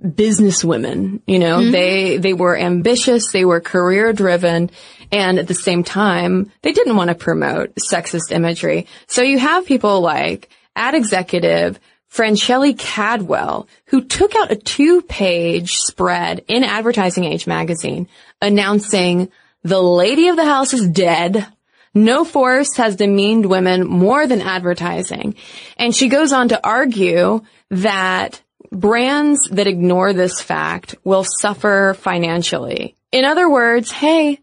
business 0.00 0.64
women, 0.64 1.22
you 1.26 1.38
know, 1.38 1.58
mm-hmm. 1.58 1.72
they, 1.72 2.16
they 2.16 2.32
were 2.32 2.56
ambitious, 2.56 3.30
they 3.32 3.44
were 3.44 3.60
career 3.60 4.14
driven, 4.14 4.70
and 5.12 5.38
at 5.38 5.46
the 5.46 5.54
same 5.54 5.84
time, 5.84 6.50
they 6.62 6.72
didn't 6.72 6.96
want 6.96 7.08
to 7.08 7.14
promote 7.14 7.74
sexist 7.74 8.32
imagery. 8.32 8.86
So 9.08 9.20
you 9.22 9.38
have 9.38 9.66
people 9.66 10.00
like 10.00 10.48
ad 10.74 10.94
executive 10.94 11.78
Franchellie 12.12 12.76
Cadwell, 12.76 13.68
who 13.86 14.04
took 14.04 14.34
out 14.34 14.50
a 14.50 14.56
two-page 14.56 15.76
spread 15.76 16.44
in 16.48 16.64
Advertising 16.64 17.24
Age 17.24 17.46
magazine 17.46 18.08
announcing 18.42 19.30
the 19.62 19.80
lady 19.80 20.28
of 20.28 20.36
the 20.36 20.44
house 20.44 20.74
is 20.74 20.88
dead. 20.88 21.46
No 21.94 22.24
force 22.24 22.76
has 22.76 22.96
demeaned 22.96 23.46
women 23.46 23.86
more 23.86 24.26
than 24.26 24.40
advertising. 24.40 25.36
And 25.76 25.94
she 25.94 26.08
goes 26.08 26.32
on 26.32 26.48
to 26.48 26.66
argue 26.66 27.42
that 27.70 28.42
brands 28.72 29.48
that 29.50 29.66
ignore 29.66 30.12
this 30.12 30.40
fact 30.40 30.96
will 31.04 31.24
suffer 31.24 31.94
financially. 31.98 32.96
In 33.12 33.24
other 33.24 33.50
words, 33.50 33.90
hey, 33.90 34.40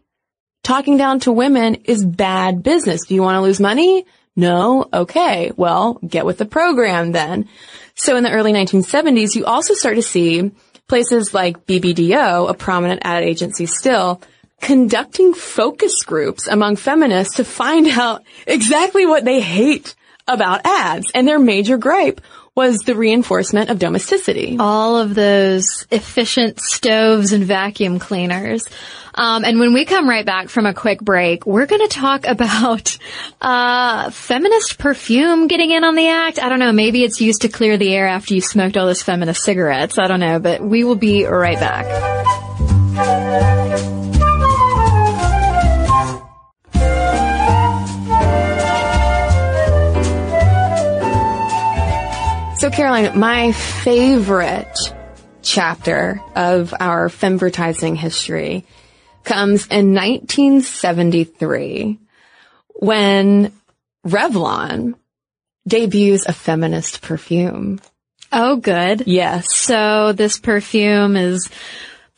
talking 0.62 0.96
down 0.96 1.20
to 1.20 1.32
women 1.32 1.76
is 1.84 2.04
bad 2.04 2.62
business. 2.62 3.06
Do 3.06 3.14
you 3.14 3.22
want 3.22 3.36
to 3.36 3.42
lose 3.42 3.60
money? 3.60 4.04
No? 4.38 4.88
Okay. 4.94 5.50
Well, 5.56 5.94
get 5.94 6.24
with 6.24 6.38
the 6.38 6.46
program 6.46 7.10
then. 7.10 7.48
So 7.96 8.16
in 8.16 8.22
the 8.22 8.30
early 8.30 8.52
1970s, 8.52 9.34
you 9.34 9.44
also 9.44 9.74
start 9.74 9.96
to 9.96 10.02
see 10.02 10.52
places 10.86 11.34
like 11.34 11.66
BBDO, 11.66 12.48
a 12.48 12.54
prominent 12.54 13.02
ad 13.02 13.24
agency 13.24 13.66
still, 13.66 14.22
conducting 14.60 15.34
focus 15.34 16.04
groups 16.04 16.46
among 16.46 16.76
feminists 16.76 17.34
to 17.34 17.44
find 17.44 17.88
out 17.88 18.22
exactly 18.46 19.06
what 19.06 19.24
they 19.24 19.40
hate 19.40 19.96
about 20.28 20.64
ads. 20.64 21.10
And 21.12 21.26
their 21.26 21.40
major 21.40 21.76
gripe 21.76 22.20
was 22.58 22.78
the 22.78 22.96
reinforcement 22.96 23.70
of 23.70 23.78
domesticity. 23.78 24.56
All 24.58 24.96
of 24.96 25.14
those 25.14 25.86
efficient 25.92 26.58
stoves 26.58 27.32
and 27.32 27.44
vacuum 27.44 28.00
cleaners. 28.00 28.68
Um, 29.14 29.44
and 29.44 29.60
when 29.60 29.74
we 29.74 29.84
come 29.84 30.08
right 30.08 30.26
back 30.26 30.48
from 30.48 30.66
a 30.66 30.74
quick 30.74 31.00
break, 31.00 31.46
we're 31.46 31.66
going 31.66 31.82
to 31.82 31.94
talk 31.94 32.26
about 32.26 32.98
uh, 33.40 34.10
feminist 34.10 34.76
perfume 34.76 35.46
getting 35.46 35.70
in 35.70 35.84
on 35.84 35.94
the 35.94 36.08
act. 36.08 36.42
I 36.42 36.48
don't 36.48 36.58
know. 36.58 36.72
Maybe 36.72 37.04
it's 37.04 37.20
used 37.20 37.42
to 37.42 37.48
clear 37.48 37.76
the 37.76 37.94
air 37.94 38.08
after 38.08 38.34
you 38.34 38.40
smoked 38.40 38.76
all 38.76 38.86
those 38.86 39.04
feminist 39.04 39.44
cigarettes. 39.44 39.96
I 39.96 40.08
don't 40.08 40.18
know, 40.18 40.40
but 40.40 40.60
we 40.60 40.82
will 40.82 40.96
be 40.96 41.26
right 41.26 41.60
back. 41.60 41.86
Caroline, 52.78 53.18
my 53.18 53.50
favorite 53.50 54.94
chapter 55.42 56.22
of 56.36 56.72
our 56.78 57.08
femvertising 57.08 57.96
history 57.96 58.64
comes 59.24 59.66
in 59.66 59.94
1973 59.94 61.98
when 62.76 63.52
Revlon 64.06 64.94
debuts 65.66 66.28
a 66.28 66.32
feminist 66.32 67.02
perfume. 67.02 67.80
Oh, 68.30 68.54
good. 68.54 69.08
Yes. 69.08 69.56
So 69.56 70.12
this 70.12 70.38
perfume 70.38 71.16
is 71.16 71.50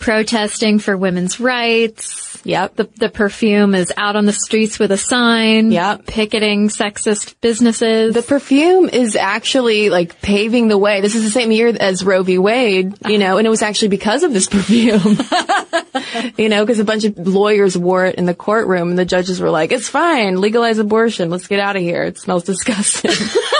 protesting 0.00 0.78
for 0.78 0.96
women's 0.96 1.38
rights. 1.38 2.40
Yep. 2.44 2.76
The, 2.76 2.84
the 2.96 3.08
perfume 3.10 3.74
is 3.74 3.92
out 3.96 4.16
on 4.16 4.24
the 4.24 4.32
streets 4.32 4.78
with 4.78 4.90
a 4.90 4.96
sign. 4.96 5.70
Yep. 5.70 6.06
Picketing 6.06 6.68
sexist 6.68 7.36
businesses. 7.40 8.14
The 8.14 8.22
perfume 8.22 8.88
is 8.88 9.14
actually 9.14 9.90
like 9.90 10.20
paving 10.22 10.68
the 10.68 10.78
way. 10.78 11.02
This 11.02 11.14
is 11.14 11.22
the 11.22 11.30
same 11.30 11.52
year 11.52 11.68
as 11.68 12.02
Roe 12.02 12.22
v. 12.22 12.38
Wade, 12.38 12.94
you 13.06 13.18
know, 13.18 13.36
and 13.36 13.46
it 13.46 13.50
was 13.50 13.62
actually 13.62 13.88
because 13.88 14.22
of 14.22 14.32
this 14.32 14.46
perfume. 14.48 15.18
you 16.36 16.48
know, 16.48 16.64
because 16.64 16.78
a 16.78 16.84
bunch 16.84 17.04
of 17.04 17.18
lawyers 17.18 17.76
wore 17.76 18.06
it 18.06 18.16
in 18.16 18.24
the 18.24 18.34
courtroom 18.34 18.90
and 18.90 18.98
the 18.98 19.04
judges 19.04 19.40
were 19.40 19.50
like, 19.50 19.70
it's 19.70 19.88
fine, 19.88 20.40
legalize 20.40 20.78
abortion, 20.78 21.30
let's 21.30 21.46
get 21.46 21.60
out 21.60 21.76
of 21.76 21.82
here. 21.82 22.04
It 22.04 22.18
smells 22.18 22.44
disgusting. 22.44 23.12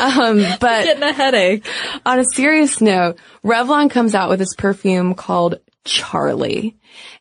Um, 0.00 0.38
but 0.60 0.84
Getting 0.84 1.02
a 1.02 1.12
headache. 1.12 1.66
on 2.04 2.18
a 2.18 2.24
serious 2.24 2.80
note, 2.80 3.18
Revlon 3.44 3.90
comes 3.90 4.14
out 4.14 4.28
with 4.30 4.38
this 4.38 4.54
perfume 4.54 5.14
called 5.14 5.60
Charlie. 5.84 6.76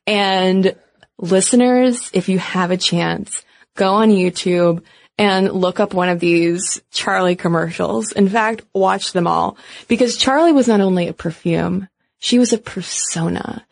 And 0.07 0.75
listeners, 1.17 2.09
if 2.13 2.29
you 2.29 2.39
have 2.39 2.71
a 2.71 2.77
chance, 2.77 3.43
go 3.75 3.93
on 3.95 4.09
YouTube 4.09 4.83
and 5.17 5.51
look 5.51 5.79
up 5.79 5.93
one 5.93 6.09
of 6.09 6.19
these 6.19 6.81
Charlie 6.91 7.35
commercials. 7.35 8.11
In 8.11 8.27
fact, 8.29 8.63
watch 8.73 9.13
them 9.13 9.27
all 9.27 9.57
because 9.87 10.17
Charlie 10.17 10.51
was 10.53 10.67
not 10.67 10.81
only 10.81 11.07
a 11.07 11.13
perfume, 11.13 11.87
she 12.19 12.39
was 12.39 12.53
a 12.53 12.57
persona. 12.57 13.65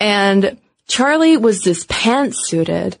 And 0.00 0.58
Charlie 0.88 1.36
was 1.36 1.62
this 1.62 1.84
pantsuited, 1.84 2.96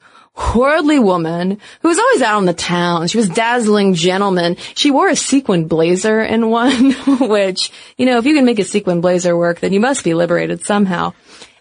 worldly 0.54 0.98
woman 0.98 1.58
who 1.82 1.88
was 1.88 1.98
always 1.98 2.22
out 2.22 2.36
on 2.36 2.44
the 2.44 2.52
town. 2.52 3.08
She 3.08 3.18
was 3.18 3.28
dazzling 3.28 3.94
gentleman. 3.94 4.56
She 4.74 4.90
wore 4.90 5.08
a 5.08 5.16
sequin 5.16 5.68
blazer 5.68 6.20
in 6.20 6.48
one, 6.48 6.92
which, 7.20 7.72
you 7.96 8.06
know, 8.06 8.18
if 8.18 8.26
you 8.26 8.34
can 8.34 8.44
make 8.44 8.58
a 8.58 8.64
sequin 8.64 9.00
blazer 9.00 9.36
work, 9.36 9.60
then 9.60 9.72
you 9.72 9.80
must 9.80 10.04
be 10.04 10.14
liberated 10.14 10.64
somehow. 10.64 11.12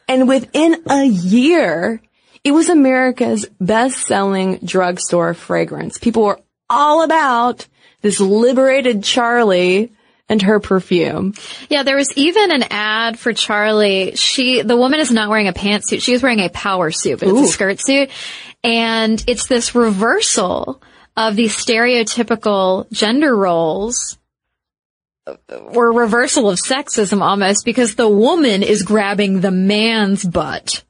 And 0.07 0.27
within 0.27 0.83
a 0.89 1.03
year, 1.05 2.01
it 2.43 2.51
was 2.51 2.69
America's 2.69 3.45
best-selling 3.59 4.59
drugstore 4.63 5.33
fragrance. 5.33 5.97
People 5.97 6.23
were 6.23 6.39
all 6.69 7.03
about 7.03 7.67
this 8.01 8.19
liberated 8.19 9.03
Charlie 9.03 9.91
and 10.29 10.41
her 10.41 10.59
perfume. 10.59 11.33
Yeah, 11.69 11.83
there 11.83 11.95
was 11.95 12.11
even 12.15 12.51
an 12.51 12.63
ad 12.69 13.17
for 13.17 13.33
Charlie. 13.33 14.15
She, 14.15 14.61
the 14.61 14.77
woman 14.77 14.99
is 14.99 15.11
not 15.11 15.29
wearing 15.29 15.47
a 15.47 15.53
pantsuit. 15.53 16.01
She 16.01 16.13
is 16.13 16.21
wearing 16.21 16.39
a 16.39 16.49
power 16.49 16.91
suit, 16.91 17.19
but 17.19 17.29
it's 17.29 17.49
a 17.49 17.51
skirt 17.51 17.79
suit. 17.79 18.09
And 18.63 19.23
it's 19.27 19.47
this 19.47 19.75
reversal 19.75 20.81
of 21.15 21.35
the 21.35 21.45
stereotypical 21.45 22.91
gender 22.91 23.35
roles 23.35 24.17
uh, 25.25 25.35
or 25.49 25.91
reversal 25.91 26.49
of 26.49 26.59
sexism 26.59 27.21
almost 27.21 27.65
because 27.65 27.95
the 27.95 28.09
woman 28.09 28.63
is 28.63 28.83
grabbing 28.83 29.39
the 29.39 29.51
man's 29.51 30.23
butt. 30.23 30.83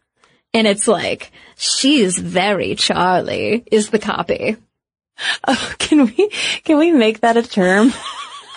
And 0.54 0.66
it's 0.66 0.88
like, 0.88 1.32
she's 1.56 2.18
very 2.18 2.76
Charlie 2.76 3.64
is 3.72 3.90
the 3.90 4.00
copy. 4.00 4.58
Oh, 5.48 5.74
can 5.80 6.06
we, 6.06 6.30
can 6.64 6.80
we 6.80 6.92
make 6.92 7.22
that 7.22 7.38
a 7.38 7.44
term? 7.44 7.94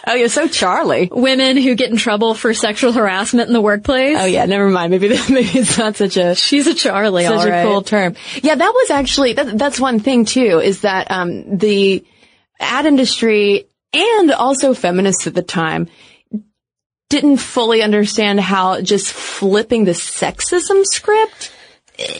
oh, 0.07 0.15
you're 0.15 0.29
so 0.29 0.49
Charlie. 0.49 1.09
Women 1.11 1.57
who 1.57 1.75
get 1.75 1.91
in 1.91 1.97
trouble 1.97 2.35
for 2.35 2.55
sexual 2.55 2.93
harassment 2.93 3.49
in 3.49 3.53
the 3.53 3.61
workplace. 3.61 4.17
Oh 4.19 4.25
yeah, 4.25 4.47
never 4.47 4.69
mind. 4.69 4.91
Maybe, 4.91 5.09
maybe 5.31 5.59
it's 5.59 5.79
not 5.79 5.97
such 5.97 6.17
a, 6.17 6.35
She's 6.35 6.67
a 6.67 6.75
Charlie, 6.75 7.25
such 7.25 7.49
a 7.49 7.63
cool 7.65 7.83
term. 7.83 8.15
Yeah, 8.43 8.55
that 8.55 8.73
was 8.73 8.91
actually 8.91 9.35
that, 9.35 9.59
that's 9.59 9.81
one 9.81 10.01
thing 10.01 10.25
too. 10.25 10.61
Is 10.61 10.83
that 10.83 11.11
um, 11.11 11.59
the 11.59 12.05
ad 12.59 12.87
industry 12.87 13.67
and 13.93 14.31
also 14.33 14.75
feminists 14.75 15.27
at 15.27 15.35
the 15.35 15.43
time 15.43 15.89
didn't 17.09 17.39
fully 17.39 17.83
understand 17.83 18.41
how 18.41 18.81
just 18.81 19.13
flipping 19.13 19.85
the 19.85 19.93
sexism 19.93 20.85
script 20.85 21.53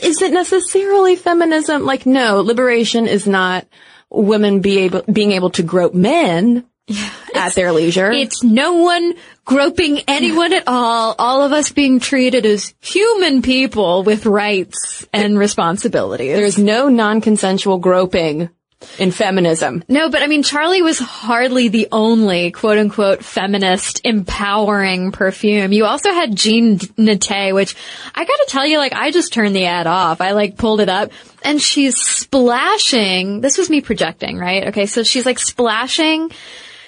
isn't 0.03 0.35
necessarily 0.35 1.17
feminism. 1.17 1.85
Like, 1.85 2.07
no, 2.07 2.41
liberation 2.41 3.07
is 3.07 3.27
not 3.27 3.67
women 4.11 4.61
be 4.61 4.79
able 4.79 5.03
being 5.03 5.33
able 5.33 5.51
to 5.51 5.63
grope 5.63 5.95
men 5.95 6.67
at 7.35 7.55
their 7.55 7.73
leisure. 7.73 8.11
It's 8.11 8.43
no 8.43 8.75
one 8.75 9.15
groping 9.45 10.01
anyone 10.09 10.53
at 10.53 10.65
all. 10.67 11.15
All 11.19 11.43
of 11.43 11.53
us 11.53 11.73
being 11.73 12.01
treated 12.01 12.47
as 12.47 12.75
human 12.81 13.43
people 13.43 14.03
with 14.03 14.27
rights 14.27 15.07
and 15.13 15.39
responsibilities. 15.39 16.37
There's 16.37 16.59
no 16.59 16.89
non-consensual 16.89 17.79
groping 17.79 18.51
in 18.99 19.11
feminism. 19.11 19.85
no, 19.89 20.09
but 20.09 20.23
I 20.23 20.27
mean, 20.27 20.43
Charlie 20.43 20.81
was 20.81 20.99
hardly 20.99 21.69
the 21.69 21.89
only 21.93 22.51
quote 22.51 22.79
unquote 22.79 23.23
feminist 23.23 24.01
empowering 24.05 25.13
perfume. 25.13 25.73
You 25.73 25.85
also 25.85 26.11
had 26.13 26.35
Jean 26.35 26.79
Nate, 26.97 27.55
which 27.55 27.75
I 28.15 28.25
gotta 28.25 28.47
tell 28.49 28.67
you, 28.67 28.79
like, 28.79 28.95
I 28.95 29.11
just 29.11 29.35
turned 29.35 29.55
the 29.55 29.67
ad 29.67 29.87
off. 29.87 30.23
I 30.23 30.33
like 30.33 30.57
pulled 30.57 30.81
it 30.81 30.89
up 30.89 31.13
and 31.45 31.61
she's 31.61 31.99
splashing. 31.99 33.43
This 33.43 33.59
was 33.59 33.69
me 33.69 33.83
projecting, 33.83 34.39
right? 34.39 34.69
Okay. 34.69 34.87
So 34.87 35.03
she's 35.03 35.27
like 35.27 35.39
splashing 35.39 36.31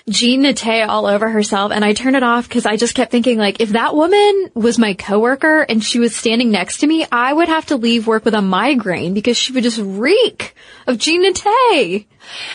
Jean 0.08 0.44
all 0.88 1.06
over 1.06 1.28
herself 1.28 1.72
and 1.72 1.84
I 1.84 1.92
turned 1.92 2.16
it 2.16 2.22
off 2.22 2.48
because 2.48 2.66
I 2.66 2.76
just 2.76 2.94
kept 2.94 3.10
thinking 3.10 3.38
like 3.38 3.60
if 3.60 3.70
that 3.70 3.94
woman 3.94 4.50
was 4.54 4.78
my 4.78 4.94
coworker 4.94 5.62
and 5.62 5.82
she 5.82 5.98
was 5.98 6.14
standing 6.14 6.50
next 6.50 6.78
to 6.78 6.86
me, 6.86 7.06
I 7.10 7.32
would 7.32 7.48
have 7.48 7.66
to 7.66 7.76
leave 7.76 8.06
work 8.06 8.24
with 8.24 8.34
a 8.34 8.42
migraine 8.42 9.14
because 9.14 9.36
she 9.36 9.52
would 9.52 9.62
just 9.62 9.78
reek 9.80 10.54
of 10.86 10.98
Jean. 10.98 11.22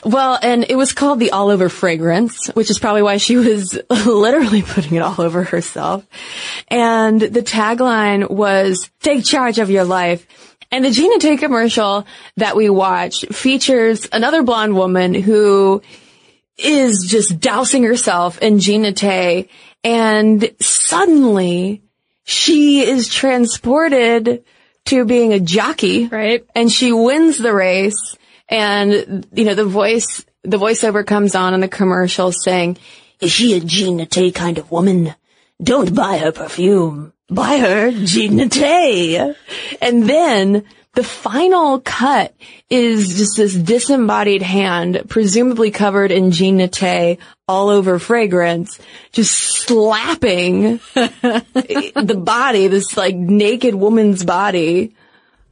Well, 0.04 0.40
and 0.42 0.66
it 0.70 0.76
was 0.76 0.94
called 0.94 1.20
the 1.20 1.32
all 1.32 1.50
over 1.50 1.70
fragrance, 1.70 2.48
which 2.48 2.70
is 2.70 2.80
probably 2.80 3.02
why 3.02 3.18
she 3.18 3.38
was 3.38 3.80
literally 3.90 4.62
putting 4.62 4.96
it 4.96 5.02
all 5.02 5.22
over 5.22 5.44
herself. 5.44 6.06
And 6.68 7.22
the 7.22 7.42
tagline 7.42 8.30
was 8.30 8.90
take 9.02 9.24
charge 9.24 9.60
of 9.60 9.70
your 9.70 9.86
life. 9.86 10.26
And 10.70 10.84
the 10.84 11.18
Tay 11.20 11.38
commercial 11.38 12.06
that 12.36 12.58
we 12.58 12.70
watched 12.70 13.34
features 13.34 14.08
another 14.12 14.44
blonde 14.44 14.76
woman 14.76 15.14
who 15.14 15.82
is 16.58 17.06
just 17.08 17.40
dousing 17.40 17.84
herself 17.84 18.40
in 18.40 18.60
Jean 18.60 18.82
Nate 18.82 19.50
and 19.84 20.54
suddenly 20.60 21.84
she 22.24 22.82
is 22.82 23.08
transported 23.08 24.44
to 24.86 25.06
being 25.06 25.34
a 25.34 25.40
jockey. 25.40 26.08
Right. 26.08 26.46
and 26.56 26.72
she 26.72 26.92
wins 26.92 27.38
the 27.38 27.54
race 27.54 28.18
and 28.50 29.28
you 29.34 29.46
know 29.46 29.56
the 29.56 29.66
voice 29.66 30.26
the 30.44 30.58
voiceover 30.58 31.06
comes 31.06 31.36
on 31.36 31.54
in 31.54 31.60
the 31.60 31.68
commercial 31.68 32.32
saying 32.32 32.78
is 33.20 33.32
she 33.32 33.56
a 33.56 33.60
Jean 33.60 33.98
Nate 33.98 34.34
kind 34.34 34.58
of 34.58 34.72
woman? 34.72 35.16
Don't 35.62 35.94
buy 35.96 36.20
her 36.20 36.32
perfume. 36.32 37.14
Buy 37.30 37.58
her 37.58 37.92
Jean 37.92 38.36
Nate. 38.36 39.36
And 39.82 40.08
then 40.08 40.64
the 40.98 41.04
final 41.04 41.80
cut 41.80 42.34
is 42.72 43.20
just 43.20 43.38
this 43.38 43.54
disembodied 43.54 44.42
hand, 44.42 45.04
presumably 45.08 45.70
covered 45.70 46.12
in 46.12 46.32
Jean 46.32 46.68
Tay, 46.70 47.20
all 47.48 47.70
over 47.70 48.00
fragrance, 48.00 48.80
just 49.12 49.32
slapping 49.32 50.80
the 50.96 52.20
body, 52.20 52.66
this 52.66 52.98
like 52.98 53.16
naked 53.16 53.76
woman's 53.76 54.26
body 54.26 54.96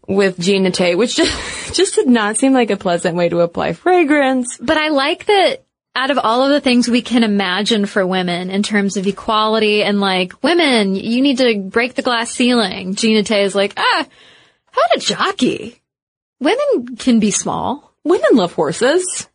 with 0.07 0.39
Jean 0.39 0.71
Tay, 0.71 0.95
which 0.95 1.15
just, 1.15 1.73
just 1.75 1.93
did 1.93 2.07
not 2.07 2.37
seem 2.37 2.51
like 2.51 2.71
a 2.71 2.75
pleasant 2.75 3.15
way 3.15 3.29
to 3.29 3.41
apply 3.41 3.73
fragrance. 3.73 4.57
But 4.59 4.79
I 4.79 4.87
like 4.87 5.27
that 5.27 5.63
out 5.95 6.09
of 6.09 6.17
all 6.17 6.41
of 6.41 6.49
the 6.49 6.59
things 6.59 6.89
we 6.89 7.03
can 7.03 7.23
imagine 7.23 7.85
for 7.85 8.03
women 8.03 8.49
in 8.49 8.63
terms 8.63 8.97
of 8.97 9.05
equality 9.05 9.83
and 9.83 10.01
like 10.01 10.41
women, 10.41 10.95
you 10.95 11.21
need 11.21 11.37
to 11.37 11.59
break 11.59 11.93
the 11.93 12.01
glass 12.01 12.31
ceiling. 12.31 12.95
Tay 12.95 13.43
is 13.43 13.53
like, 13.53 13.75
ah, 13.77 14.07
how 14.75 14.95
to 14.95 14.99
jockey? 14.99 15.81
Women 16.39 16.97
can 16.97 17.19
be 17.19 17.31
small. 17.31 17.93
Women 18.03 18.29
love 18.33 18.53
horses. 18.53 19.27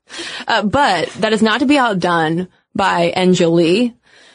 Uh, 0.47 0.63
but 0.63 1.09
that 1.15 1.33
is 1.33 1.43
not 1.43 1.61
to 1.61 1.67
be 1.67 1.79
outdone 1.79 2.49
by 2.75 3.13
Enjoli, 3.17 3.95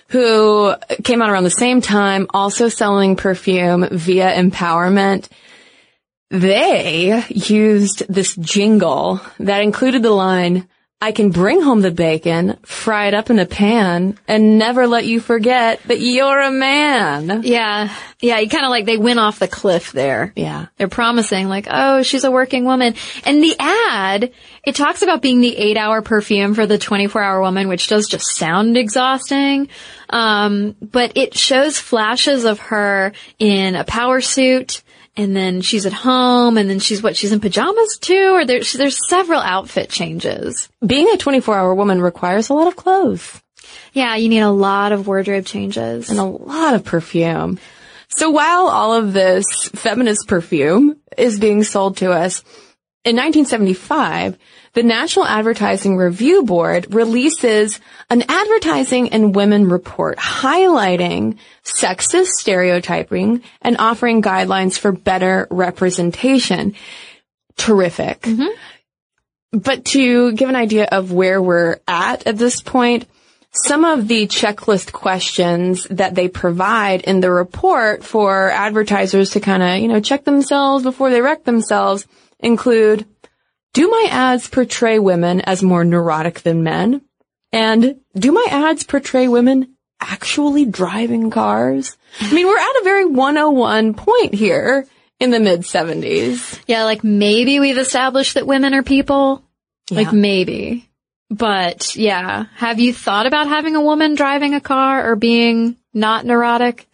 who 0.10 0.74
came 1.04 1.22
out 1.22 1.30
around 1.30 1.44
the 1.44 1.50
same 1.50 1.82
time, 1.82 2.28
also 2.34 2.70
selling 2.70 3.16
perfume 3.16 3.88
via 3.92 4.34
empowerment. 4.34 5.28
They 6.30 7.24
used 7.30 8.04
this 8.08 8.36
jingle 8.36 9.22
that 9.40 9.62
included 9.62 10.02
the 10.02 10.12
line, 10.12 10.68
I 11.06 11.12
can 11.12 11.30
bring 11.30 11.62
home 11.62 11.82
the 11.82 11.92
bacon, 11.92 12.58
fry 12.64 13.06
it 13.10 13.14
up 13.14 13.30
in 13.30 13.38
a 13.38 13.46
pan, 13.46 14.18
and 14.28 14.58
never 14.58 14.88
let 14.88 15.06
you 15.06 15.20
forget 15.20 15.80
that 15.84 16.00
you're 16.00 16.42
a 16.42 16.50
man. 16.50 17.44
Yeah. 17.44 17.96
Yeah. 18.22 18.40
You 18.40 18.50
kind 18.50 18.66
of 18.66 18.72
like, 18.72 18.86
they 18.86 18.98
went 18.98 19.20
off 19.20 19.38
the 19.38 19.48
cliff 19.48 19.92
there. 19.92 20.34
Yeah. 20.36 20.66
They're 20.78 20.88
promising 20.88 21.48
like, 21.48 21.68
oh, 21.70 22.02
she's 22.02 22.24
a 22.24 22.32
working 22.32 22.66
woman. 22.66 22.96
And 23.24 23.44
the 23.44 23.56
ad, 23.60 24.32
it 24.66 24.74
talks 24.74 25.04
about 25.04 25.22
being 25.22 25.42
the 25.42 25.56
eight 25.56 25.78
hour 25.78 26.02
perfume 26.02 26.56
for 26.56 26.66
the 26.66 26.80
24 26.80 27.22
hour 27.22 27.40
woman, 27.40 27.68
which 27.68 27.88
does 27.88 28.08
just 28.08 28.36
sound 28.36 28.76
exhausting. 28.76 29.70
Um, 30.10 30.76
but 30.82 31.16
it 31.18 31.38
shows 31.38 31.78
flashes 31.78 32.46
of 32.46 32.58
her 32.62 33.14
in 33.38 33.76
a 33.76 33.84
power 33.84 34.22
suit. 34.22 34.82
And 35.18 35.36
then 35.36 35.62
she's 35.62 35.86
at 35.86 35.94
home 35.94 36.58
and 36.58 36.70
then 36.70 36.80
she's 36.80 37.02
what, 37.02 37.16
she's 37.16 37.32
in 37.32 37.40
pajamas 37.40 37.98
too? 38.00 38.36
Or 38.36 38.46
there's, 38.46 38.74
there's 38.74 39.00
several 39.08 39.40
outfit 39.40 39.90
changes. 39.90 40.68
Being 40.86 41.10
a 41.14 41.18
24 41.18 41.58
hour 41.58 41.74
woman 41.74 42.02
requires 42.02 42.50
a 42.50 42.54
lot 42.54 42.68
of 42.68 42.76
clothes. 42.76 43.42
Yeah, 43.94 44.16
you 44.16 44.28
need 44.28 44.42
a 44.42 44.52
lot 44.52 44.92
of 44.92 45.08
wardrobe 45.08 45.46
changes. 45.46 46.10
and 46.10 46.20
a 46.20 46.24
lot 46.24 46.74
of 46.74 46.84
perfume. 46.84 47.60
So 48.10 48.30
while 48.30 48.68
all 48.68 48.94
of 48.94 49.14
this 49.14 49.46
feminist 49.74 50.28
perfume 50.28 50.98
is 51.18 51.40
being 51.40 51.64
sold 51.64 51.98
to 51.98 52.12
us, 52.12 52.44
in 53.06 53.16
1975, 53.16 54.36
the 54.74 54.82
National 54.82 55.26
Advertising 55.26 55.96
Review 55.96 56.44
Board 56.44 56.94
releases 56.94 57.80
an 58.10 58.24
advertising 58.28 59.10
and 59.10 59.36
women 59.36 59.70
report 59.70 60.18
highlighting 60.18 61.38
sexist 61.64 62.30
stereotyping 62.40 63.44
and 63.62 63.78
offering 63.78 64.24
guidelines 64.24 64.80
for 64.80 64.92
better 64.92 65.48
representation. 65.52 66.74
Terrific. 67.58 68.22
Mm-hmm. 68.22 69.60
But 69.60 69.86
to 69.86 70.32
give 70.32 70.50
an 70.50 70.56
idea 70.56 70.86
of 70.92 71.12
where 71.12 71.40
we're 71.40 71.78
at 71.88 72.26
at 72.26 72.40
this 72.40 72.60
point, 72.60 73.08
some 73.52 73.86
of 73.86 74.08
the 74.08 74.26
checklist 74.28 74.92
questions 74.92 75.86
that 75.92 76.16
they 76.16 76.28
provide 76.28 77.02
in 77.02 77.20
the 77.20 77.32
report 77.32 78.04
for 78.04 78.50
advertisers 78.50 79.30
to 79.32 79.40
kind 79.40 79.62
of, 79.62 79.80
you 79.80 79.88
know, 79.88 80.02
check 80.02 80.26
themselves 80.26 80.84
before 80.84 81.12
they 81.12 81.22
wreck 81.22 81.44
themselves 81.44 82.08
include, 82.40 83.06
do 83.74 83.90
my 83.90 84.08
ads 84.10 84.48
portray 84.48 85.00
women 85.00 85.42
as 85.42 85.64
more 85.64 85.84
neurotic 85.84 86.42
than 86.42 86.64
men? 86.64 87.02
And 87.52 88.00
do 88.16 88.32
my 88.32 88.46
ads 88.50 88.84
portray 88.84 89.28
women 89.28 89.76
actually 90.02 90.66
driving 90.66 91.30
cars? 91.30 91.98
I 92.20 92.34
mean, 92.34 92.48
we're 92.48 92.58
at 92.58 92.82
a 92.82 92.84
very 92.84 93.06
101 93.06 93.94
point 93.94 94.34
here 94.34 94.86
in 95.20 95.32
the 95.32 95.40
mid 95.40 95.62
70s. 95.62 96.60
Yeah, 96.68 96.84
like 96.84 97.04
maybe 97.04 97.60
we've 97.60 97.78
established 97.78 98.34
that 98.36 98.48
women 98.48 98.74
are 98.74 98.84
people. 98.84 99.44
Like 99.92 100.12
maybe. 100.14 100.90
But 101.30 101.96
yeah, 101.96 102.46
have 102.56 102.80
you 102.80 102.94
thought 102.94 103.26
about 103.26 103.48
having 103.48 103.76
a 103.76 103.82
woman 103.82 104.16
driving 104.16 104.54
a 104.54 104.62
car 104.62 105.10
or 105.10 105.16
being 105.16 105.76
not 105.94 106.26
neurotic? 106.26 106.88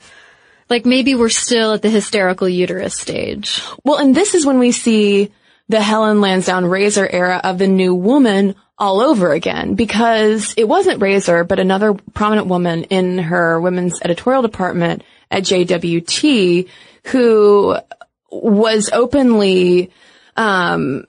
Like 0.71 0.85
maybe 0.85 1.15
we're 1.15 1.27
still 1.27 1.73
at 1.73 1.81
the 1.81 1.89
hysterical 1.89 2.47
uterus 2.47 2.95
stage. 2.95 3.61
Well, 3.83 3.97
and 3.97 4.15
this 4.15 4.35
is 4.35 4.45
when 4.45 4.57
we 4.57 4.71
see 4.71 5.29
the 5.67 5.81
Helen 5.81 6.21
Lansdowne 6.21 6.63
Resor 6.63 7.05
era 7.11 7.41
of 7.43 7.57
the 7.57 7.67
new 7.67 7.93
woman 7.93 8.55
all 8.77 9.01
over 9.01 9.33
again 9.33 9.75
because 9.75 10.53
it 10.55 10.65
wasn't 10.65 11.01
Resor, 11.01 11.45
but 11.45 11.59
another 11.59 11.93
prominent 12.13 12.47
woman 12.47 12.85
in 12.85 13.17
her 13.17 13.59
women's 13.59 13.99
editorial 14.01 14.43
department 14.43 15.03
at 15.29 15.43
JWT 15.43 16.69
who 17.07 17.75
was 18.29 18.89
openly, 18.93 19.91
um, 20.37 21.03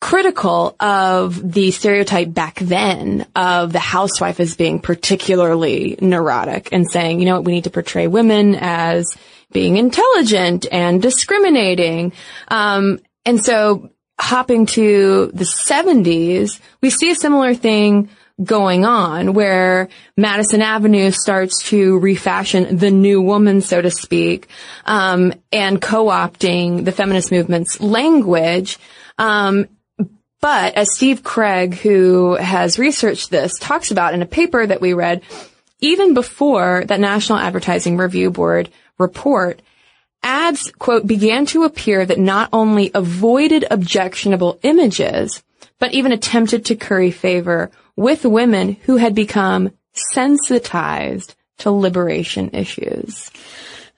critical 0.00 0.76
of 0.78 1.52
the 1.52 1.70
stereotype 1.70 2.32
back 2.32 2.56
then 2.60 3.26
of 3.34 3.72
the 3.72 3.78
housewife 3.80 4.38
as 4.38 4.56
being 4.56 4.80
particularly 4.80 5.98
neurotic 6.00 6.68
and 6.72 6.88
saying, 6.90 7.18
you 7.18 7.26
know 7.26 7.34
what, 7.34 7.44
we 7.44 7.52
need 7.52 7.64
to 7.64 7.70
portray 7.70 8.06
women 8.06 8.54
as 8.54 9.06
being 9.50 9.76
intelligent 9.76 10.66
and 10.70 11.02
discriminating. 11.02 12.12
Um, 12.48 13.00
and 13.24 13.44
so 13.44 13.90
hopping 14.20 14.66
to 14.66 15.30
the 15.34 15.44
70s, 15.44 16.60
we 16.80 16.90
see 16.90 17.10
a 17.10 17.16
similar 17.16 17.54
thing 17.54 18.08
going 18.42 18.84
on 18.84 19.32
where 19.32 19.88
Madison 20.16 20.62
Avenue 20.62 21.10
starts 21.10 21.64
to 21.64 21.98
refashion 21.98 22.76
the 22.76 22.90
new 22.90 23.20
woman, 23.20 23.60
so 23.62 23.82
to 23.82 23.90
speak, 23.90 24.48
um, 24.84 25.32
and 25.50 25.82
co-opting 25.82 26.84
the 26.84 26.92
feminist 26.92 27.32
movement's 27.32 27.80
language. 27.80 28.78
Um, 29.18 29.66
but 30.40 30.74
as 30.74 30.94
Steve 30.94 31.22
Craig, 31.22 31.74
who 31.74 32.34
has 32.34 32.78
researched 32.78 33.30
this, 33.30 33.58
talks 33.58 33.90
about 33.90 34.14
in 34.14 34.22
a 34.22 34.26
paper 34.26 34.64
that 34.64 34.80
we 34.80 34.92
read, 34.92 35.22
even 35.80 36.14
before 36.14 36.84
that 36.86 37.00
National 37.00 37.38
Advertising 37.38 37.96
Review 37.96 38.30
Board 38.30 38.70
report, 38.98 39.62
ads, 40.22 40.70
quote, 40.78 41.06
began 41.06 41.46
to 41.46 41.64
appear 41.64 42.04
that 42.04 42.18
not 42.18 42.48
only 42.52 42.90
avoided 42.94 43.64
objectionable 43.70 44.58
images, 44.62 45.42
but 45.78 45.92
even 45.92 46.12
attempted 46.12 46.64
to 46.66 46.76
curry 46.76 47.10
favor 47.10 47.70
with 47.96 48.24
women 48.24 48.76
who 48.82 48.96
had 48.96 49.14
become 49.14 49.70
sensitized 49.92 51.34
to 51.58 51.70
liberation 51.70 52.50
issues. 52.52 53.30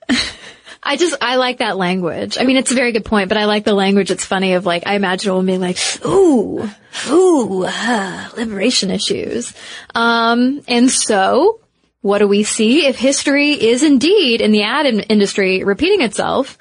I 0.83 0.97
just, 0.97 1.15
I 1.21 1.37
like 1.37 1.59
that 1.59 1.77
language. 1.77 2.39
I 2.39 2.45
mean, 2.45 2.57
it's 2.57 2.73
a 2.73 2.75
very 2.75 2.93
good 2.93 3.05
point, 3.05 3.29
but 3.29 3.37
I 3.37 3.45
like 3.45 3.65
the 3.65 3.75
language. 3.75 4.11
It's 4.11 4.25
funny 4.25 4.55
of 4.55 4.65
like, 4.65 4.87
I 4.87 4.95
imagine 4.95 5.31
a 5.31 5.35
woman 5.35 5.47
being 5.47 5.61
like, 5.61 5.79
ooh, 6.07 6.69
ooh, 7.09 7.65
ah, 7.67 8.33
liberation 8.37 8.91
issues. 8.91 9.53
Um, 9.95 10.63
and 10.67 10.91
so 10.91 11.60
what 12.03 12.19
do 12.19 12.29
we 12.29 12.45
see? 12.45 12.87
If 12.87 12.97
history 12.97 13.53
is 13.53 13.83
indeed 13.83 14.41
in 14.41 14.53
the 14.53 14.63
ad 14.63 14.87
in- 14.87 15.01
industry 15.01 15.65
repeating 15.65 16.01
itself, 16.01 16.57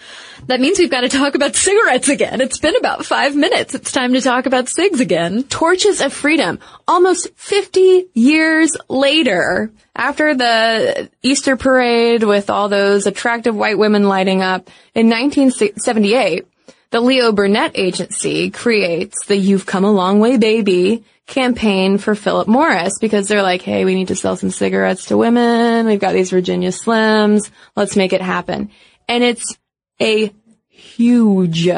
that 0.47 0.59
means 0.59 0.79
we've 0.79 0.91
got 0.91 1.01
to 1.01 1.09
talk 1.09 1.35
about 1.35 1.55
cigarettes 1.55 2.09
again. 2.09 2.41
It's 2.41 2.59
been 2.59 2.75
about 2.75 3.05
five 3.05 3.35
minutes. 3.35 3.73
It's 3.73 3.91
time 3.91 4.13
to 4.13 4.21
talk 4.21 4.45
about 4.45 4.67
cigs 4.67 4.99
again. 4.99 5.43
Torches 5.43 6.01
of 6.01 6.11
Freedom, 6.11 6.59
almost 6.87 7.29
50 7.35 8.07
years 8.13 8.75
later, 8.89 9.71
after 9.95 10.35
the 10.35 11.09
Easter 11.23 11.55
parade 11.55 12.23
with 12.23 12.49
all 12.49 12.67
those 12.67 13.07
attractive 13.07 13.55
white 13.55 13.77
women 13.77 14.09
lighting 14.09 14.41
up, 14.41 14.69
in 14.93 15.09
1978, 15.09 16.45
the 16.91 16.99
Leo 16.99 17.31
Burnett 17.31 17.73
Agency 17.75 18.49
creates 18.49 19.25
the 19.27 19.37
You've 19.37 19.65
Come 19.65 19.85
a 19.85 19.91
Long 19.91 20.19
Way 20.19 20.37
Baby 20.37 21.05
campaign 21.29 21.97
for 21.97 22.15
Philip 22.15 22.47
Morris 22.47 22.97
because 22.99 23.27
they're 23.27 23.43
like, 23.43 23.61
hey, 23.61 23.85
we 23.85 23.95
need 23.95 24.09
to 24.09 24.15
sell 24.15 24.35
some 24.35 24.49
cigarettes 24.49 25.05
to 25.05 25.17
women. 25.17 25.85
We've 25.85 25.99
got 25.99 26.13
these 26.13 26.31
Virginia 26.31 26.69
Slims. 26.69 27.49
Let's 27.75 27.95
make 27.95 28.11
it 28.13 28.21
happen. 28.21 28.71
And 29.07 29.23
it's 29.23 29.57
a 30.01 30.33
huge 30.67 31.69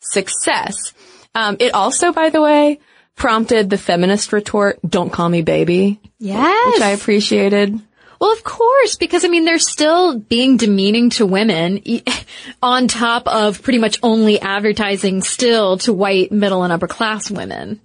success. 0.00 0.92
Um, 1.34 1.56
it 1.60 1.74
also, 1.74 2.12
by 2.12 2.30
the 2.30 2.40
way, 2.42 2.80
prompted 3.16 3.70
the 3.70 3.78
feminist 3.78 4.32
retort, 4.32 4.78
don't 4.88 5.10
call 5.12 5.28
me 5.28 5.42
baby, 5.42 6.00
Yes. 6.18 6.74
which 6.74 6.82
I 6.82 6.90
appreciated. 6.90 7.80
Well, 8.20 8.32
of 8.32 8.42
course, 8.42 8.96
because 8.96 9.24
I 9.24 9.28
mean, 9.28 9.44
they're 9.44 9.58
still 9.60 10.18
being 10.18 10.56
demeaning 10.56 11.10
to 11.10 11.26
women 11.26 11.80
on 12.62 12.88
top 12.88 13.28
of 13.28 13.62
pretty 13.62 13.78
much 13.78 13.98
only 14.02 14.40
advertising 14.40 15.22
still 15.22 15.78
to 15.78 15.92
white 15.92 16.32
middle 16.32 16.64
and 16.64 16.72
upper 16.72 16.88
class 16.88 17.30
women. 17.30 17.80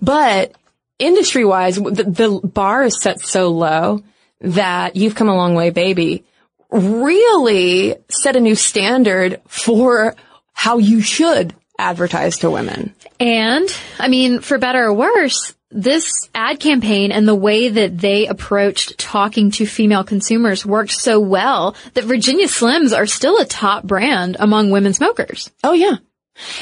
But 0.00 0.54
industry 0.98 1.44
wise, 1.44 1.76
the, 1.76 2.04
the 2.04 2.40
bar 2.46 2.84
is 2.84 3.00
set 3.00 3.20
so 3.20 3.50
low 3.50 4.02
that 4.40 4.96
you've 4.96 5.14
come 5.14 5.28
a 5.28 5.36
long 5.36 5.54
way, 5.54 5.70
baby, 5.70 6.24
really 6.70 7.96
set 8.08 8.36
a 8.36 8.40
new 8.40 8.54
standard 8.54 9.40
for 9.46 10.14
how 10.52 10.78
you 10.78 11.00
should 11.00 11.54
advertise 11.78 12.38
to 12.38 12.50
women. 12.50 12.94
And 13.18 13.68
I 13.98 14.08
mean, 14.08 14.40
for 14.40 14.58
better 14.58 14.84
or 14.84 14.92
worse, 14.92 15.54
this 15.70 16.10
ad 16.34 16.60
campaign 16.60 17.10
and 17.10 17.26
the 17.26 17.34
way 17.34 17.68
that 17.68 17.98
they 17.98 18.28
approached 18.28 18.96
talking 18.96 19.50
to 19.52 19.66
female 19.66 20.04
consumers 20.04 20.64
worked 20.64 20.92
so 20.92 21.18
well 21.18 21.74
that 21.94 22.04
Virginia 22.04 22.46
Slims 22.46 22.96
are 22.96 23.06
still 23.06 23.38
a 23.40 23.44
top 23.44 23.82
brand 23.82 24.36
among 24.38 24.70
women 24.70 24.94
smokers. 24.94 25.50
Oh 25.64 25.72
yeah. 25.72 25.96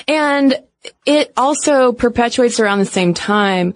And 0.09 0.55
it 1.05 1.33
also 1.37 1.93
perpetuates 1.93 2.59
around 2.59 2.79
the 2.79 2.87
same 2.87 3.13
time 3.13 3.75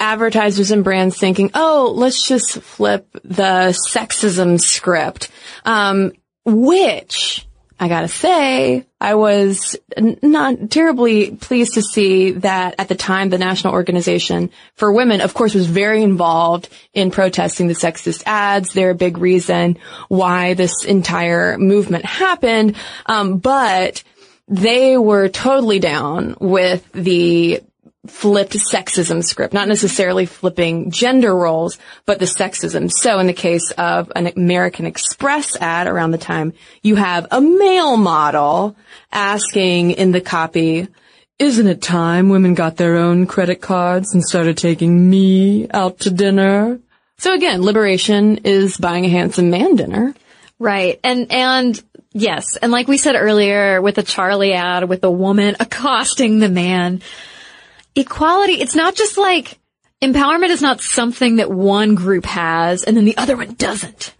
advertisers 0.00 0.70
and 0.70 0.82
brands 0.82 1.18
thinking, 1.18 1.50
oh, 1.54 1.92
let's 1.94 2.26
just 2.26 2.60
flip 2.60 3.06
the 3.22 3.78
sexism 3.88 4.60
script. 4.60 5.30
Um, 5.64 6.12
which 6.44 7.46
I 7.78 7.88
gotta 7.88 8.08
say, 8.08 8.86
I 9.00 9.14
was 9.14 9.76
n- 9.96 10.18
not 10.22 10.70
terribly 10.70 11.30
pleased 11.30 11.74
to 11.74 11.82
see 11.82 12.32
that 12.32 12.74
at 12.78 12.88
the 12.88 12.94
time 12.94 13.30
the 13.30 13.38
National 13.38 13.72
Organization 13.72 14.50
for 14.74 14.92
Women, 14.92 15.22
of 15.22 15.32
course, 15.32 15.54
was 15.54 15.66
very 15.66 16.02
involved 16.02 16.68
in 16.92 17.10
protesting 17.10 17.68
the 17.68 17.74
sexist 17.74 18.22
ads. 18.26 18.74
They're 18.74 18.90
a 18.90 18.94
big 18.94 19.16
reason 19.16 19.78
why 20.08 20.52
this 20.52 20.84
entire 20.84 21.56
movement 21.56 22.04
happened. 22.04 22.76
Um, 23.06 23.38
but 23.38 24.02
they 24.46 24.98
were 24.98 25.28
totally 25.28 25.78
down 25.78 26.36
with 26.38 26.90
the 26.92 27.62
flipped 28.06 28.52
sexism 28.52 29.22
script, 29.22 29.52
not 29.52 29.68
necessarily 29.68 30.24
flipping 30.24 30.90
gender 30.90 31.34
roles, 31.36 31.78
but 32.06 32.18
the 32.18 32.24
sexism. 32.24 32.90
So 32.90 33.18
in 33.18 33.26
the 33.26 33.34
case 33.34 33.70
of 33.72 34.10
an 34.16 34.26
American 34.26 34.86
Express 34.86 35.56
ad 35.56 35.86
around 35.86 36.12
the 36.12 36.18
time, 36.18 36.54
you 36.82 36.96
have 36.96 37.26
a 37.30 37.40
male 37.40 37.96
model 37.96 38.74
asking 39.12 39.92
in 39.92 40.12
the 40.12 40.20
copy, 40.20 40.88
isn't 41.38 41.66
it 41.66 41.82
time 41.82 42.30
women 42.30 42.54
got 42.54 42.76
their 42.76 42.96
own 42.96 43.26
credit 43.26 43.60
cards 43.60 44.14
and 44.14 44.24
started 44.24 44.56
taking 44.56 45.10
me 45.10 45.68
out 45.70 46.00
to 46.00 46.10
dinner? 46.10 46.80
So 47.18 47.34
again, 47.34 47.62
liberation 47.62 48.38
is 48.44 48.78
buying 48.78 49.04
a 49.04 49.10
handsome 49.10 49.50
man 49.50 49.76
dinner. 49.76 50.14
Right. 50.58 51.00
And, 51.04 51.30
and 51.30 51.82
yes. 52.12 52.56
And 52.56 52.72
like 52.72 52.88
we 52.88 52.96
said 52.96 53.14
earlier 53.14 53.80
with 53.82 53.96
the 53.96 54.02
Charlie 54.02 54.54
ad 54.54 54.88
with 54.88 55.02
the 55.02 55.10
woman 55.10 55.56
accosting 55.60 56.38
the 56.38 56.48
man, 56.48 57.02
equality, 57.94 58.54
it's 58.54 58.74
not 58.74 58.94
just 58.94 59.18
like 59.18 59.58
empowerment 60.02 60.48
is 60.48 60.62
not 60.62 60.80
something 60.80 61.36
that 61.36 61.50
one 61.50 61.94
group 61.94 62.24
has 62.24 62.84
and 62.84 62.96
then 62.96 63.04
the 63.04 63.16
other 63.16 63.36
one 63.36 63.54
doesn't. 63.54 64.14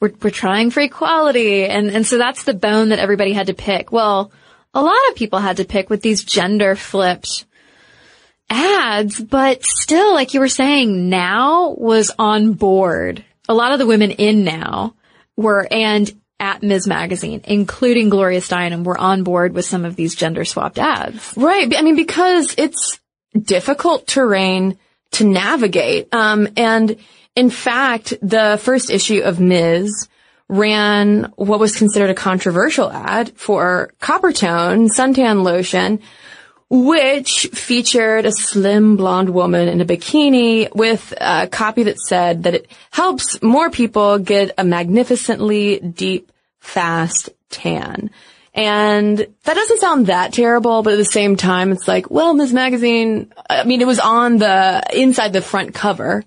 We're, 0.00 0.12
we're 0.22 0.30
trying 0.30 0.70
for 0.70 0.80
equality. 0.80 1.64
And, 1.64 1.88
and 1.88 2.06
so 2.06 2.18
that's 2.18 2.44
the 2.44 2.54
bone 2.54 2.90
that 2.90 2.98
everybody 2.98 3.32
had 3.32 3.46
to 3.46 3.54
pick. 3.54 3.90
Well, 3.90 4.30
a 4.74 4.82
lot 4.82 4.98
of 5.08 5.16
people 5.16 5.38
had 5.38 5.56
to 5.56 5.64
pick 5.64 5.88
with 5.88 6.02
these 6.02 6.22
gender 6.22 6.76
flipped 6.76 7.46
ads, 8.50 9.20
but 9.20 9.64
still, 9.64 10.12
like 10.12 10.34
you 10.34 10.40
were 10.40 10.48
saying, 10.48 11.08
NOW 11.08 11.74
was 11.78 12.12
on 12.18 12.52
board. 12.52 13.24
A 13.48 13.54
lot 13.54 13.72
of 13.72 13.78
the 13.78 13.86
women 13.86 14.10
in 14.10 14.44
NOW 14.44 14.94
were, 15.36 15.66
and 15.70 16.12
at 16.38 16.62
Ms. 16.62 16.86
Magazine, 16.86 17.40
including 17.44 18.10
Gloria 18.10 18.40
Steinem, 18.40 18.84
were 18.84 18.98
on 18.98 19.22
board 19.22 19.54
with 19.54 19.64
some 19.64 19.84
of 19.84 19.96
these 19.96 20.14
gender 20.14 20.44
swapped 20.44 20.78
ads. 20.78 21.34
Right. 21.36 21.74
I 21.74 21.82
mean, 21.82 21.96
because 21.96 22.54
it's 22.58 23.00
difficult 23.36 24.06
terrain 24.06 24.78
to 25.12 25.24
navigate. 25.24 26.12
Um, 26.12 26.48
and 26.56 26.96
In 27.36 27.50
fact, 27.50 28.14
the 28.22 28.58
first 28.60 28.88
issue 28.88 29.20
of 29.20 29.38
Ms. 29.38 30.08
ran 30.48 31.32
what 31.36 31.60
was 31.60 31.76
considered 31.76 32.08
a 32.08 32.14
controversial 32.14 32.90
ad 32.90 33.32
for 33.36 33.92
Coppertone 34.00 34.88
suntan 34.88 35.44
lotion, 35.44 36.00
which 36.70 37.50
featured 37.52 38.24
a 38.24 38.32
slim 38.32 38.96
blonde 38.96 39.28
woman 39.28 39.68
in 39.68 39.82
a 39.82 39.84
bikini 39.84 40.74
with 40.74 41.12
a 41.20 41.46
copy 41.46 41.82
that 41.84 41.98
said 41.98 42.44
that 42.44 42.54
it 42.54 42.70
helps 42.90 43.40
more 43.42 43.70
people 43.70 44.18
get 44.18 44.52
a 44.56 44.64
magnificently 44.64 45.78
deep, 45.78 46.32
fast 46.58 47.28
tan. 47.50 48.10
And 48.56 49.18
that 49.18 49.54
doesn't 49.54 49.80
sound 49.80 50.06
that 50.06 50.32
terrible, 50.32 50.82
but 50.82 50.94
at 50.94 50.96
the 50.96 51.04
same 51.04 51.36
time, 51.36 51.72
it's 51.72 51.86
like, 51.86 52.10
well, 52.10 52.32
Ms. 52.32 52.54
Magazine, 52.54 53.30
I 53.50 53.64
mean, 53.64 53.82
it 53.82 53.86
was 53.86 54.00
on 54.00 54.38
the, 54.38 54.82
inside 54.94 55.34
the 55.34 55.42
front 55.42 55.74
cover. 55.74 56.24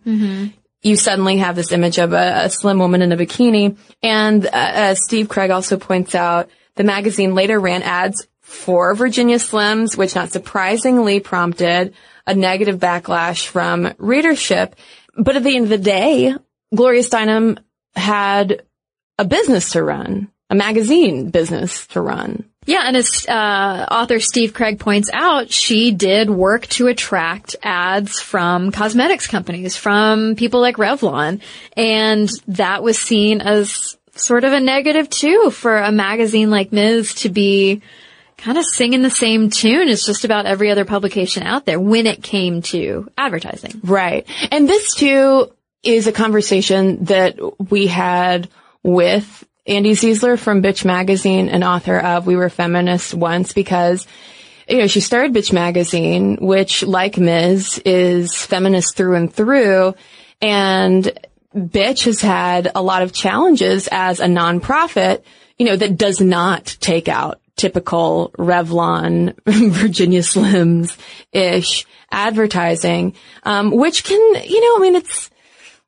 You 0.84 0.96
suddenly 0.96 1.38
have 1.38 1.56
this 1.56 1.72
image 1.72 1.98
of 1.98 2.14
a, 2.14 2.46
a 2.46 2.50
slim 2.50 2.78
woman 2.78 3.02
in 3.02 3.12
a 3.12 3.18
bikini. 3.18 3.78
And 4.04 4.46
uh, 4.46 4.50
as 4.54 5.04
Steve 5.04 5.28
Craig 5.28 5.50
also 5.50 5.78
points 5.78 6.14
out, 6.14 6.50
the 6.76 6.84
magazine 6.84 7.34
later 7.34 7.60
ran 7.60 7.82
ads 7.82 8.28
for 8.42 8.94
Virginia 8.94 9.38
Slims, 9.38 9.98
which 9.98 10.16
not 10.16 10.32
surprisingly 10.32 11.20
prompted 11.20 11.96
a 12.26 12.36
negative 12.36 12.80
backlash 12.80 13.48
from 13.48 13.94
readership. 13.98 14.76
But 15.18 15.36
at 15.36 15.44
the 15.44 15.56
end 15.56 15.66
of 15.66 15.70
the 15.70 15.78
day, 15.80 16.36
Gloria 16.74 17.02
Steinem 17.02 17.58
had 17.96 18.64
a 19.18 19.26
business 19.26 19.72
to 19.72 19.84
run, 19.84 20.32
a 20.50 20.56
magazine 20.56 21.30
business 21.30 21.88
to 21.88 22.02
run. 22.02 22.46
Yeah, 22.66 22.84
and 22.86 22.96
as 22.98 23.26
uh, 23.28 23.88
author 23.90 24.20
Steve 24.20 24.54
Craig 24.54 24.80
points 24.80 25.10
out, 25.12 25.50
she 25.50 25.92
did 25.92 26.30
work 26.30 26.68
to 26.68 26.88
attract 26.88 27.56
ads 27.64 28.20
from 28.20 28.72
cosmetics 28.72 29.28
companies, 29.28 29.76
from 29.76 30.36
people 30.36 30.62
like 30.62 30.76
Revlon, 30.76 31.42
and 31.76 32.30
that 32.48 32.84
was 32.84 33.00
seen 33.00 33.42
as 33.42 33.98
sort 34.14 34.44
of 34.44 34.54
a 34.54 34.60
negative 34.60 35.10
too 35.10 35.50
for 35.50 35.78
a 35.78 35.92
magazine 35.92 36.50
like 36.50 36.72
Ms. 36.72 37.16
to 37.16 37.30
be 37.30 37.82
kind 38.38 38.58
of 38.58 38.66
singing 38.66 39.02
the 39.02 39.10
same 39.10 39.50
tune 39.50 39.88
as 39.88 40.06
just 40.06 40.24
about 40.24 40.46
every 40.46 40.72
other 40.72 40.86
publication 40.86 41.44
out 41.44 41.66
there 41.66 41.80
when 41.80 42.06
it 42.06 42.24
came 42.24 42.62
to 42.62 43.10
advertising. 43.18 43.82
Right. 43.84 44.28
And 44.52 44.68
this 44.68 44.94
too 44.94 45.52
is 45.84 46.08
a 46.08 46.12
conversation 46.12 47.06
that 47.06 47.40
we 47.72 47.88
had 47.88 48.50
with 48.84 49.46
Andi 49.70 49.92
Zeisler 49.92 50.38
from 50.38 50.64
Bitch 50.64 50.84
Magazine 50.84 51.48
and 51.48 51.64
author 51.64 52.00
of 52.00 52.26
We 52.26 52.36
Were 52.36 52.50
Feminists 52.50 53.14
once 53.14 53.54
because 53.54 54.08
you 54.68 54.80
know, 54.80 54.88
she 54.88 55.00
started 55.00 55.34
Bitch 55.34 55.54
Magazine, 55.54 56.38
which 56.38 56.84
like 56.84 57.18
Ms. 57.18 57.80
is 57.86 58.36
feminist 58.36 58.96
through 58.96 59.16
and 59.16 59.34
through. 59.34 59.94
And 60.42 61.12
Bitch 61.56 62.06
has 62.06 62.22
had 62.22 62.72
a 62.74 62.82
lot 62.82 63.02
of 63.02 63.14
challenges 63.14 63.88
as 63.92 64.20
a 64.20 64.26
nonprofit, 64.26 65.24
you 65.58 65.66
know, 65.66 65.76
that 65.76 65.98
does 65.98 66.20
not 66.20 66.78
take 66.80 67.08
out 67.08 67.40
typical 67.56 68.32
Revlon, 68.38 69.36
Virginia 69.46 70.22
Slims 70.22 70.98
ish 71.32 71.86
advertising, 72.12 73.14
um, 73.44 73.72
which 73.72 74.04
can, 74.04 74.20
you 74.44 74.62
know, 74.62 74.78
I 74.78 74.80
mean, 74.82 74.96
it's, 74.96 75.30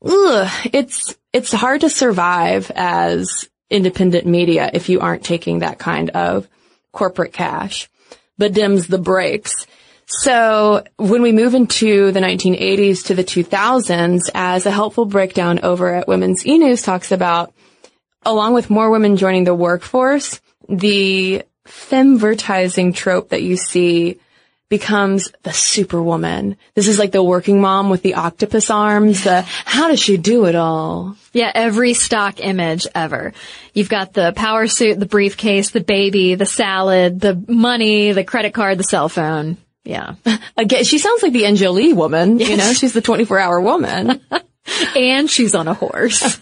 ugh, 0.04 0.52
it's, 0.72 1.18
it's 1.34 1.52
hard 1.52 1.82
to 1.82 1.90
survive 1.90 2.72
as 2.76 3.48
independent 3.72 4.26
media 4.26 4.70
if 4.74 4.90
you 4.90 5.00
aren't 5.00 5.24
taking 5.24 5.60
that 5.60 5.80
kind 5.80 6.10
of 6.12 6.48
corporate 6.92 7.34
cash, 7.34 7.90
but 8.38 8.54
dims 8.54 8.88
the 8.88 8.98
brakes. 8.98 9.66
So 10.06 10.84
when 10.98 11.22
we 11.22 11.32
move 11.32 11.56
into 11.56 12.12
the 12.12 12.20
1980s 12.20 13.06
to 13.06 13.16
the 13.16 13.24
2000s, 13.24 14.30
as 14.36 14.66
a 14.66 14.72
helpful 14.72 15.06
breakdown 15.06 15.62
over 15.64 15.94
at 15.94 16.08
Women's 16.08 16.46
E-News 16.46 16.82
talks 16.82 17.14
about, 17.14 17.54
along 18.24 18.54
with 18.54 18.70
more 18.70 18.90
women 18.90 19.16
joining 19.16 19.46
the 19.46 19.56
workforce, 19.56 20.42
the 20.68 21.44
femvertising 21.66 22.94
trope 22.94 23.30
that 23.30 23.42
you 23.42 23.56
see 23.56 24.20
becomes 24.72 25.34
the 25.44 25.52
superwoman. 25.52 26.56
This 26.76 26.88
is 26.88 26.98
like 26.98 27.12
the 27.12 27.22
working 27.22 27.60
mom 27.60 27.90
with 27.90 28.04
the 28.04 28.14
octopus 28.14 28.70
arms. 28.70 29.26
The 29.26 29.42
how 29.42 29.90
does 29.90 30.00
she 30.00 30.16
do 30.16 30.46
it 30.46 30.56
all? 30.56 31.18
Yeah, 31.34 31.52
every 31.54 31.94
stock 31.94 32.40
image 32.40 32.88
ever. 32.96 33.34
You've 33.74 33.90
got 33.90 34.14
the 34.14 34.32
power 34.34 34.68
suit, 34.68 34.98
the 34.98 35.06
briefcase, 35.06 35.72
the 35.72 35.82
baby, 35.82 36.36
the 36.36 36.46
salad, 36.46 37.20
the 37.20 37.44
money, 37.50 38.14
the 38.14 38.24
credit 38.24 38.54
card, 38.54 38.78
the 38.78 38.86
cell 38.86 39.10
phone. 39.10 39.58
Yeah. 39.84 40.16
Again, 40.58 40.86
she 40.86 41.00
sounds 41.00 41.22
like 41.22 41.34
the 41.34 41.44
Enjoli 41.44 41.94
woman. 41.94 42.40
You 42.40 42.56
know, 42.56 42.72
she's 42.72 42.94
the 42.94 43.02
24 43.02 43.40
hour 43.40 43.60
woman. 43.60 44.22
and 44.96 45.30
she's 45.30 45.54
on 45.54 45.68
a 45.68 45.74
horse. 45.74 46.40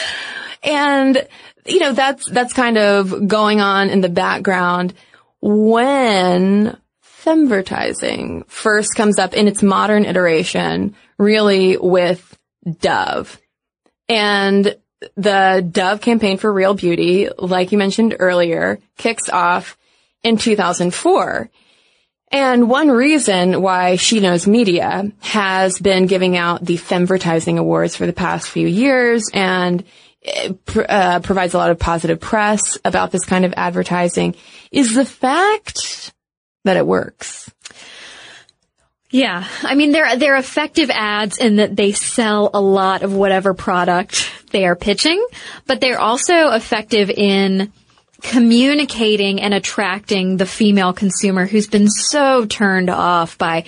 and, 0.62 1.26
you 1.64 1.78
know, 1.78 1.94
that's, 1.94 2.28
that's 2.28 2.52
kind 2.52 2.76
of 2.76 3.26
going 3.26 3.62
on 3.62 3.88
in 3.88 4.02
the 4.02 4.10
background 4.10 4.92
when 5.40 6.76
femvertising 7.24 8.48
first 8.48 8.94
comes 8.96 9.18
up 9.18 9.34
in 9.34 9.48
its 9.48 9.62
modern 9.62 10.04
iteration, 10.04 10.94
really 11.18 11.76
with 11.76 12.38
Dove. 12.80 13.40
And 14.08 14.76
the 15.16 15.66
Dove 15.68 16.00
campaign 16.00 16.38
for 16.38 16.52
real 16.52 16.74
beauty, 16.74 17.28
like 17.38 17.72
you 17.72 17.78
mentioned 17.78 18.16
earlier, 18.18 18.78
kicks 18.96 19.28
off 19.28 19.76
in 20.22 20.36
2004. 20.36 21.50
And 22.30 22.70
one 22.70 22.88
reason 22.90 23.60
why 23.60 23.96
She 23.96 24.20
Knows 24.20 24.46
Media 24.46 25.12
has 25.20 25.78
been 25.78 26.06
giving 26.06 26.36
out 26.36 26.64
the 26.64 26.76
Femvertising 26.76 27.58
Awards 27.58 27.94
for 27.94 28.06
the 28.06 28.12
past 28.12 28.48
few 28.48 28.66
years 28.66 29.28
and 29.34 29.84
uh, 30.24 31.20
provides 31.20 31.52
a 31.52 31.58
lot 31.58 31.70
of 31.70 31.78
positive 31.78 32.20
press 32.20 32.78
about 32.84 33.10
this 33.10 33.24
kind 33.24 33.44
of 33.44 33.52
advertising 33.56 34.34
is 34.70 34.94
the 34.94 35.04
fact 35.04 36.12
that 36.64 36.76
it 36.76 36.86
works. 36.86 37.50
Yeah. 39.10 39.46
I 39.62 39.74
mean, 39.74 39.92
they're, 39.92 40.16
they're 40.16 40.36
effective 40.36 40.90
ads 40.90 41.36
in 41.38 41.56
that 41.56 41.76
they 41.76 41.92
sell 41.92 42.50
a 42.54 42.60
lot 42.60 43.02
of 43.02 43.12
whatever 43.14 43.52
product 43.52 44.30
they 44.52 44.64
are 44.64 44.74
pitching, 44.74 45.24
but 45.66 45.80
they're 45.80 46.00
also 46.00 46.48
effective 46.52 47.10
in 47.10 47.72
communicating 48.22 49.40
and 49.40 49.52
attracting 49.52 50.36
the 50.36 50.46
female 50.46 50.92
consumer 50.92 51.44
who's 51.44 51.66
been 51.66 51.88
so 51.88 52.46
turned 52.46 52.88
off 52.88 53.36
by 53.36 53.62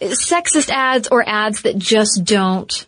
sexist 0.00 0.70
ads 0.70 1.08
or 1.08 1.28
ads 1.28 1.62
that 1.62 1.76
just 1.76 2.24
don't 2.24 2.86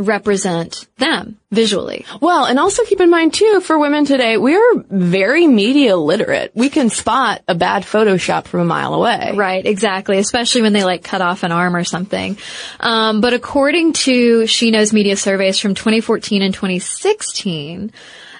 represent 0.00 0.86
them 0.96 1.38
visually. 1.50 2.06
Well, 2.20 2.46
and 2.46 2.58
also 2.58 2.84
keep 2.84 3.00
in 3.00 3.10
mind 3.10 3.34
too, 3.34 3.60
for 3.60 3.78
women 3.78 4.06
today, 4.06 4.38
we're 4.38 4.82
very 4.88 5.46
media 5.46 5.96
literate. 5.96 6.52
We 6.54 6.70
can 6.70 6.88
spot 6.88 7.42
a 7.46 7.54
bad 7.54 7.82
Photoshop 7.82 8.46
from 8.46 8.60
a 8.60 8.64
mile 8.64 8.94
away. 8.94 9.32
Right, 9.34 9.64
exactly. 9.64 10.18
Especially 10.18 10.62
when 10.62 10.72
they 10.72 10.84
like 10.84 11.04
cut 11.04 11.20
off 11.20 11.42
an 11.42 11.52
arm 11.52 11.76
or 11.76 11.84
something. 11.84 12.38
Um, 12.80 13.20
but 13.20 13.34
according 13.34 13.92
to 13.92 14.46
She 14.46 14.70
Knows 14.70 14.92
Media 14.92 15.16
surveys 15.16 15.58
from 15.58 15.74
2014 15.74 16.42
and 16.42 16.54
2016, 16.54 17.92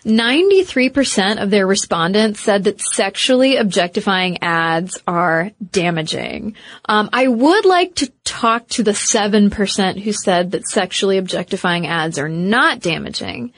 93% 0.05 1.43
of 1.43 1.51
their 1.51 1.67
respondents 1.67 2.41
said 2.41 2.65
that 2.65 2.81
sexually 2.81 3.57
objectifying 3.57 4.43
ads 4.43 4.99
are 5.07 5.51
damaging. 5.71 6.57
Um, 6.87 7.11
I 7.13 7.29
would 7.29 7.65
like 7.65 7.97
to 7.97 8.11
talk 8.25 8.69
to 8.69 8.83
the 8.83 8.93
7% 8.93 10.01
who 10.01 10.13
said 10.13 10.53
that 10.53 10.69
sexually 10.69 11.19
objectifying 11.19 11.87
ads 11.87 12.19
are 12.19 12.29
not 12.29 12.81
damaging. 12.81 13.53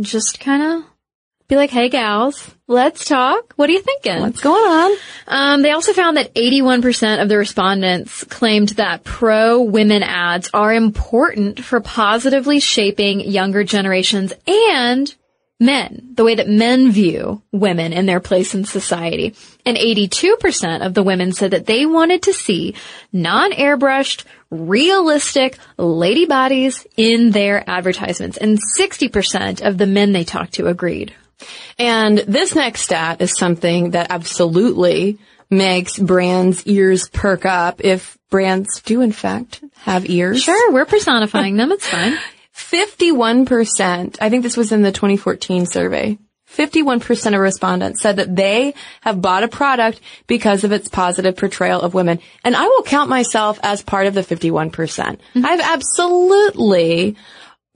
Just 0.00 0.38
kind 0.38 0.62
of 0.62 0.84
be 1.48 1.56
like, 1.56 1.70
hey 1.70 1.88
gals, 1.88 2.54
let's 2.66 3.06
talk. 3.06 3.54
What 3.56 3.70
are 3.70 3.72
you 3.72 3.80
thinking? 3.80 4.20
What's 4.20 4.40
going 4.40 4.70
on? 4.70 4.96
Um, 5.26 5.62
they 5.62 5.70
also 5.70 5.94
found 5.94 6.18
that 6.18 6.34
81% 6.34 7.22
of 7.22 7.28
the 7.30 7.38
respondents 7.38 8.22
claimed 8.24 8.68
that 8.70 9.02
pro 9.02 9.62
women 9.62 10.02
ads 10.02 10.50
are 10.52 10.74
important 10.74 11.64
for 11.64 11.80
positively 11.80 12.60
shaping 12.60 13.20
younger 13.20 13.64
generations 13.64 14.34
and 14.46 15.12
men, 15.60 16.10
the 16.14 16.24
way 16.24 16.36
that 16.36 16.48
men 16.48 16.90
view 16.90 17.42
women 17.52 17.92
and 17.92 18.08
their 18.08 18.20
place 18.20 18.54
in 18.54 18.64
society. 18.64 19.34
And 19.66 19.76
82% 19.76 20.84
of 20.84 20.94
the 20.94 21.02
women 21.02 21.32
said 21.32 21.50
that 21.50 21.66
they 21.66 21.84
wanted 21.84 22.22
to 22.22 22.32
see 22.32 22.74
non-airbrushed, 23.12 24.24
realistic 24.50 25.58
lady 25.76 26.26
bodies 26.26 26.86
in 26.96 27.32
their 27.32 27.68
advertisements. 27.68 28.36
And 28.36 28.58
60% 28.78 29.66
of 29.66 29.78
the 29.78 29.86
men 29.86 30.12
they 30.12 30.24
talked 30.24 30.54
to 30.54 30.68
agreed. 30.68 31.14
And 31.78 32.18
this 32.18 32.54
next 32.54 32.82
stat 32.82 33.20
is 33.20 33.36
something 33.36 33.90
that 33.90 34.10
absolutely 34.10 35.18
makes 35.50 35.98
brands' 35.98 36.66
ears 36.66 37.08
perk 37.08 37.44
up 37.46 37.80
if 37.82 38.18
brands 38.28 38.82
do 38.82 39.00
in 39.00 39.12
fact 39.12 39.62
have 39.76 40.08
ears. 40.08 40.42
Sure, 40.42 40.72
we're 40.72 40.84
personifying 40.84 41.56
them. 41.56 41.72
It's 41.72 41.86
fine. 41.86 42.18
51%, 42.70 44.18
I 44.20 44.28
think 44.28 44.42
this 44.42 44.56
was 44.56 44.72
in 44.72 44.82
the 44.82 44.92
2014 44.92 45.66
survey, 45.66 46.18
51% 46.54 47.34
of 47.34 47.40
respondents 47.40 48.02
said 48.02 48.16
that 48.16 48.34
they 48.34 48.74
have 49.02 49.20
bought 49.20 49.44
a 49.44 49.48
product 49.48 50.00
because 50.26 50.64
of 50.64 50.72
its 50.72 50.88
positive 50.88 51.36
portrayal 51.36 51.80
of 51.80 51.94
women. 51.94 52.20
And 52.42 52.56
I 52.56 52.64
will 52.64 52.82
count 52.82 53.10
myself 53.10 53.58
as 53.62 53.82
part 53.82 54.06
of 54.06 54.14
the 54.14 54.22
51%. 54.22 54.72
percent 54.72 55.20
mm-hmm. 55.34 55.44
I've 55.44 55.60
absolutely 55.60 57.16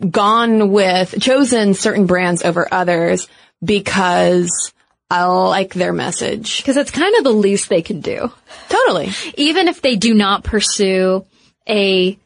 gone 0.08 0.72
with, 0.72 1.20
chosen 1.20 1.74
certain 1.74 2.06
brands 2.06 2.42
over 2.42 2.66
others 2.72 3.28
because 3.62 4.72
I 5.10 5.24
like 5.24 5.74
their 5.74 5.92
message. 5.92 6.58
Because 6.58 6.78
it's 6.78 6.90
kind 6.90 7.14
of 7.16 7.24
the 7.24 7.30
least 7.30 7.68
they 7.68 7.82
can 7.82 8.00
do. 8.00 8.32
Totally. 8.68 9.10
Even 9.36 9.68
if 9.68 9.82
they 9.82 9.96
do 9.96 10.14
not 10.14 10.44
pursue 10.44 11.24
a 11.68 12.18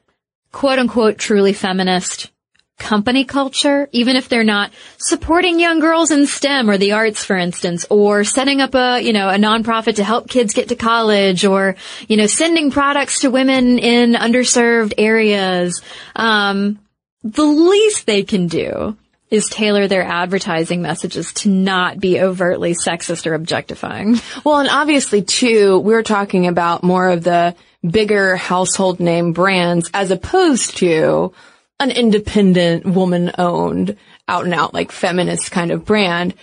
quote 0.52 0.78
unquote 0.78 1.18
truly 1.18 1.52
feminist 1.52 2.30
company 2.79 3.24
culture, 3.24 3.89
even 3.93 4.16
if 4.16 4.29
they're 4.29 4.45
not 4.45 4.70
supporting 4.99 5.59
young 5.59 5.81
girls 5.81 6.11
in 6.11 6.27
STEM 6.27 6.68
or 6.68 6.79
the 6.79 6.93
arts, 6.93 7.24
for 7.24 7.37
instance, 7.37 7.87
or 7.91 8.24
setting 8.24 8.61
up 8.61 8.74
a, 8.74 9.01
you 9.01 9.12
know, 9.12 9.29
a 9.29 9.37
nonprofit 9.37 9.97
to 9.97 10.05
help 10.05 10.29
kids 10.29 10.55
get 10.55 10.68
to 10.68 10.77
college 10.77 11.45
or, 11.45 11.77
you 12.09 12.16
know, 12.16 12.27
sending 12.27 12.70
products 12.70 13.20
to 13.20 13.31
women 13.31 13.79
in 13.79 14.12
underserved 14.12 14.95
areas. 14.99 15.83
Um, 16.14 16.79
the 17.24 17.45
least 17.45 18.07
they 18.07 18.22
can 18.22 18.47
do 18.47 18.97
is 19.31 19.49
tailor 19.49 19.89
their 19.89 20.05
advertising 20.05 20.83
messages 20.83 21.33
to 21.33 21.49
not 21.49 21.99
be 21.99 22.20
overtly 22.20 22.74
sexist 22.74 23.27
or 23.27 23.35
objectifying. 23.35 24.20
Well, 24.45 24.59
and 24.59 24.68
obviously 24.68 25.22
too, 25.22 25.81
we're 25.81 26.05
talking 26.05 26.47
about 26.47 26.85
more 26.85 27.09
of 27.09 27.24
the 27.24 27.57
bigger 27.83 28.37
household 28.37 29.01
name 29.01 29.33
brands 29.33 29.91
as 29.93 30.11
opposed 30.11 30.77
to 30.79 31.33
an 31.79 31.91
independent 31.91 32.87
woman 32.87 33.33
owned 33.39 33.97
out 34.29 34.45
and 34.45 34.55
out 34.55 34.74
like 34.74 34.93
feminist 34.93 35.51
kind 35.51 35.70
of 35.70 35.85
brand. 35.85 36.35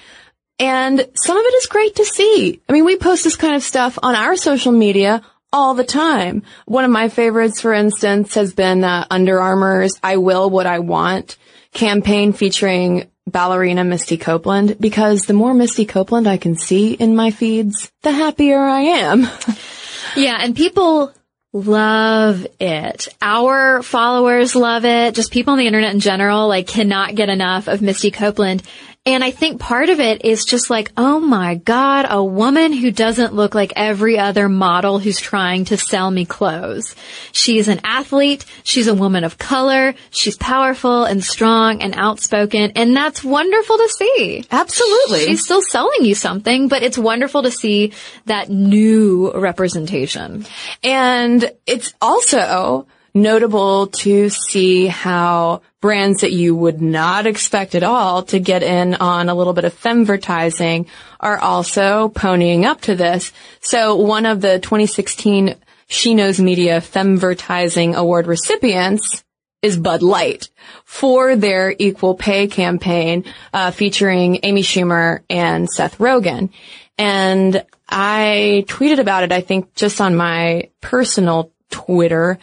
And 0.59 1.07
some 1.15 1.37
of 1.37 1.45
it 1.45 1.53
is 1.55 1.65
great 1.65 1.95
to 1.95 2.05
see. 2.05 2.61
I 2.69 2.73
mean, 2.73 2.85
we 2.85 2.97
post 2.97 3.23
this 3.23 3.35
kind 3.35 3.55
of 3.55 3.63
stuff 3.63 3.97
on 4.01 4.15
our 4.15 4.35
social 4.35 4.71
media 4.71 5.21
all 5.51 5.73
the 5.73 5.83
time. 5.83 6.43
One 6.65 6.85
of 6.85 6.91
my 6.91 7.09
favorites, 7.09 7.61
for 7.61 7.73
instance, 7.73 8.35
has 8.35 8.53
been 8.53 8.83
uh, 8.83 9.05
Under 9.09 9.41
Armour's 9.41 9.93
I 10.03 10.17
Will 10.17 10.49
What 10.49 10.65
I 10.65 10.79
Want 10.79 11.37
campaign 11.73 12.33
featuring 12.33 13.09
ballerina 13.25 13.83
Misty 13.83 14.17
Copeland 14.17 14.77
because 14.79 15.25
the 15.25 15.33
more 15.33 15.53
Misty 15.53 15.85
Copeland 15.85 16.27
I 16.27 16.37
can 16.37 16.55
see 16.55 16.93
in 16.93 17.15
my 17.15 17.31
feeds, 17.31 17.91
the 18.01 18.11
happier 18.11 18.59
I 18.59 18.81
am. 18.81 19.27
yeah, 20.15 20.37
and 20.39 20.55
people 20.55 21.13
love 21.53 22.47
it. 22.59 23.07
Our 23.21 23.83
followers 23.83 24.55
love 24.55 24.85
it. 24.85 25.13
Just 25.13 25.31
people 25.31 25.53
on 25.53 25.59
the 25.59 25.67
internet 25.67 25.93
in 25.93 25.99
general, 25.99 26.47
like 26.47 26.67
cannot 26.67 27.15
get 27.15 27.29
enough 27.29 27.67
of 27.67 27.81
Misty 27.81 28.11
Copeland. 28.11 28.63
And 29.05 29.21
I 29.21 29.31
think 29.31 29.59
part 29.59 29.89
of 29.89 29.99
it 29.99 30.23
is 30.23 30.45
just 30.45 30.69
like, 30.69 30.89
oh 30.95 31.19
my 31.19 31.55
God, 31.55 32.05
a 32.09 32.23
woman 32.23 32.71
who 32.71 32.89
doesn't 32.89 33.33
look 33.33 33.53
like 33.53 33.73
every 33.75 34.17
other 34.17 34.47
model 34.47 34.97
who's 34.97 35.19
trying 35.19 35.65
to 35.65 35.77
sell 35.77 36.09
me 36.09 36.23
clothes. 36.23 36.95
She's 37.33 37.67
an 37.67 37.81
athlete. 37.83 38.45
She's 38.63 38.87
a 38.87 38.93
woman 38.93 39.25
of 39.25 39.37
color. 39.37 39.93
She's 40.11 40.37
powerful 40.37 41.03
and 41.03 41.21
strong 41.21 41.81
and 41.81 41.95
outspoken. 41.97 42.71
And 42.77 42.95
that's 42.95 43.21
wonderful 43.21 43.77
to 43.77 43.89
see. 43.89 44.45
Absolutely. 44.49 45.25
She's 45.25 45.43
still 45.43 45.61
selling 45.61 46.05
you 46.05 46.15
something, 46.15 46.69
but 46.69 46.81
it's 46.81 46.97
wonderful 46.97 47.43
to 47.43 47.51
see 47.51 47.91
that 48.27 48.49
new 48.49 49.33
representation. 49.33 50.45
And 50.81 51.51
it's 51.67 51.93
also 52.01 52.87
notable 53.13 53.87
to 53.87 54.29
see 54.29 54.87
how 54.87 55.61
brands 55.81 56.21
that 56.21 56.31
you 56.31 56.55
would 56.55 56.81
not 56.81 57.27
expect 57.27 57.75
at 57.75 57.83
all 57.83 58.23
to 58.23 58.39
get 58.39 58.63
in 58.63 58.95
on 58.95 59.29
a 59.29 59.35
little 59.35 59.53
bit 59.53 59.65
of 59.65 59.79
femvertising 59.79 60.87
are 61.19 61.37
also 61.37 62.09
ponying 62.09 62.65
up 62.65 62.81
to 62.81 62.95
this. 62.95 63.31
So 63.61 63.95
one 63.95 64.25
of 64.25 64.41
the 64.41 64.59
2016 64.59 65.55
She 65.87 66.13
Knows 66.15 66.39
Media 66.39 66.79
Femvertising 66.79 67.95
Award 67.95 68.27
recipients 68.27 69.23
is 69.61 69.77
Bud 69.77 70.01
Light 70.01 70.49
for 70.83 71.35
their 71.35 71.73
equal 71.77 72.15
pay 72.15 72.47
campaign 72.47 73.25
uh, 73.53 73.71
featuring 73.71 74.39
Amy 74.43 74.61
Schumer 74.61 75.21
and 75.29 75.69
Seth 75.69 75.99
Rogen. 75.99 76.49
And 76.97 77.65
I 77.87 78.65
tweeted 78.67 78.99
about 78.99 79.23
it, 79.23 79.31
I 79.31 79.41
think, 79.41 79.73
just 79.75 80.01
on 80.01 80.15
my 80.15 80.69
personal 80.81 81.51
Twitter 81.69 82.39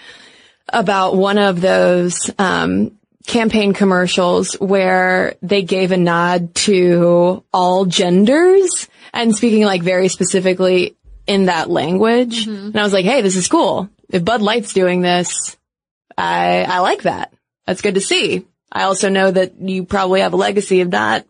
about 0.73 1.17
one 1.17 1.39
of 1.39 1.61
those 1.61 2.31
um, 2.39 2.99
campaign 3.27 3.73
commercials 3.73 4.55
where 4.55 5.35
they 5.43 5.63
gave 5.63 5.93
a 5.93 5.97
nod 5.97 6.55
to 6.55 7.45
all 7.53 7.85
genders 7.85 8.89
and 9.13 9.35
speaking 9.35 9.65
like 9.65 9.83
very 9.83 10.09
specifically 10.09 10.97
in 11.27 11.47
that 11.47 11.71
language. 11.71 12.47
Mm-hmm. 12.47 12.67
And 12.67 12.77
I 12.79 12.83
was 12.83 12.93
like, 12.93 13.05
hey, 13.05 13.23
this 13.23 13.37
is 13.37 13.49
cool. 13.49 13.89
If 14.09 14.25
Bud 14.25 14.43
Light's 14.43 14.73
doing 14.73 15.01
this, 15.01 15.57
I 16.17 16.65
I 16.69 16.81
like 16.81 17.03
that. 17.03 17.33
That's 17.67 17.83
good 17.83 17.95
to 17.95 18.01
see. 18.01 18.47
I 18.73 18.85
also 18.85 19.09
know 19.09 19.31
that 19.31 19.61
you 19.61 19.85
probably 19.85 20.21
have 20.21 20.33
a 20.33 20.37
legacy 20.37 20.81
of 20.81 20.89
not, 20.89 21.27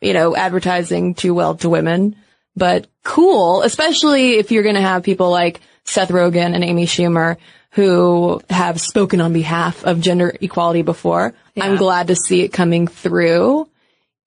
you 0.00 0.12
know, 0.12 0.36
advertising 0.36 1.14
too 1.14 1.34
well 1.34 1.56
to 1.56 1.68
women, 1.68 2.16
but 2.56 2.88
cool, 3.04 3.62
especially 3.62 4.38
if 4.38 4.50
you're 4.50 4.62
going 4.62 4.74
to 4.74 4.80
have 4.80 5.02
people 5.02 5.30
like 5.30 5.60
Seth 5.84 6.10
Rogen 6.10 6.54
and 6.54 6.64
Amy 6.64 6.86
Schumer 6.86 7.36
who 7.72 8.40
have 8.50 8.80
spoken 8.80 9.20
on 9.20 9.32
behalf 9.32 9.84
of 9.84 10.00
gender 10.00 10.34
equality 10.40 10.82
before. 10.82 11.34
Yeah. 11.54 11.64
I'm 11.64 11.76
glad 11.76 12.08
to 12.08 12.16
see 12.16 12.42
it 12.42 12.48
coming 12.48 12.86
through, 12.86 13.68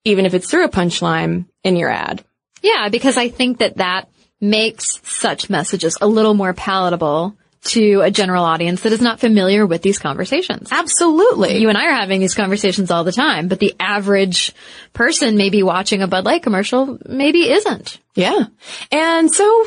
even 0.04 0.26
if 0.26 0.34
it's 0.34 0.50
through 0.50 0.64
a 0.64 0.70
punchline 0.70 1.46
in 1.62 1.76
your 1.76 1.90
ad. 1.90 2.24
Yeah, 2.62 2.88
because 2.88 3.18
I 3.18 3.28
think 3.28 3.58
that 3.58 3.76
that 3.76 4.08
makes 4.40 5.00
such 5.04 5.50
messages 5.50 5.98
a 6.00 6.06
little 6.06 6.34
more 6.34 6.54
palatable 6.54 7.36
to 7.64 8.02
a 8.02 8.10
general 8.10 8.44
audience 8.44 8.82
that 8.82 8.92
is 8.92 9.00
not 9.00 9.20
familiar 9.20 9.64
with 9.66 9.82
these 9.82 9.98
conversations. 9.98 10.68
Absolutely. 10.70 11.58
You 11.58 11.70
and 11.70 11.78
I 11.78 11.86
are 11.86 11.94
having 11.94 12.20
these 12.20 12.34
conversations 12.34 12.90
all 12.90 13.04
the 13.04 13.12
time, 13.12 13.48
but 13.48 13.58
the 13.58 13.74
average 13.80 14.52
person 14.92 15.36
maybe 15.36 15.62
watching 15.62 16.02
a 16.02 16.06
Bud 16.06 16.24
Light 16.24 16.42
commercial 16.42 16.98
maybe 17.06 17.50
isn't. 17.50 17.98
Yeah. 18.14 18.44
And 18.92 19.32
so 19.32 19.64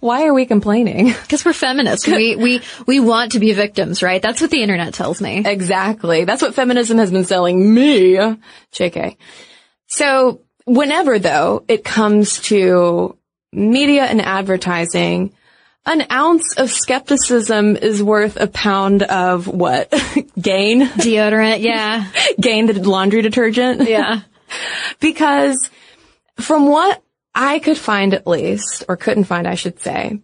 why 0.00 0.24
are 0.26 0.34
we 0.34 0.46
complaining? 0.46 1.14
Because 1.22 1.44
we're 1.44 1.52
feminists. 1.52 2.06
we, 2.06 2.34
we, 2.46 2.62
we 2.86 3.00
want 3.00 3.32
to 3.32 3.38
be 3.38 3.52
victims, 3.52 4.02
right? 4.02 4.20
That's 4.20 4.40
what 4.40 4.50
the 4.50 4.62
internet 4.62 4.94
tells 4.94 5.20
me. 5.20 5.42
Exactly. 5.46 6.24
That's 6.24 6.42
what 6.42 6.54
feminism 6.54 6.98
has 6.98 7.10
been 7.10 7.24
selling 7.24 7.72
me. 7.72 8.16
JK. 8.72 9.16
So 9.86 10.40
whenever 10.64 11.18
though 11.18 11.64
it 11.68 11.84
comes 11.84 12.40
to 12.42 13.16
media 13.52 14.04
and 14.04 14.20
advertising, 14.20 15.32
an 15.86 16.06
ounce 16.10 16.56
of 16.58 16.70
skepticism 16.70 17.76
is 17.76 18.02
worth 18.02 18.36
a 18.36 18.46
pound 18.46 19.02
of 19.02 19.46
what? 19.46 19.92
Gain? 20.40 20.82
Deodorant, 20.82 21.60
yeah. 21.60 22.10
Gain 22.40 22.66
the 22.66 22.74
laundry 22.88 23.22
detergent? 23.22 23.88
Yeah. 23.88 24.20
because 25.00 25.70
from 26.36 26.66
what 26.68 27.02
I 27.34 27.58
could 27.58 27.78
find 27.78 28.14
at 28.14 28.26
least, 28.26 28.84
or 28.88 28.96
couldn't 28.96 29.24
find, 29.24 29.46
I 29.46 29.54
should 29.54 29.80
say, 29.80 30.20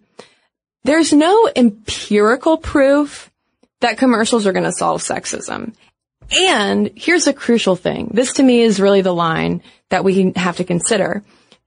there's 0.85 1.13
no 1.13 1.49
empirical 1.55 2.59
proof 2.59 3.31
that 3.81 3.99
commercials 3.99 4.47
are 4.47 4.53
going 4.53 4.65
to 4.65 4.73
solve 4.73 5.03
sexism. 5.03 5.75
And 6.41 6.91
here's 6.97 7.27
a 7.27 7.33
crucial 7.33 7.77
thing. 7.77 8.11
This 8.13 8.35
to 8.35 8.43
me 8.43 8.63
is 8.63 8.81
really 8.81 9.01
the 9.01 9.15
line 9.15 9.63
that 9.91 10.05
we 10.05 10.33
have 10.37 10.57
to 10.57 10.65
consider. 10.65 11.23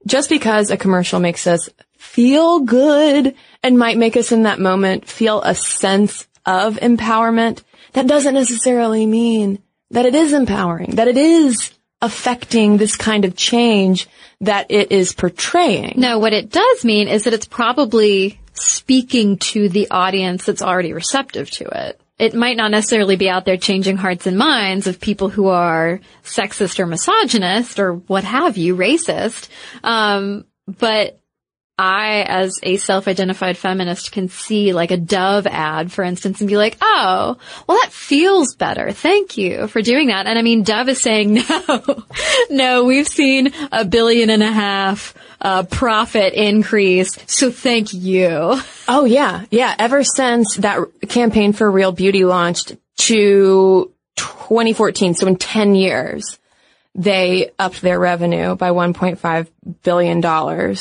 Just 0.06 0.30
because 0.30 0.72
a 0.72 0.78
commercial 0.78 1.20
makes 1.20 1.48
us 1.48 1.70
feel 1.98 2.60
good 2.62 3.36
and 3.62 3.78
might 3.78 3.98
make 3.98 4.18
us 4.18 4.32
in 4.32 4.44
that 4.44 4.60
moment 4.60 5.08
feel 5.08 5.42
a 5.42 5.56
sense 5.56 6.28
of 6.46 6.78
empowerment, 6.78 7.64
that 7.94 8.08
doesn't 8.08 8.34
necessarily 8.34 9.06
mean 9.06 9.62
that 9.92 10.06
it 10.06 10.16
is 10.16 10.34
empowering, 10.34 10.96
that 10.96 11.08
it 11.08 11.18
is 11.18 11.72
affecting 12.02 12.78
this 12.78 12.96
kind 12.96 13.26
of 13.26 13.36
change 13.36 14.08
that 14.42 14.68
it 14.70 14.92
is 14.92 15.14
portraying. 15.14 15.96
No, 15.98 16.20
what 16.20 16.34
it 16.34 16.50
does 16.50 16.86
mean 16.86 17.08
is 17.08 17.26
that 17.26 17.34
it's 17.34 17.48
probably 17.48 18.40
speaking 18.54 19.38
to 19.38 19.70
the 19.70 19.90
audience 19.92 20.46
that's 20.46 20.62
already 20.62 20.94
receptive 20.94 21.50
to 21.52 21.66
it. 21.66 22.00
It 22.18 22.34
might 22.34 22.58
not 22.58 22.72
necessarily 22.72 23.16
be 23.16 23.30
out 23.30 23.46
there 23.46 23.58
changing 23.58 23.96
hearts 23.98 24.28
and 24.28 24.38
minds 24.38 24.88
of 24.88 25.00
people 25.00 25.30
who 25.30 25.48
are 25.48 26.02
sexist 26.24 26.80
or 26.80 26.86
misogynist 26.86 27.80
or 27.80 27.94
what 27.94 28.26
have 28.26 28.58
you, 28.58 28.76
racist. 28.76 29.48
Um, 29.84 30.46
but 30.68 31.20
I, 31.80 32.24
as 32.24 32.60
a 32.62 32.76
self-identified 32.76 33.58
feminist, 33.58 34.12
can 34.12 34.28
see 34.28 34.74
like 34.74 34.92
a 34.92 34.98
Dove 34.98 35.48
ad, 35.48 35.94
for 35.94 36.04
instance, 36.04 36.42
and 36.42 36.50
be 36.50 36.58
like, 36.58 36.78
oh, 36.82 37.38
well, 37.68 37.78
that 37.82 37.94
feels 37.94 38.54
better. 38.56 38.92
Thank 38.92 39.38
you 39.38 39.70
for 39.70 39.82
doing 39.82 40.08
that. 40.08 40.28
And 40.28 40.38
I 40.38 40.42
mean, 40.42 40.64
Dove 40.64 40.90
is 40.90 41.00
saying, 41.00 41.36
no, 41.68 42.04
no, 42.50 42.84
we've 42.84 43.08
seen 43.08 43.54
a 43.72 43.86
billion 43.86 44.30
and 44.30 44.44
a 44.44 44.52
half 44.52 45.14
uh, 45.40 45.64
profit 45.64 46.34
increase. 46.34 47.18
So 47.28 47.50
thank 47.50 47.94
you. 47.94 48.60
Oh 48.90 49.06
yeah. 49.06 49.46
Yeah. 49.50 49.74
Ever 49.80 50.04
since 50.04 50.58
that 50.58 50.80
campaign 51.08 51.54
for 51.54 51.72
real 51.72 51.94
beauty 51.94 52.26
launched 52.26 52.76
to 52.98 53.90
2014. 54.18 55.14
So 55.14 55.28
in 55.28 55.38
10 55.38 55.76
years, 55.76 56.39
they 57.00 57.52
upped 57.58 57.82
their 57.82 57.98
revenue 57.98 58.56
by 58.56 58.72
$1.5 58.72 59.48
billion. 59.84 60.76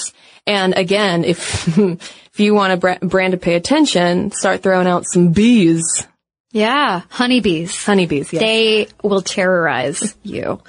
And 0.46 0.76
again, 0.76 1.24
if, 1.24 1.78
if 1.78 2.40
you 2.40 2.54
want 2.54 2.84
a 2.84 3.06
brand 3.06 3.32
to 3.32 3.38
pay 3.38 3.54
attention, 3.54 4.32
start 4.32 4.62
throwing 4.62 4.88
out 4.88 5.04
some 5.06 5.30
bees 5.30 6.06
Yeah, 6.50 7.02
honeybees. 7.10 7.84
Honeybees, 7.84 8.32
yes. 8.32 8.40
They 8.40 8.88
will 9.02 9.20
terrorize 9.20 10.16
you. 10.22 10.60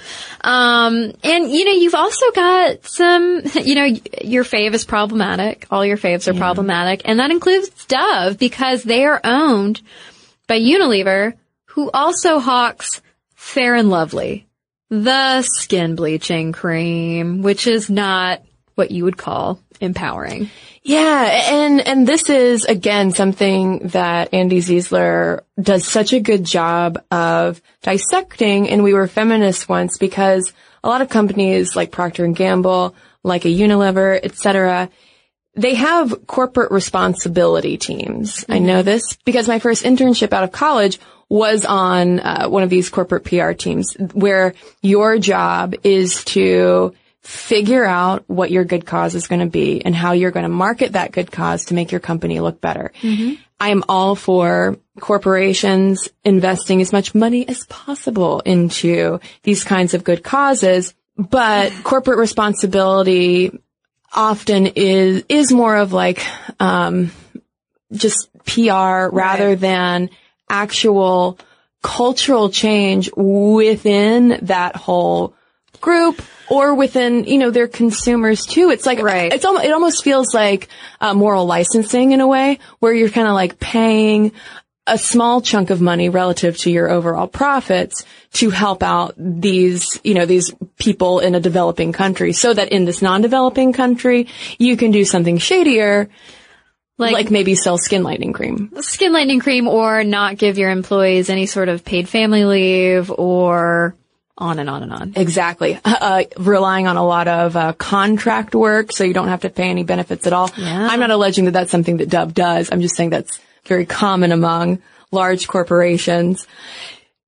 Um, 0.41 1.13
and 1.23 1.49
you 1.49 1.65
know, 1.65 1.71
you've 1.71 1.95
also 1.95 2.31
got 2.31 2.85
some, 2.85 3.41
you 3.63 3.75
know, 3.75 3.87
your 4.21 4.43
fave 4.43 4.73
is 4.73 4.83
problematic. 4.83 5.65
All 5.71 5.85
your 5.85 5.97
faves 5.97 6.27
are 6.27 6.37
problematic. 6.37 7.03
And 7.05 7.19
that 7.19 7.31
includes 7.31 7.69
Dove 7.85 8.37
because 8.37 8.83
they 8.83 9.05
are 9.05 9.21
owned 9.23 9.81
by 10.47 10.59
Unilever, 10.59 11.33
who 11.65 11.89
also 11.91 12.39
hawks 12.39 13.01
Fair 13.35 13.75
and 13.75 13.89
Lovely, 13.89 14.45
the 14.89 15.41
skin 15.43 15.95
bleaching 15.95 16.51
cream, 16.51 17.41
which 17.41 17.67
is 17.67 17.89
not 17.89 18.41
what 18.75 18.91
you 18.91 19.03
would 19.03 19.17
call 19.17 19.59
empowering. 19.79 20.49
Yeah, 20.81 21.53
and 21.53 21.81
and 21.81 22.07
this 22.07 22.29
is 22.29 22.65
again 22.65 23.11
something 23.11 23.89
that 23.89 24.31
Andi 24.31 24.57
Zeisler 24.57 25.41
does 25.61 25.85
such 25.85 26.13
a 26.13 26.19
good 26.19 26.43
job 26.43 27.03
of 27.11 27.61
dissecting. 27.81 28.69
And 28.69 28.83
we 28.83 28.93
were 28.93 29.07
feminists 29.07 29.67
once 29.67 29.97
because 29.97 30.53
a 30.83 30.89
lot 30.89 31.01
of 31.01 31.09
companies 31.09 31.75
like 31.75 31.91
Procter 31.91 32.25
and 32.25 32.35
Gamble, 32.35 32.95
like 33.23 33.45
a 33.45 33.49
Unilever, 33.49 34.19
etc., 34.23 34.89
they 35.55 35.75
have 35.75 36.25
corporate 36.25 36.71
responsibility 36.71 37.77
teams. 37.77 38.45
I 38.47 38.57
mm-hmm. 38.57 38.65
know 38.65 38.81
this 38.81 39.17
because 39.25 39.47
my 39.47 39.59
first 39.59 39.83
internship 39.83 40.31
out 40.31 40.45
of 40.45 40.51
college 40.51 40.99
was 41.29 41.63
on 41.63 42.19
uh, 42.19 42.47
one 42.49 42.63
of 42.63 42.69
these 42.69 42.89
corporate 42.89 43.23
PR 43.23 43.51
teams 43.51 43.95
where 44.13 44.53
your 44.81 45.19
job 45.19 45.75
is 45.83 46.23
to 46.25 46.93
figure 47.21 47.85
out 47.85 48.23
what 48.27 48.49
your 48.49 48.63
good 48.65 48.85
cause 48.85 49.13
is 49.13 49.27
going 49.27 49.41
to 49.41 49.45
be 49.45 49.85
and 49.85 49.95
how 49.95 50.13
you're 50.13 50.31
going 50.31 50.43
to 50.43 50.49
market 50.49 50.93
that 50.93 51.11
good 51.11 51.31
cause 51.31 51.65
to 51.65 51.73
make 51.75 51.91
your 51.91 51.99
company 51.99 52.39
look 52.39 52.59
better. 52.59 52.91
I 53.59 53.69
am 53.69 53.83
all 53.87 54.15
for 54.15 54.77
corporations 54.99 56.09
investing 56.23 56.81
as 56.81 56.91
much 56.91 57.13
money 57.13 57.47
as 57.47 57.65
possible 57.65 58.39
into 58.39 59.19
these 59.43 59.63
kinds 59.63 59.93
of 59.93 60.03
good 60.03 60.23
causes, 60.23 60.95
but 61.17 61.71
corporate 61.83 62.17
responsibility 62.17 63.51
often 64.13 64.65
is 64.67 65.23
is 65.29 65.51
more 65.51 65.75
of 65.75 65.93
like 65.93 66.25
um, 66.59 67.11
just 67.91 68.29
PR 68.45 69.09
rather 69.11 69.55
than 69.55 70.09
actual 70.49 71.37
cultural 71.81 72.49
change 72.49 73.09
within 73.15 74.39
that 74.41 74.75
whole 74.75 75.33
group 75.79 76.21
or 76.49 76.75
within 76.75 77.23
you 77.23 77.37
know 77.37 77.51
their 77.51 77.67
consumers 77.67 78.45
too. 78.45 78.69
It's 78.69 78.85
like 78.85 78.99
Right. 78.99 79.31
it's 79.31 79.45
almost 79.45 79.65
it 79.65 79.71
almost 79.71 80.03
feels 80.03 80.33
like 80.33 80.67
uh, 80.99 81.13
moral 81.13 81.45
licensing 81.45 82.11
in 82.11 82.19
a 82.21 82.27
way 82.27 82.59
where 82.79 82.93
you're 82.93 83.09
kind 83.09 83.27
of 83.27 83.33
like 83.33 83.59
paying 83.59 84.31
a 84.87 84.97
small 84.97 85.39
chunk 85.39 85.69
of 85.69 85.79
money 85.79 86.09
relative 86.09 86.57
to 86.57 86.71
your 86.71 86.89
overall 86.89 87.27
profits 87.27 88.03
to 88.33 88.49
help 88.49 88.81
out 88.81 89.13
these, 89.17 89.99
you 90.03 90.15
know, 90.15 90.25
these 90.25 90.51
people 90.79 91.19
in 91.19 91.35
a 91.35 91.39
developing 91.39 91.93
country 91.93 92.33
so 92.33 92.53
that 92.53 92.69
in 92.69 92.85
this 92.85 92.99
non-developing 93.01 93.71
country, 93.71 94.27
you 94.57 94.75
can 94.75 94.89
do 94.89 95.05
something 95.05 95.37
shadier, 95.37 96.09
like, 96.99 97.13
Like, 97.13 97.31
maybe 97.31 97.55
sell 97.55 97.77
skin 97.77 98.03
lightening 98.03 98.33
cream. 98.33 98.71
skin 98.81 99.11
lightening 99.13 99.39
cream 99.39 99.67
or 99.67 100.03
not 100.03 100.37
give 100.37 100.57
your 100.57 100.69
employees 100.69 101.29
any 101.29 101.45
sort 101.47 101.69
of 101.69 101.83
paid 101.83 102.07
family 102.07 102.45
leave 102.45 103.09
or 103.09 103.95
on 104.37 104.59
and 104.59 104.69
on 104.69 104.83
and 104.83 104.93
on. 104.93 105.13
Exactly. 105.15 105.79
Uh, 105.83 106.23
relying 106.37 106.87
on 106.87 106.95
a 106.97 107.05
lot 107.05 107.27
of 107.27 107.55
uh, 107.57 107.73
contract 107.73 108.53
work 108.55 108.91
so 108.91 109.03
you 109.03 109.13
don't 109.13 109.27
have 109.29 109.41
to 109.41 109.49
pay 109.49 109.69
any 109.69 109.83
benefits 109.83 110.27
at 110.27 110.33
all. 110.33 110.49
Yeah. 110.57 110.87
I'm 110.89 110.99
not 110.99 111.11
alleging 111.11 111.45
that 111.45 111.51
that's 111.51 111.71
something 111.71 111.97
that 111.97 112.09
Dove 112.09 112.33
does. 112.33 112.69
I'm 112.71 112.79
just 112.81 112.95
saying 112.95 113.09
that's 113.09 113.39
very 113.65 113.85
common 113.85 114.31
among 114.31 114.81
large 115.11 115.47
corporations. 115.47 116.47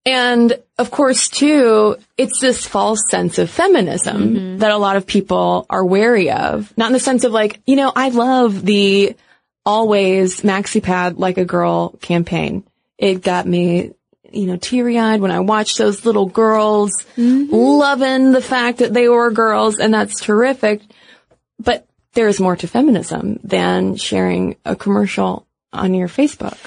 And 0.06 0.58
of 0.78 0.90
course, 0.90 1.28
too, 1.30 1.96
it's 2.18 2.40
this 2.40 2.66
false 2.66 3.02
sense 3.10 3.38
of 3.38 3.50
feminism 3.50 4.58
that 4.60 4.72
a 4.72 4.78
lot 4.78 4.96
of 4.96 5.06
people 5.06 5.66
are 5.70 5.86
wary 5.86 6.32
of. 6.32 6.76
Not 6.78 6.88
in 6.88 6.94
the 6.94 7.00
sense 7.00 7.24
of 7.24 7.32
like, 7.34 7.60
you 7.68 7.76
know, 7.76 7.92
I 7.96 8.10
love 8.10 8.66
the 8.66 9.16
always 9.66 10.42
maxi 10.42 10.82
pad 10.82 11.18
like 11.18 11.38
a 11.38 11.46
girl 11.46 11.90
campaign. 12.02 12.64
It 12.98 13.24
got 13.24 13.48
me, 13.48 13.94
you 14.32 14.46
know, 14.48 14.58
teary 14.58 14.98
eyed 14.98 15.22
when 15.22 15.32
I 15.32 15.40
watched 15.40 15.78
those 15.78 16.06
little 16.06 16.28
girls 16.28 16.92
mm-hmm. 17.18 17.54
loving 17.54 18.32
the 18.32 18.42
fact 18.42 18.80
that 18.80 18.94
they 18.94 19.08
were 19.08 19.32
girls 19.32 19.80
and 19.80 19.94
that's 19.94 20.20
terrific. 20.20 20.82
But 21.60 21.88
there 22.14 22.28
is 22.28 22.40
more 22.40 22.56
to 22.58 22.68
feminism 22.68 23.40
than 23.44 23.96
sharing 23.96 24.58
a 24.66 24.76
commercial 24.76 25.48
on 25.72 25.94
your 25.94 26.08
Facebook. 26.08 26.58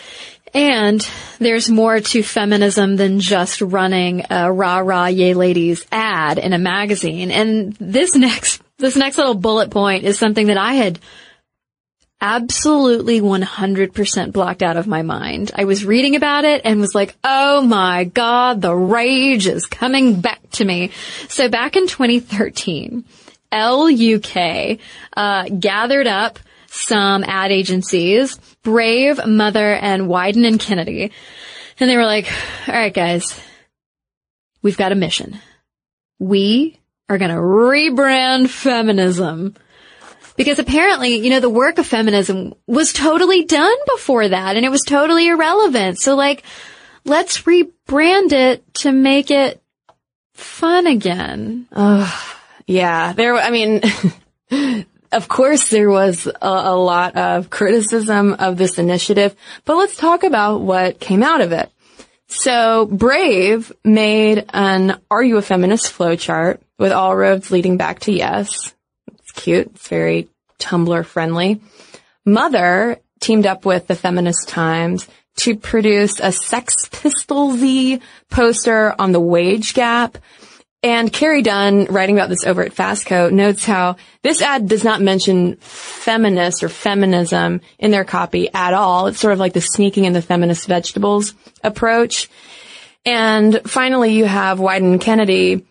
And 0.54 1.06
there's 1.40 1.68
more 1.68 1.98
to 1.98 2.22
feminism 2.22 2.94
than 2.94 3.18
just 3.18 3.60
running 3.60 4.24
a 4.30 4.52
rah 4.52 4.78
rah 4.78 5.06
yay 5.06 5.34
ladies 5.34 5.84
ad 5.90 6.38
in 6.38 6.52
a 6.52 6.58
magazine. 6.58 7.32
And 7.32 7.72
this 7.80 8.14
next, 8.14 8.62
this 8.78 8.94
next 8.94 9.18
little 9.18 9.34
bullet 9.34 9.70
point 9.70 10.04
is 10.04 10.16
something 10.16 10.46
that 10.46 10.56
I 10.56 10.74
had 10.74 11.00
absolutely 12.20 13.20
100% 13.20 14.32
blocked 14.32 14.62
out 14.62 14.76
of 14.76 14.86
my 14.86 15.02
mind. 15.02 15.52
I 15.54 15.64
was 15.64 15.84
reading 15.84 16.16
about 16.16 16.44
it 16.44 16.62
and 16.64 16.80
was 16.80 16.94
like, 16.94 17.14
oh 17.22 17.60
my 17.60 18.04
god, 18.04 18.60
the 18.60 18.74
rage 18.74 19.46
is 19.46 19.66
coming 19.66 20.20
back 20.20 20.40
to 20.52 20.64
me. 20.64 20.90
So 21.28 21.48
back 21.48 21.76
in 21.76 21.86
2013, 21.86 23.04
Elle 23.52 24.14
UK 24.16 24.78
uh, 25.16 25.48
gathered 25.48 26.06
up 26.06 26.38
some 26.68 27.24
ad 27.24 27.52
agencies, 27.52 28.38
Brave, 28.62 29.24
Mother, 29.26 29.74
and 29.74 30.08
Wieden 30.08 30.46
and 30.46 30.58
Kennedy, 30.58 31.12
and 31.78 31.90
they 31.90 31.96
were 31.96 32.04
like, 32.04 32.28
all 32.66 32.74
right 32.74 32.92
guys, 32.92 33.38
we've 34.62 34.76
got 34.76 34.92
a 34.92 34.96
mission. 34.96 35.38
We 36.18 36.78
are 37.08 37.18
going 37.18 37.30
to 37.30 37.36
rebrand 37.36 38.48
feminism. 38.48 39.54
Because 40.36 40.58
apparently, 40.58 41.16
you 41.16 41.30
know, 41.30 41.40
the 41.40 41.50
work 41.50 41.78
of 41.78 41.86
feminism 41.86 42.54
was 42.66 42.92
totally 42.92 43.44
done 43.44 43.76
before 43.94 44.28
that 44.28 44.56
and 44.56 44.64
it 44.64 44.70
was 44.70 44.82
totally 44.82 45.28
irrelevant. 45.28 45.98
So 45.98 46.16
like, 46.16 46.42
let's 47.04 47.42
rebrand 47.42 48.32
it 48.32 48.74
to 48.74 48.92
make 48.92 49.30
it 49.30 49.62
fun 50.34 50.86
again. 50.86 51.68
Oh, 51.72 52.36
Yeah, 52.66 53.12
there, 53.12 53.36
I 53.36 53.50
mean, 53.50 53.82
of 55.12 55.28
course 55.28 55.70
there 55.70 55.90
was 55.90 56.26
a, 56.26 56.34
a 56.42 56.76
lot 56.76 57.16
of 57.16 57.50
criticism 57.50 58.34
of 58.34 58.56
this 58.56 58.78
initiative, 58.78 59.36
but 59.64 59.76
let's 59.76 59.96
talk 59.96 60.24
about 60.24 60.62
what 60.62 60.98
came 60.98 61.22
out 61.22 61.40
of 61.40 61.52
it. 61.52 61.70
So 62.26 62.86
Brave 62.86 63.70
made 63.84 64.46
an 64.52 64.98
Are 65.10 65.22
You 65.22 65.36
a 65.36 65.42
Feminist 65.42 65.96
flowchart 65.96 66.58
with 66.78 66.90
all 66.90 67.14
roads 67.14 67.50
leading 67.50 67.76
back 67.76 68.00
to 68.00 68.12
yes. 68.12 68.74
Cute. 69.34 69.66
It's 69.74 69.88
very 69.88 70.28
Tumblr 70.58 71.04
friendly. 71.06 71.60
Mother 72.24 73.00
teamed 73.20 73.46
up 73.46 73.64
with 73.64 73.86
the 73.86 73.94
Feminist 73.94 74.48
Times 74.48 75.08
to 75.36 75.56
produce 75.56 76.20
a 76.20 76.32
Sex 76.32 76.88
Pistols-y 76.90 78.00
poster 78.30 78.94
on 78.98 79.12
the 79.12 79.20
wage 79.20 79.74
gap. 79.74 80.18
And 80.82 81.10
Carrie 81.10 81.42
Dunn, 81.42 81.86
writing 81.86 82.16
about 82.16 82.28
this 82.28 82.44
over 82.44 82.62
at 82.62 82.74
Fastco, 82.74 83.32
notes 83.32 83.64
how 83.64 83.96
this 84.22 84.42
ad 84.42 84.68
does 84.68 84.84
not 84.84 85.00
mention 85.00 85.56
feminist 85.56 86.62
or 86.62 86.68
feminism 86.68 87.62
in 87.78 87.90
their 87.90 88.04
copy 88.04 88.52
at 88.52 88.74
all. 88.74 89.06
It's 89.06 89.18
sort 89.18 89.32
of 89.32 89.38
like 89.38 89.54
the 89.54 89.62
sneaking 89.62 90.04
in 90.04 90.12
the 90.12 90.20
feminist 90.20 90.68
vegetables 90.68 91.32
approach. 91.62 92.28
And 93.06 93.62
finally, 93.64 94.12
you 94.12 94.26
have 94.26 94.58
Wieden 94.58 95.00
Kennedy 95.00 95.64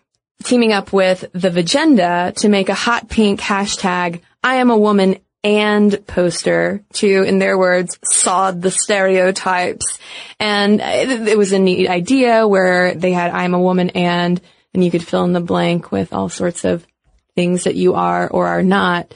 teaming 0.44 0.74
up 0.74 0.94
with 0.94 1.26
the 1.34 1.50
Vagenda 1.50 2.34
to 2.38 2.50
make 2.50 2.70
a 2.70 2.74
hot 2.74 3.10
pink 3.10 3.40
hashtag 3.40 4.22
I 4.44 4.56
am 4.56 4.70
a 4.70 4.78
woman 4.78 5.18
and 5.44 6.06
poster 6.08 6.84
to, 6.94 7.24
in 7.24 7.40
their 7.40 7.58
words, 7.58 8.00
sod 8.04 8.62
the 8.62 8.72
stereotypes. 8.72 10.00
And 10.40 10.80
it, 10.82 11.38
was 11.38 11.52
a 11.52 11.60
neat 11.60 11.90
idea 11.90 12.48
where 12.48 12.96
they 12.96 13.12
had 13.12 13.32
I 13.32 13.44
am 13.44 13.54
a 13.54 13.62
woman 13.62 13.90
and, 13.92 14.40
and 14.74 14.84
you 14.84 14.92
could 14.92 15.06
fill 15.06 15.26
in 15.26 15.34
the 15.34 15.42
blank 15.42 15.92
with 15.92 16.14
all 16.14 16.30
sorts 16.30 16.64
of 16.64 16.86
things 17.36 17.66
that 17.66 17.76
you 17.76 17.96
are 17.96 18.28
or 18.30 18.48
are 18.48 18.64
not. 18.64 19.14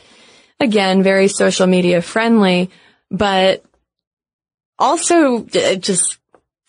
Again, 0.59 1.03
very 1.03 1.27
social 1.27 1.67
media 1.67 2.01
friendly, 2.01 2.71
but 3.09 3.63
also 4.79 5.45
uh, 5.45 5.75
just, 5.75 6.17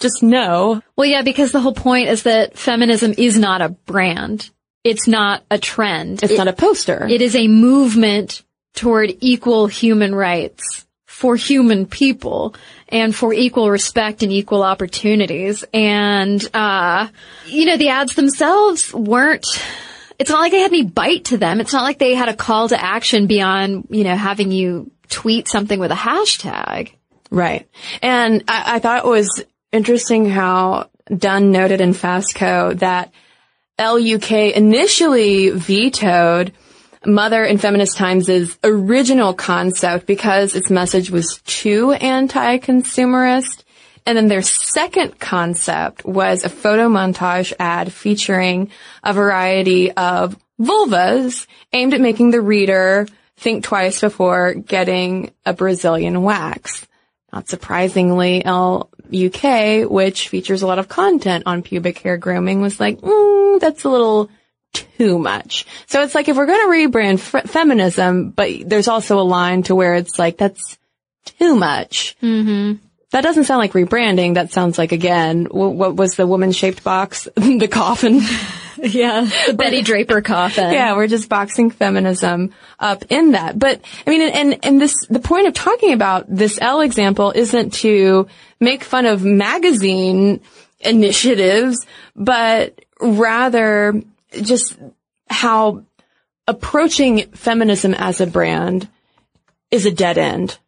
just 0.01 0.23
know 0.23 0.83
Well, 0.97 1.09
yeah, 1.09 1.23
because 1.23 1.53
the 1.53 1.61
whole 1.61 1.75
point 1.75 2.09
is 2.09 2.23
that 2.25 2.57
feminism 2.59 3.15
is 3.19 3.39
not 3.39 3.63
a 3.63 3.69
brand. 3.71 4.51
It's 4.85 5.09
not 5.09 5.43
a 5.51 5.59
trend. 5.59 6.23
it's 6.23 6.33
It- 6.33 6.39
not 6.39 6.49
a 6.49 6.53
poster. 6.53 7.07
It 7.09 7.21
is 7.23 7.35
a 7.37 7.49
movement 7.49 8.43
toward 8.75 9.17
equal 9.21 9.67
human 9.67 10.15
rights 10.15 10.87
for 11.07 11.35
human 11.35 11.85
people 11.85 12.55
and 12.89 13.15
for 13.15 13.33
equal 13.35 13.71
respect 13.71 14.23
and 14.23 14.31
equal 14.31 14.63
opportunities. 14.63 15.65
And, 15.75 16.47
uh, 16.55 17.09
you 17.47 17.65
know, 17.67 17.77
the 17.77 17.89
ads 17.89 18.15
themselves 18.15 18.95
weren't, 18.95 19.45
it's 20.21 20.31
not 20.31 20.39
like 20.39 20.53
they 20.53 20.61
had 20.61 20.71
any 20.71 20.85
bite 20.85 21.25
to 21.27 21.37
them. 21.37 21.61
It's 21.61 21.73
not 21.73 21.83
like 21.83 21.99
they 21.99 22.15
had 22.15 22.29
a 22.29 22.37
call 22.37 22.69
to 22.69 22.81
action 22.81 23.27
beyond, 23.27 23.89
you 23.91 24.05
know, 24.05 24.15
having 24.15 24.53
you 24.53 24.93
tweet 25.09 25.49
something 25.49 25.81
with 25.81 25.91
a 25.91 25.97
hashtag. 25.97 26.93
Right. 27.31 27.69
And 28.01 28.45
I, 28.47 28.77
I 28.77 28.79
thought 28.79 29.05
it 29.05 29.09
was 29.09 29.45
interesting 29.73 30.29
how 30.29 30.91
Dunn 31.15 31.51
noted 31.51 31.81
in 31.81 31.93
Fastco 31.93 32.79
that 32.79 33.13
Elle 33.79 34.15
UK 34.15 34.55
initially 34.57 35.51
vetoed 35.51 36.53
Mother 37.07 37.45
in 37.45 37.59
Feminist 37.59 37.97
Times' 37.97 38.59
original 38.65 39.33
concept 39.35 40.07
because 40.07 40.55
its 40.55 40.71
message 40.71 41.11
was 41.11 41.41
too 41.47 41.93
anti-consumerist. 41.93 43.65
And 44.05 44.17
then 44.17 44.29
their 44.29 44.43
second 44.43 45.19
concept 45.19 46.05
was 46.05 46.45
a 46.45 46.49
photo 46.49 46.89
montage 46.89 47.53
ad 47.59 47.93
featuring 47.93 48.71
a 49.05 49.13
variety 49.13 49.93
of 49.93 50.37
vulvas 50.61 51.47
aimed 51.73 51.95
at 51.95 52.01
making 52.01 52.31
the 52.31 52.41
reader 52.41 53.07
think 53.37 53.65
twice 53.65 54.01
before 54.01 54.55
getting 54.55 55.31
a 55.47 55.53
Brazilian 55.53 56.23
wax. 56.23 56.87
Not 57.33 57.49
surprisingly, 57.49 58.43
Elle 59.13 59.27
UK, 59.27 59.91
which 59.91 60.29
features 60.29 60.63
a 60.63 60.67
lot 60.67 60.79
of 60.79 60.89
content 60.89 61.45
on 61.47 61.63
pubic 61.63 61.99
hair 61.99 62.17
grooming, 62.17 62.61
was 62.61 62.81
like, 62.81 63.01
mm, 63.01 63.61
that's 63.61 63.85
a 63.85 63.89
little 63.89 64.31
too 64.73 65.19
much. 65.19 65.67
So 65.87 66.03
it's 66.03 66.15
like 66.15 66.29
if 66.29 66.37
we're 66.37 66.47
going 66.47 66.61
to 66.61 66.99
rebrand 66.99 67.15
f- 67.15 67.51
feminism, 67.51 68.31
but 68.31 68.51
there's 68.69 68.89
also 68.89 69.21
a 69.21 69.23
line 69.23 69.63
to 69.65 69.75
where 69.75 69.95
it's 69.95 70.19
like 70.19 70.39
that's 70.39 70.79
too 71.25 71.57
much. 71.57 72.17
Mm-hmm. 72.23 72.85
That 73.11 73.23
doesn't 73.23 73.45
sound 73.45 73.59
like 73.59 73.73
rebranding. 73.73 74.35
That 74.35 74.53
sounds 74.53 74.77
like 74.77 74.93
again, 74.93 75.45
w- 75.45 75.71
what 75.71 75.97
was 75.97 76.15
the 76.17 76.27
woman 76.27 76.53
shaped 76.53 76.85
box? 76.85 77.29
the 77.35 77.69
coffin. 77.69 78.21
yeah, 78.83 79.29
the 79.47 79.55
Betty 79.55 79.83
Draper 79.83 80.21
coffin. 80.21 80.73
Yeah, 80.73 80.95
we're 80.95 81.09
just 81.09 81.29
boxing 81.29 81.71
feminism 81.71 82.55
up 82.79 83.05
in 83.11 83.33
that. 83.33 83.59
But 83.59 83.81
I 84.07 84.11
mean, 84.11 84.23
and 84.23 84.65
and 84.65 84.81
this 84.81 84.95
the 85.09 85.21
point 85.21 85.49
of 85.49 85.55
talking 85.55 85.93
about 85.93 86.27
this 86.29 86.59
Elle 86.61 86.83
example 86.83 87.33
isn't 87.35 87.73
to 87.75 88.29
make 88.61 88.85
fun 88.85 89.07
of 89.07 89.25
magazine 89.25 90.41
initiatives, 90.81 91.87
but 92.15 92.79
rather 93.01 94.01
just 94.43 94.77
how 95.29 95.85
approaching 96.47 97.31
feminism 97.33 97.95
as 97.95 98.21
a 98.21 98.27
brand 98.27 98.89
is 99.71 99.87
a 99.87 99.91
dead 99.91 100.19
end. 100.19 100.59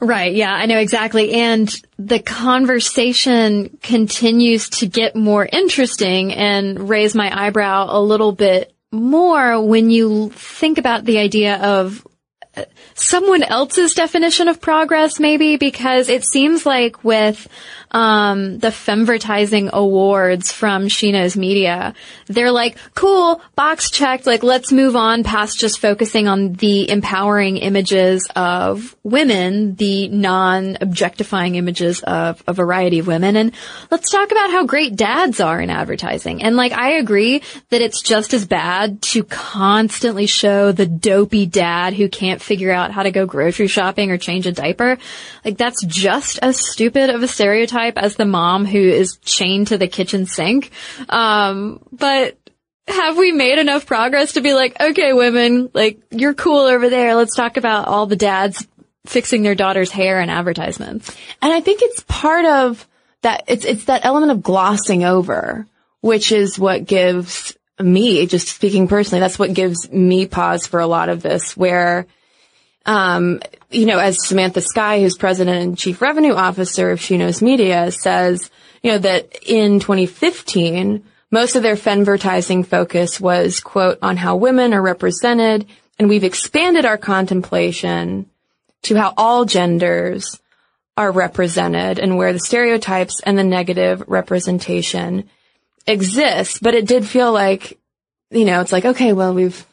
Right. 0.00 0.34
Yeah, 0.34 0.52
I 0.52 0.66
know 0.66 0.78
exactly. 0.78 1.32
And 1.32 1.70
the 1.98 2.20
conversation 2.20 3.78
continues 3.82 4.70
to 4.70 4.86
get 4.86 5.14
more 5.14 5.46
interesting 5.46 6.32
and 6.32 6.88
raise 6.88 7.14
my 7.14 7.46
eyebrow 7.46 7.88
a 7.90 8.00
little 8.00 8.32
bit 8.32 8.72
more 8.90 9.62
when 9.62 9.90
you 9.90 10.30
think 10.30 10.78
about 10.78 11.04
the 11.04 11.18
idea 11.18 11.56
of 11.56 12.06
someone 12.94 13.42
else's 13.42 13.94
definition 13.94 14.48
of 14.48 14.60
progress, 14.60 15.20
maybe, 15.20 15.56
because 15.56 16.08
it 16.08 16.24
seems 16.24 16.66
like 16.66 17.04
with 17.04 17.48
um, 17.90 18.58
the 18.58 18.68
Femvertising 18.68 19.70
Awards 19.70 20.52
from 20.52 20.84
SheKnows 20.84 21.36
Media. 21.36 21.94
They're 22.26 22.52
like, 22.52 22.76
cool, 22.94 23.40
box 23.56 23.90
checked, 23.90 24.26
like 24.26 24.42
let's 24.42 24.70
move 24.70 24.94
on 24.94 25.24
past 25.24 25.58
just 25.58 25.80
focusing 25.80 26.28
on 26.28 26.52
the 26.54 26.88
empowering 26.88 27.56
images 27.56 28.28
of 28.36 28.96
women, 29.02 29.74
the 29.74 30.08
non-objectifying 30.08 31.56
images 31.56 32.00
of 32.02 32.42
a 32.46 32.52
variety 32.52 33.00
of 33.00 33.06
women, 33.06 33.36
and 33.36 33.52
let's 33.90 34.10
talk 34.10 34.30
about 34.30 34.50
how 34.50 34.64
great 34.64 34.94
dads 34.94 35.40
are 35.40 35.60
in 35.60 35.70
advertising. 35.70 36.42
And 36.42 36.56
like, 36.56 36.72
I 36.72 36.92
agree 36.92 37.42
that 37.70 37.80
it's 37.80 38.02
just 38.02 38.34
as 38.34 38.46
bad 38.46 39.02
to 39.02 39.24
constantly 39.24 40.26
show 40.26 40.72
the 40.72 40.86
dopey 40.86 41.46
dad 41.46 41.94
who 41.94 42.08
can't 42.08 42.40
figure 42.50 42.72
out 42.72 42.90
how 42.90 43.04
to 43.04 43.12
go 43.12 43.26
grocery 43.26 43.68
shopping 43.68 44.10
or 44.10 44.18
change 44.18 44.44
a 44.44 44.50
diaper. 44.50 44.98
Like, 45.44 45.56
that's 45.56 45.84
just 45.84 46.40
as 46.42 46.58
stupid 46.58 47.08
of 47.08 47.22
a 47.22 47.28
stereotype 47.28 47.96
as 47.96 48.16
the 48.16 48.24
mom 48.24 48.64
who 48.64 48.80
is 48.80 49.18
chained 49.24 49.68
to 49.68 49.78
the 49.78 49.86
kitchen 49.86 50.26
sink. 50.26 50.72
Um, 51.08 51.80
but 51.92 52.36
have 52.88 53.16
we 53.16 53.30
made 53.30 53.60
enough 53.60 53.86
progress 53.86 54.32
to 54.32 54.40
be 54.40 54.52
like, 54.52 54.80
okay, 54.80 55.12
women, 55.12 55.70
like, 55.74 56.00
you're 56.10 56.34
cool 56.34 56.66
over 56.66 56.90
there. 56.90 57.14
Let's 57.14 57.36
talk 57.36 57.56
about 57.56 57.86
all 57.86 58.06
the 58.06 58.16
dads 58.16 58.66
fixing 59.06 59.42
their 59.42 59.54
daughter's 59.54 59.92
hair 59.92 60.20
in 60.20 60.28
advertisements. 60.28 61.16
And 61.40 61.52
I 61.52 61.60
think 61.60 61.82
it's 61.82 62.04
part 62.08 62.46
of 62.46 62.84
that, 63.22 63.44
it's, 63.46 63.64
it's 63.64 63.84
that 63.84 64.04
element 64.04 64.32
of 64.32 64.42
glossing 64.42 65.04
over, 65.04 65.68
which 66.00 66.32
is 66.32 66.58
what 66.58 66.84
gives 66.84 67.56
me, 67.78 68.26
just 68.26 68.48
speaking 68.48 68.88
personally, 68.88 69.20
that's 69.20 69.38
what 69.38 69.54
gives 69.54 69.88
me 69.88 70.26
pause 70.26 70.66
for 70.66 70.80
a 70.80 70.86
lot 70.88 71.08
of 71.08 71.22
this, 71.22 71.56
where 71.56 72.06
um, 72.86 73.40
you 73.70 73.86
know, 73.86 73.98
as 73.98 74.26
Samantha 74.26 74.60
Skey, 74.60 75.02
who's 75.02 75.16
president 75.16 75.62
and 75.62 75.78
chief 75.78 76.00
revenue 76.00 76.34
officer 76.34 76.90
of 76.90 76.98
SheKnows 76.98 77.42
Media, 77.42 77.90
says, 77.92 78.50
you 78.82 78.92
know, 78.92 78.98
that 78.98 79.36
in 79.46 79.80
2015, 79.80 81.04
most 81.30 81.56
of 81.56 81.62
their 81.62 81.76
femvertising 81.76 82.66
focus 82.66 83.20
was, 83.20 83.60
quote, 83.60 83.98
on 84.02 84.16
how 84.16 84.36
women 84.36 84.72
are 84.72 84.82
represented, 84.82 85.66
and 85.98 86.08
we've 86.08 86.24
expanded 86.24 86.84
our 86.84 86.98
contemplation 86.98 88.28
to 88.82 88.96
how 88.96 89.14
all 89.16 89.44
genders 89.44 90.40
are 90.96 91.12
represented 91.12 91.98
and 91.98 92.16
where 92.16 92.32
the 92.32 92.40
stereotypes 92.40 93.20
and 93.20 93.38
the 93.38 93.44
negative 93.44 94.02
representation 94.08 95.28
exists. 95.86 96.58
But 96.58 96.74
it 96.74 96.86
did 96.86 97.06
feel 97.06 97.32
like, 97.32 97.78
you 98.30 98.44
know, 98.44 98.60
it's 98.60 98.72
like, 98.72 98.84
okay, 98.84 99.12
well, 99.12 99.32
we've 99.32 99.64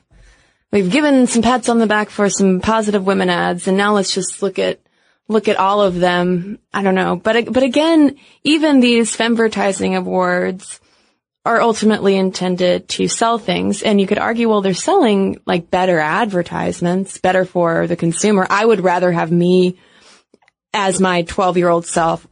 we've 0.71 0.91
given 0.91 1.27
some 1.27 1.41
pats 1.41 1.69
on 1.69 1.79
the 1.79 1.87
back 1.87 2.09
for 2.09 2.29
some 2.29 2.61
positive 2.61 3.05
women 3.05 3.29
ads, 3.29 3.67
and 3.67 3.77
now 3.77 3.93
let's 3.93 4.13
just 4.13 4.41
look 4.41 4.59
at 4.59 4.79
look 5.27 5.47
at 5.47 5.57
all 5.57 5.81
of 5.81 5.99
them. 5.99 6.59
I 6.73 6.83
don't 6.83 6.95
know, 6.95 7.15
but 7.15 7.51
but 7.51 7.63
again, 7.63 8.17
even 8.43 8.79
these 8.79 9.15
femvertising 9.15 9.97
awards 9.97 10.79
are 11.45 11.61
ultimately 11.61 12.17
intended 12.17 12.89
to 12.89 13.07
sell 13.07 13.37
things, 13.37 13.81
and 13.81 14.01
you 14.01 14.07
could 14.07 14.17
argue, 14.17 14.49
well, 14.49 14.61
they're 14.61 14.73
selling 14.73 15.39
like 15.45 15.71
better 15.71 15.99
advertisements, 15.99 17.19
better 17.19 17.45
for 17.45 17.87
the 17.87 17.95
consumer. 17.95 18.45
I 18.49 18.65
would 18.65 18.81
rather 18.81 19.11
have 19.11 19.31
me 19.31 19.77
as 20.73 20.99
my 20.99 21.21
12 21.21 21.57
year 21.57 21.69
old 21.69 21.85
self 21.85 22.27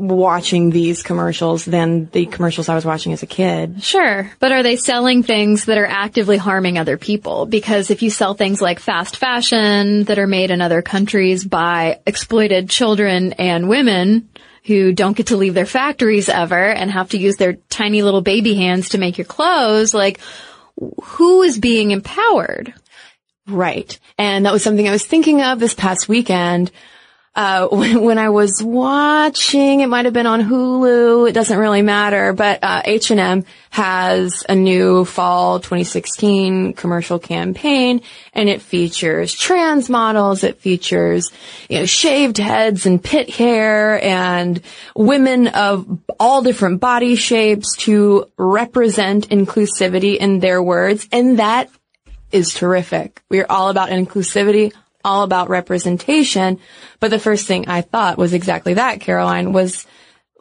watching 0.00 0.70
these 0.70 1.02
commercials 1.02 1.66
than 1.66 2.08
the 2.10 2.24
commercials 2.24 2.70
I 2.70 2.74
was 2.74 2.86
watching 2.86 3.12
as 3.12 3.22
a 3.22 3.26
kid. 3.26 3.82
Sure. 3.82 4.32
But 4.38 4.50
are 4.50 4.62
they 4.62 4.76
selling 4.76 5.22
things 5.22 5.66
that 5.66 5.76
are 5.76 5.86
actively 5.86 6.38
harming 6.38 6.78
other 6.78 6.96
people? 6.96 7.44
Because 7.44 7.90
if 7.90 8.00
you 8.02 8.08
sell 8.08 8.32
things 8.32 8.62
like 8.62 8.78
fast 8.80 9.18
fashion 9.18 10.04
that 10.04 10.18
are 10.18 10.26
made 10.26 10.50
in 10.50 10.62
other 10.62 10.80
countries 10.80 11.44
by 11.44 12.00
exploited 12.06 12.70
children 12.70 13.34
and 13.34 13.68
women 13.68 14.30
who 14.64 14.92
don't 14.92 15.16
get 15.16 15.26
to 15.28 15.36
leave 15.36 15.52
their 15.52 15.66
factories 15.66 16.30
ever 16.30 16.70
and 16.70 16.90
have 16.90 17.10
to 17.10 17.18
use 17.18 17.36
their 17.36 17.54
tiny 17.68 18.02
little 18.02 18.22
baby 18.22 18.54
hands 18.54 18.90
to 18.90 18.98
make 18.98 19.18
your 19.18 19.26
clothes, 19.26 19.92
like 19.92 20.18
who 21.02 21.42
is 21.42 21.58
being 21.58 21.90
empowered? 21.90 22.72
Right. 23.46 23.98
And 24.16 24.46
that 24.46 24.52
was 24.52 24.62
something 24.62 24.88
I 24.88 24.92
was 24.92 25.04
thinking 25.04 25.42
of 25.42 25.60
this 25.60 25.74
past 25.74 26.08
weekend 26.08 26.70
uh, 27.34 27.68
when, 27.72 28.02
when, 28.02 28.18
I 28.18 28.30
was 28.30 28.62
watching, 28.62 29.80
it 29.80 29.86
might 29.86 30.04
have 30.04 30.14
been 30.14 30.26
on 30.26 30.42
Hulu. 30.42 31.28
It 31.28 31.32
doesn't 31.32 31.58
really 31.58 31.82
matter, 31.82 32.32
but 32.32 32.58
uh, 32.62 32.82
H&M 32.84 33.44
has 33.70 34.44
a 34.48 34.54
new 34.56 35.04
fall 35.04 35.60
2016 35.60 36.72
commercial 36.72 37.20
campaign, 37.20 38.02
and 38.34 38.48
it 38.48 38.62
features 38.62 39.32
trans 39.32 39.88
models. 39.88 40.42
It 40.42 40.58
features 40.58 41.30
you 41.68 41.78
know 41.78 41.86
shaved 41.86 42.38
heads 42.38 42.86
and 42.86 43.02
pit 43.02 43.30
hair, 43.30 44.02
and 44.02 44.60
women 44.96 45.46
of 45.48 46.00
all 46.18 46.42
different 46.42 46.80
body 46.80 47.14
shapes 47.14 47.76
to 47.78 48.26
represent 48.36 49.28
inclusivity 49.28 50.16
in 50.16 50.40
their 50.40 50.60
words, 50.60 51.06
and 51.12 51.38
that 51.38 51.70
is 52.32 52.54
terrific. 52.54 53.22
We 53.28 53.40
are 53.40 53.50
all 53.50 53.68
about 53.68 53.90
inclusivity 53.90 54.72
all 55.04 55.22
about 55.22 55.48
representation. 55.48 56.60
But 56.98 57.10
the 57.10 57.18
first 57.18 57.46
thing 57.46 57.68
I 57.68 57.80
thought 57.80 58.18
was 58.18 58.32
exactly 58.32 58.74
that, 58.74 59.00
Caroline, 59.00 59.52
was 59.52 59.86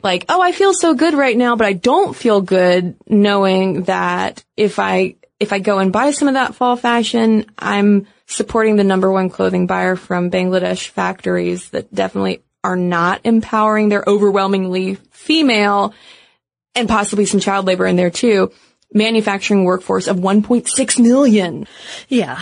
like, 0.03 0.26
oh, 0.30 0.41
I 0.41 0.52
feel 0.52 0.73
so 0.73 0.94
good 0.94 1.14
right 1.14 1.38
now, 1.38 1.56
but 1.56 1.68
I 1.68 1.73
don't 1.73 2.15
feel 2.15 2.41
good 2.41 2.95
knowing 3.07 3.84
that 3.84 4.44
if 4.56 4.80
I, 4.80 5.15
if 5.40 5.53
I 5.53 5.60
go 5.60 5.80
and 5.80 5.91
buy 5.91 6.11
some 6.11 6.27
of 6.27 6.36
that 6.36 6.56
fall 6.56 6.76
fashion, 6.76 7.45
I'm 7.57 8.07
supporting 8.26 8.76
the 8.76 8.84
number 8.84 9.11
one 9.11 9.30
clothing 9.30 9.68
buyer 9.68 9.95
from 9.95 10.31
Bangladesh 10.31 10.90
factories 10.90 11.69
that 11.72 11.94
definitely 11.94 12.44
are 12.64 12.76
not 12.76 13.22
empowering. 13.23 13.90
They're 13.90 14.03
overwhelmingly 14.06 14.95
female 15.11 15.94
and 16.76 16.88
possibly 16.88 17.26
some 17.26 17.40
child 17.40 17.65
labor 17.65 17.86
in 17.86 17.95
there 17.95 18.10
too. 18.10 18.52
Manufacturing 18.94 19.65
workforce 19.65 20.07
of 20.07 20.18
1.6 20.18 20.99
million. 20.99 21.68
Yeah. 22.07 22.41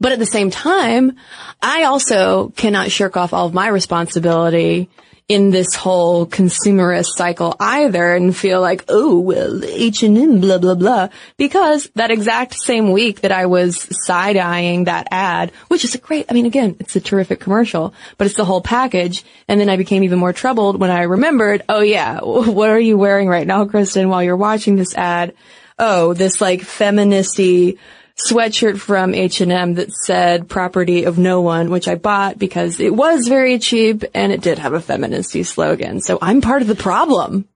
But 0.00 0.12
at 0.12 0.18
the 0.18 0.26
same 0.26 0.50
time, 0.50 1.16
I 1.60 1.84
also 1.84 2.50
cannot 2.56 2.90
shirk 2.90 3.16
off 3.16 3.32
all 3.32 3.46
of 3.46 3.54
my 3.54 3.68
responsibility 3.68 4.88
in 5.28 5.50
this 5.50 5.74
whole 5.74 6.26
consumerist 6.26 7.10
cycle 7.16 7.56
either 7.58 8.14
and 8.14 8.36
feel 8.36 8.60
like, 8.60 8.84
oh, 8.88 9.18
well, 9.18 9.64
H&M, 9.64 10.40
blah, 10.40 10.58
blah, 10.58 10.74
blah. 10.74 11.08
Because 11.36 11.88
that 11.94 12.10
exact 12.10 12.54
same 12.54 12.92
week 12.92 13.20
that 13.22 13.32
I 13.32 13.46
was 13.46 13.88
side-eyeing 14.04 14.84
that 14.84 15.08
ad, 15.10 15.52
which 15.68 15.84
is 15.84 15.94
a 15.94 15.98
great, 15.98 16.26
I 16.28 16.34
mean, 16.34 16.46
again, 16.46 16.76
it's 16.80 16.96
a 16.96 17.00
terrific 17.00 17.40
commercial, 17.40 17.94
but 18.18 18.26
it's 18.26 18.36
the 18.36 18.44
whole 18.44 18.60
package. 18.60 19.24
And 19.48 19.60
then 19.60 19.68
I 19.68 19.76
became 19.76 20.02
even 20.04 20.18
more 20.18 20.32
troubled 20.32 20.78
when 20.78 20.90
I 20.90 21.02
remembered, 21.02 21.62
oh 21.68 21.80
yeah, 21.80 22.20
what 22.22 22.68
are 22.68 22.80
you 22.80 22.98
wearing 22.98 23.28
right 23.28 23.46
now, 23.46 23.64
Cristen, 23.64 24.08
while 24.08 24.22
you're 24.22 24.36
watching 24.36 24.76
this 24.76 24.94
ad? 24.94 25.34
Oh, 25.78 26.12
this 26.12 26.40
like 26.40 26.60
feministy, 26.60 27.78
sweatshirt 28.16 28.78
from 28.78 29.14
H&M 29.14 29.74
that 29.74 29.92
said 29.92 30.48
property 30.48 31.04
of 31.04 31.18
no 31.18 31.40
one, 31.40 31.70
which 31.70 31.88
I 31.88 31.94
bought 31.94 32.38
because 32.38 32.80
it 32.80 32.94
was 32.94 33.26
very 33.26 33.58
cheap 33.58 34.04
and 34.14 34.32
it 34.32 34.40
did 34.40 34.58
have 34.58 34.74
a 34.74 34.80
feministy 34.80 35.44
slogan. 35.44 36.00
So 36.00 36.18
I'm 36.20 36.40
part 36.40 36.62
of 36.62 36.68
the 36.68 36.74
problem. 36.74 37.48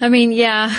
I 0.00 0.08
mean, 0.08 0.32
yeah. 0.32 0.74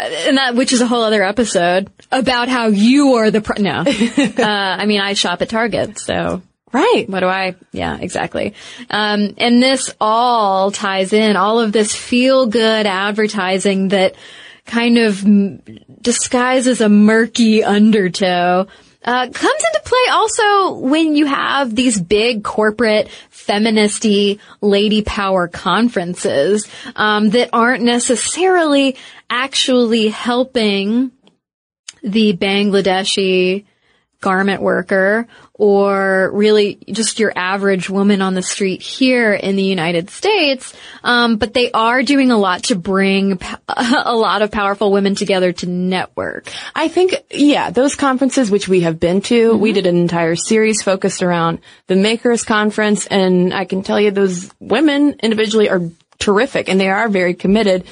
And 0.00 0.38
that, 0.38 0.56
which 0.56 0.72
is 0.72 0.80
a 0.80 0.86
whole 0.86 1.02
other 1.02 1.22
episode 1.22 1.88
about 2.10 2.48
how 2.48 2.66
you 2.66 3.14
are 3.14 3.30
the, 3.30 3.40
pro- 3.40 3.62
no. 3.62 3.80
uh, 3.86 4.42
I 4.42 4.86
mean, 4.86 5.00
I 5.00 5.12
shop 5.12 5.42
at 5.42 5.48
Target, 5.48 5.98
so. 5.98 6.42
Right. 6.72 7.04
What 7.08 7.20
do 7.20 7.26
I? 7.26 7.54
Yeah, 7.72 7.96
exactly. 7.98 8.54
Um, 8.90 9.34
and 9.38 9.62
this 9.62 9.94
all 10.00 10.72
ties 10.72 11.12
in, 11.12 11.36
all 11.36 11.60
of 11.60 11.72
this 11.72 11.94
feel 11.94 12.46
good 12.46 12.86
advertising 12.86 13.88
that 13.88 14.16
kind 14.66 14.98
of 14.98 15.24
disguises 16.02 16.80
a 16.80 16.88
murky 16.88 17.64
undertow. 17.64 18.66
Uh, 19.04 19.28
comes 19.28 19.62
into 19.62 19.80
play 19.84 20.06
also 20.10 20.78
when 20.80 21.14
you 21.14 21.26
have 21.26 21.74
these 21.74 22.00
big 22.00 22.42
corporate 22.42 23.08
feministy 23.30 24.40
lady 24.60 25.02
power 25.02 25.46
conferences 25.46 26.66
um, 26.96 27.30
that 27.30 27.50
aren't 27.52 27.84
necessarily 27.84 28.96
actually 29.30 30.08
helping 30.08 31.12
the 32.02 32.36
Bangladeshi 32.36 33.64
garment 34.20 34.60
worker 34.60 35.28
or 35.58 36.30
really 36.32 36.78
just 36.90 37.18
your 37.18 37.32
average 37.34 37.88
woman 37.88 38.20
on 38.20 38.34
the 38.34 38.42
street 38.42 38.82
here 38.82 39.32
in 39.32 39.56
the 39.56 39.62
United 39.62 40.10
States. 40.10 40.74
Um, 41.02 41.36
but 41.36 41.54
they 41.54 41.70
are 41.72 42.02
doing 42.02 42.30
a 42.30 42.36
lot 42.36 42.64
to 42.64 42.74
bring 42.74 43.40
a 43.68 44.14
lot 44.14 44.42
of 44.42 44.50
powerful 44.50 44.92
women 44.92 45.14
together 45.14 45.52
to 45.52 45.66
network. 45.66 46.50
I 46.74 46.88
think, 46.88 47.14
yeah, 47.30 47.70
those 47.70 47.94
conferences 47.94 48.50
which 48.50 48.68
we 48.68 48.80
have 48.80 49.00
been 49.00 49.22
to, 49.22 49.52
mm-hmm. 49.52 49.60
we 49.60 49.72
did 49.72 49.86
an 49.86 49.96
entire 49.96 50.36
series 50.36 50.82
focused 50.82 51.22
around 51.22 51.60
the 51.86 51.96
Makers 51.96 52.44
Conference, 52.44 53.06
and 53.06 53.54
I 53.54 53.64
can 53.64 53.82
tell 53.82 53.98
you 53.98 54.10
those 54.10 54.50
women 54.60 55.16
individually 55.22 55.70
are 55.70 55.80
terrific, 56.18 56.68
and 56.68 56.78
they 56.78 56.90
are 56.90 57.08
very 57.08 57.34
committed 57.34 57.84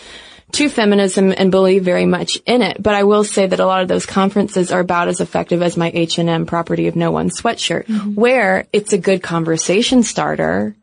to 0.54 0.68
feminism 0.68 1.32
and 1.36 1.50
believe 1.50 1.84
very 1.84 2.06
much 2.06 2.38
in 2.46 2.62
it. 2.62 2.82
But 2.82 2.94
I 2.94 3.04
will 3.04 3.24
say 3.24 3.46
that 3.46 3.60
a 3.60 3.66
lot 3.66 3.82
of 3.82 3.88
those 3.88 4.06
conferences 4.06 4.72
are 4.72 4.80
about 4.80 5.08
as 5.08 5.20
effective 5.20 5.62
as 5.62 5.76
my 5.76 5.90
H&M 5.92 6.46
property 6.46 6.86
of 6.86 6.96
no 6.96 7.10
one 7.10 7.30
sweatshirt, 7.30 7.86
mm-hmm. 7.86 8.14
where 8.14 8.66
it's 8.72 8.92
a 8.92 8.98
good 8.98 9.22
conversation 9.22 10.02
starter, 10.02 10.74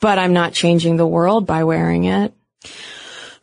but 0.00 0.18
I'm 0.18 0.32
not 0.32 0.52
changing 0.52 0.96
the 0.96 1.06
world 1.06 1.46
by 1.46 1.64
wearing 1.64 2.04
it. 2.04 2.32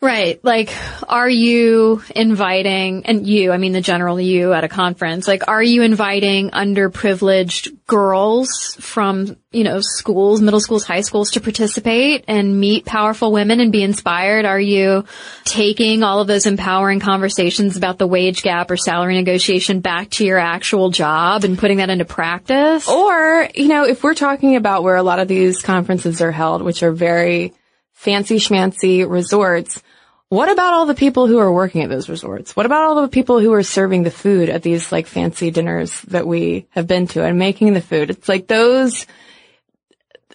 Right. 0.03 0.43
Like, 0.43 0.73
are 1.07 1.29
you 1.29 2.01
inviting, 2.15 3.05
and 3.05 3.27
you, 3.27 3.51
I 3.51 3.57
mean 3.57 3.71
the 3.71 3.81
general 3.81 4.19
you 4.19 4.51
at 4.51 4.63
a 4.63 4.67
conference, 4.67 5.27
like, 5.27 5.47
are 5.47 5.61
you 5.61 5.83
inviting 5.83 6.49
underprivileged 6.49 7.85
girls 7.85 8.75
from, 8.79 9.37
you 9.51 9.63
know, 9.63 9.79
schools, 9.79 10.41
middle 10.41 10.59
schools, 10.59 10.85
high 10.85 11.01
schools 11.01 11.29
to 11.31 11.39
participate 11.39 12.25
and 12.27 12.59
meet 12.59 12.83
powerful 12.83 13.31
women 13.31 13.59
and 13.59 13.71
be 13.71 13.83
inspired? 13.83 14.45
Are 14.45 14.59
you 14.59 15.05
taking 15.45 16.01
all 16.01 16.19
of 16.19 16.27
those 16.27 16.47
empowering 16.47 16.99
conversations 16.99 17.77
about 17.77 17.99
the 17.99 18.07
wage 18.07 18.41
gap 18.41 18.71
or 18.71 18.77
salary 18.77 19.13
negotiation 19.13 19.81
back 19.81 20.09
to 20.11 20.25
your 20.25 20.39
actual 20.39 20.89
job 20.89 21.43
and 21.43 21.59
putting 21.59 21.77
that 21.77 21.91
into 21.91 22.05
practice? 22.05 22.89
Or, 22.89 23.47
you 23.53 23.67
know, 23.67 23.85
if 23.85 24.03
we're 24.03 24.15
talking 24.15 24.55
about 24.55 24.81
where 24.81 24.95
a 24.95 25.03
lot 25.03 25.19
of 25.19 25.27
these 25.27 25.61
conferences 25.61 26.23
are 26.23 26.31
held, 26.31 26.63
which 26.63 26.81
are 26.81 26.91
very 26.91 27.53
fancy 28.01 28.37
schmancy 28.37 29.07
resorts, 29.07 29.83
what 30.27 30.49
about 30.49 30.73
all 30.73 30.87
the 30.87 30.95
people 30.95 31.27
who 31.27 31.37
are 31.37 31.53
working 31.53 31.83
at 31.83 31.89
those 31.89 32.09
resorts? 32.09 32.55
What 32.55 32.65
about 32.65 32.83
all 32.83 33.01
the 33.03 33.07
people 33.07 33.39
who 33.39 33.53
are 33.53 33.61
serving 33.61 34.01
the 34.01 34.09
food 34.09 34.49
at 34.49 34.63
these 34.63 34.91
like 34.91 35.05
fancy 35.05 35.51
dinners 35.51 36.01
that 36.07 36.25
we 36.25 36.65
have 36.71 36.87
been 36.87 37.05
to 37.07 37.23
and 37.23 37.37
making 37.37 37.73
the 37.73 37.81
food? 37.81 38.09
It's 38.09 38.27
like 38.27 38.47
those, 38.47 39.05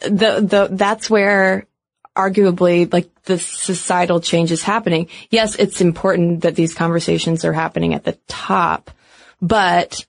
the, 0.01 0.47
the, 0.47 0.69
that's 0.71 1.11
where 1.11 1.67
arguably 2.15 2.91
like 2.93 3.11
the 3.25 3.41
societal 3.41 4.21
change 4.21 4.53
is 4.53 4.63
happening. 4.63 5.09
Yes, 5.31 5.57
it's 5.57 5.81
important 5.81 6.43
that 6.43 6.55
these 6.55 6.73
conversations 6.73 7.45
are 7.45 7.53
happening 7.53 7.95
at 7.95 8.05
the 8.05 8.17
top, 8.29 8.93
but 9.43 10.07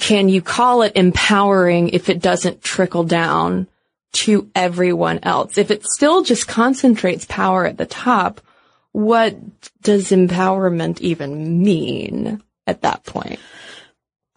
can 0.00 0.30
you 0.30 0.40
call 0.40 0.80
it 0.80 0.92
empowering 0.94 1.90
if 1.90 2.08
it 2.08 2.22
doesn't 2.22 2.62
trickle 2.62 3.04
down 3.04 3.66
to 4.12 4.50
everyone 4.54 5.20
else? 5.22 5.58
If 5.58 5.70
it 5.70 5.84
still 5.84 6.22
just 6.22 6.46
concentrates 6.46 7.24
power 7.24 7.66
at 7.66 7.78
the 7.78 7.86
top, 7.86 8.40
what 8.92 9.36
does 9.80 10.10
empowerment 10.10 11.00
even 11.00 11.62
mean 11.62 12.42
at 12.66 12.82
that 12.82 13.04
point? 13.04 13.40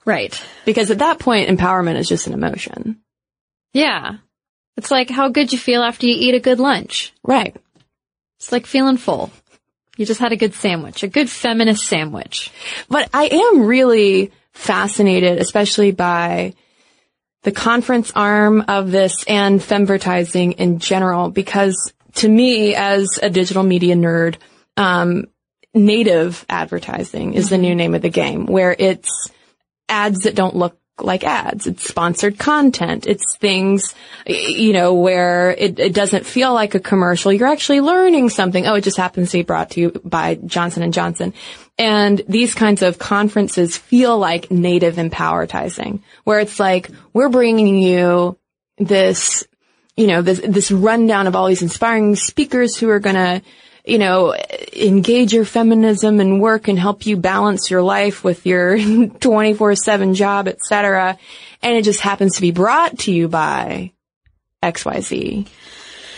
Right. 0.06 0.42
Because 0.66 0.92
at 0.92 1.00
that 1.00 1.20
point, 1.20 1.50
empowerment 1.50 1.98
is 1.98 2.08
just 2.08 2.28
an 2.28 2.34
emotion. 2.34 3.02
Yeah. 3.74 4.18
It's 4.78 4.92
like 4.92 5.10
how 5.10 5.30
good 5.30 5.52
you 5.52 5.58
feel 5.58 5.82
after 5.82 6.08
you 6.08 6.16
eat 6.16 6.36
a 6.36 6.40
good 6.40 6.60
lunch. 6.60 7.14
Right. 7.24 7.56
It's 8.38 8.52
like 8.52 8.66
feeling 8.66 8.98
full. 8.98 9.32
You 9.98 10.06
just 10.06 10.20
had 10.20 10.34
a 10.34 10.38
good 10.38 10.54
sandwich, 10.54 11.04
a 11.04 11.08
good 11.08 11.30
feminist 11.30 11.86
sandwich. 11.86 12.52
But 12.90 13.10
I 13.14 13.28
am 13.28 13.66
really 13.66 14.32
fascinated, 14.52 15.40
especially 15.40 15.92
by 15.92 16.54
the 17.46 17.52
conference 17.52 18.12
arm 18.16 18.66
of 18.68 18.90
this 18.90 19.24
and 19.28 19.62
femvertising 19.62 20.56
in 20.56 20.80
general, 20.80 21.30
because 21.30 21.94
to 22.16 22.28
me, 22.28 22.74
as 22.74 23.20
a 23.22 23.30
digital 23.30 23.62
media 23.62 23.96
nerd, 23.96 24.38
um, 24.78 25.26
native 25.74 26.44
advertising 26.50 27.36
is 27.36 27.50
the 27.50 27.60
new 27.60 27.76
name 27.76 27.94
of 27.94 28.02
the 28.02 28.10
game, 28.10 28.48
where 28.48 28.76
it's 28.78 29.30
ads 29.88 30.22
that 30.22 30.34
don't 30.34 30.56
look 30.56 30.76
like 31.00 31.24
ads. 31.24 31.68
It's 31.68 31.88
sponsored 31.88 32.40
content. 32.40 33.06
It's 33.06 33.38
things, 33.38 33.94
you 34.26 34.74
know, 34.74 34.94
where 34.94 35.52
it, 35.52 35.80
it 35.80 35.94
doesn't 35.94 36.26
feel 36.26 36.54
like 36.54 36.76
a 36.76 36.80
commercial. 36.80 37.34
You're 37.34 37.48
actually 37.48 37.82
learning 37.82 38.30
something. 38.30 38.66
Oh, 38.66 38.76
it 38.76 38.84
just 38.84 38.98
happens 38.98 39.32
to 39.32 39.40
be 39.40 39.44
brought 39.44 39.72
to 39.72 39.82
you 39.82 39.92
by 40.04 40.36
Johnson 40.36 40.84
and 40.84 40.94
Johnson. 40.94 41.34
And 41.78 42.22
these 42.30 42.54
kinds 42.54 42.82
of 42.82 42.98
conferences 42.98 43.78
feel 43.78 44.18
like 44.18 44.50
native 44.50 44.96
empowertizing, 44.96 46.02
where 46.24 46.40
it's 46.40 46.60
like, 46.60 46.90
we're 47.12 47.30
bringing 47.30 47.78
you 47.78 48.38
this 48.78 49.46
you 49.98 50.08
know, 50.08 50.22
this, 50.22 50.42
this 50.42 50.72
rundown 50.72 51.28
of 51.28 51.36
all 51.36 51.48
these 51.48 51.62
inspiring 51.62 52.16
speakers 52.16 52.76
who 52.76 52.90
are 52.90 53.00
going 53.00 53.16
to, 53.16 53.42
you 53.86 53.98
know, 53.98 54.36
engage 54.74 55.34
your 55.34 55.46
feminism 55.46 56.20
and 56.20 56.42
work 56.42 56.68
and 56.68 56.80
help 56.80 57.06
you 57.06 57.18
balance 57.18 57.70
your 57.70 57.82
life 57.82 58.24
with 58.24 58.46
your 58.46 58.78
24-7 58.78 60.16
job, 60.16 60.48
etc. 60.48 61.18
And 61.62 61.78
it 61.78 61.84
just 61.84 62.00
happens 62.00 62.36
to 62.36 62.42
be 62.42 62.52
brought 62.52 63.00
to 63.00 63.12
you 63.12 63.28
by 63.28 63.92
XYZ. 64.64 65.48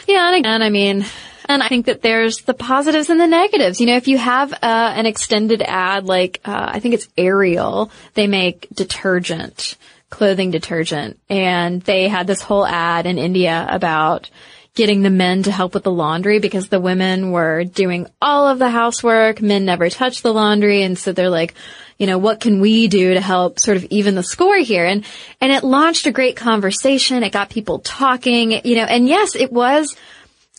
Yeah, 0.08 0.28
and 0.28 0.36
again, 0.38 0.62
I 0.62 0.70
mean, 0.70 1.06
and 1.46 1.62
I 1.62 1.68
think 1.68 1.86
that 1.88 2.02
there's 2.02 2.42
the 2.42 2.54
positives 2.54 3.10
and 3.10 3.20
the 3.20 3.28
negatives. 3.28 3.80
You 3.80 3.88
know, 3.88 3.98
if 3.98 4.08
you 4.08 4.18
have 4.18 4.54
uh, 4.54 4.58
an 4.62 5.06
extended 5.06 5.62
ad 5.62 6.06
like 6.06 6.42
uh, 6.46 6.70
I 6.74 6.80
think 6.80 6.94
it's 6.94 7.10
Ariel, 7.18 7.92
they 8.14 8.28
make 8.28 8.68
detergent 8.74 9.78
clothing 10.10 10.52
detergent 10.52 11.20
and 11.30 11.82
they 11.82 12.08
had 12.08 12.28
this 12.28 12.42
whole 12.42 12.66
ad 12.66 13.06
in 13.06 13.18
India 13.18 13.68
about 13.70 14.30
getting 14.78 15.02
the 15.02 15.10
men 15.10 15.42
to 15.42 15.52
help 15.52 15.74
with 15.74 15.84
the 15.84 15.92
laundry 15.92 16.38
because 16.38 16.70
the 16.70 16.80
women 16.80 17.32
were 17.32 17.64
doing 17.64 18.06
all 18.22 18.48
of 18.48 18.60
the 18.60 18.70
housework. 18.70 19.42
Men 19.42 19.66
never 19.66 19.90
touch 19.90 20.22
the 20.22 20.32
laundry. 20.32 20.84
And 20.84 20.96
so 21.00 21.14
they're 21.14 21.32
like, 21.32 21.56
you 21.98 22.06
know, 22.06 22.20
what 22.20 22.40
can 22.40 22.62
we 22.62 22.88
do 22.88 23.16
to 23.16 23.20
help 23.20 23.60
sort 23.60 23.78
of 23.78 23.86
even 23.86 24.14
the 24.14 24.22
score 24.22 24.58
here? 24.58 24.86
And, 24.86 25.04
and 25.42 25.52
it 25.52 25.64
launched 25.64 26.06
a 26.06 26.12
great 26.12 26.36
conversation. 26.36 27.24
It 27.24 27.32
got 27.32 27.50
people 27.50 27.80
talking, 27.80 28.52
you 28.52 28.76
know, 28.76 28.84
and 28.84 29.08
yes, 29.08 29.36
it 29.36 29.52
was 29.52 29.98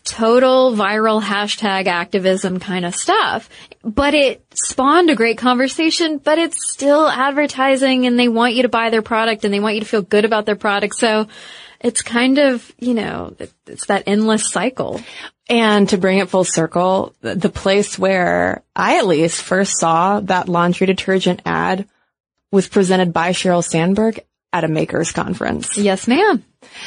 total 0.02 0.74
viral 0.74 1.22
hashtag 1.22 1.86
activism 1.86 2.58
kind 2.58 2.84
of 2.84 2.96
stuff. 2.96 3.48
But 3.84 4.14
it 4.14 4.44
spawned 4.52 5.10
a 5.10 5.14
great 5.14 5.38
conversation, 5.38 6.18
but 6.18 6.38
it's 6.38 6.72
still 6.72 7.08
advertising 7.08 8.04
and 8.04 8.18
they 8.18 8.28
want 8.28 8.54
you 8.54 8.62
to 8.62 8.68
buy 8.68 8.90
their 8.90 9.02
product 9.02 9.44
and 9.44 9.54
they 9.54 9.60
want 9.60 9.76
you 9.76 9.82
to 9.82 9.86
feel 9.86 10.02
good 10.02 10.24
about 10.24 10.44
their 10.44 10.56
product. 10.56 10.96
So 10.96 11.28
it's 11.80 12.02
kind 12.02 12.38
of, 12.38 12.72
you 12.78 12.94
know, 12.94 13.34
it's 13.66 13.86
that 13.86 14.04
endless 14.06 14.50
cycle. 14.50 15.00
And 15.48 15.88
to 15.90 15.98
bring 15.98 16.18
it 16.18 16.28
full 16.28 16.44
circle, 16.44 17.14
the 17.20 17.48
place 17.48 17.98
where 17.98 18.62
I 18.76 18.98
at 18.98 19.06
least 19.06 19.40
first 19.42 19.78
saw 19.78 20.20
that 20.20 20.48
laundry 20.48 20.86
detergent 20.86 21.40
ad 21.46 21.88
was 22.50 22.68
presented 22.68 23.12
by 23.12 23.30
Sheryl 23.30 23.64
Sandberg 23.64 24.20
at 24.52 24.64
a 24.64 24.68
makers 24.68 25.12
conference. 25.12 25.76
Yes, 25.78 26.06
ma'am. 26.08 26.44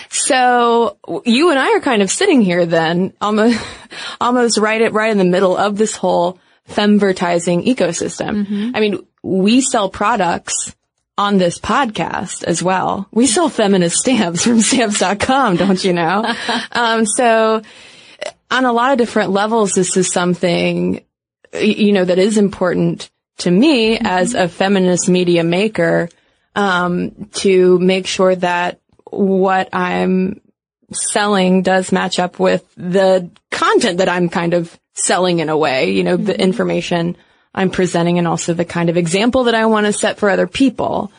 So 0.09 0.97
you 1.25 1.49
and 1.49 1.59
I 1.59 1.75
are 1.75 1.81
kind 1.81 2.01
of 2.01 2.11
sitting 2.11 2.41
here 2.41 2.65
then, 2.65 3.13
almost, 3.21 3.59
almost 4.21 4.57
right 4.57 4.81
at, 4.81 4.93
right 4.93 5.11
in 5.11 5.17
the 5.17 5.23
middle 5.23 5.55
of 5.57 5.77
this 5.77 5.95
whole 5.95 6.39
femvertising 6.69 7.65
ecosystem. 7.65 8.45
Mm-hmm. 8.45 8.71
I 8.75 8.79
mean, 8.79 9.07
we 9.23 9.61
sell 9.61 9.89
products 9.89 10.75
on 11.21 11.37
this 11.37 11.59
podcast 11.59 12.43
as 12.43 12.63
well. 12.63 13.07
We 13.11 13.27
sell 13.27 13.47
feminist 13.47 13.97
stamps 13.97 14.43
from 14.43 14.59
stamps.com, 14.59 15.57
don't 15.57 15.83
you 15.83 15.93
know? 15.93 16.25
um, 16.71 17.05
so 17.05 17.61
on 18.49 18.65
a 18.65 18.73
lot 18.73 18.91
of 18.91 18.97
different 18.97 19.29
levels, 19.29 19.73
this 19.73 19.95
is 19.97 20.11
something, 20.11 21.05
you 21.53 21.93
know, 21.93 22.05
that 22.05 22.17
is 22.17 22.37
important 22.37 23.11
to 23.37 23.51
me 23.51 23.97
Mm-hmm. 23.97 24.07
as 24.07 24.33
a 24.33 24.47
feminist 24.47 25.09
media 25.09 25.43
maker, 25.43 26.09
um, 26.55 27.29
to 27.33 27.77
make 27.79 28.07
sure 28.07 28.35
that 28.35 28.79
what 29.05 29.69
I'm 29.73 30.41
selling 30.91 31.61
does 31.61 31.91
match 31.91 32.17
up 32.19 32.39
with 32.39 32.65
the 32.75 33.29
content 33.51 33.99
that 33.99 34.09
I'm 34.09 34.29
kind 34.29 34.53
of 34.53 34.77
selling 34.93 35.39
in 35.39 35.49
a 35.49 35.57
way, 35.57 35.91
you 35.91 36.03
know, 36.03 36.17
the 36.17 36.39
information 36.39 37.15
I'm 37.53 37.69
presenting 37.69 38.17
and 38.17 38.27
also 38.27 38.53
the 38.53 38.65
kind 38.65 38.89
of 38.89 38.97
example 38.97 39.45
that 39.45 39.55
I 39.55 39.65
want 39.65 39.85
to 39.85 39.93
set 39.93 40.17
for 40.17 40.29
other 40.29 40.47
people. 40.47 41.11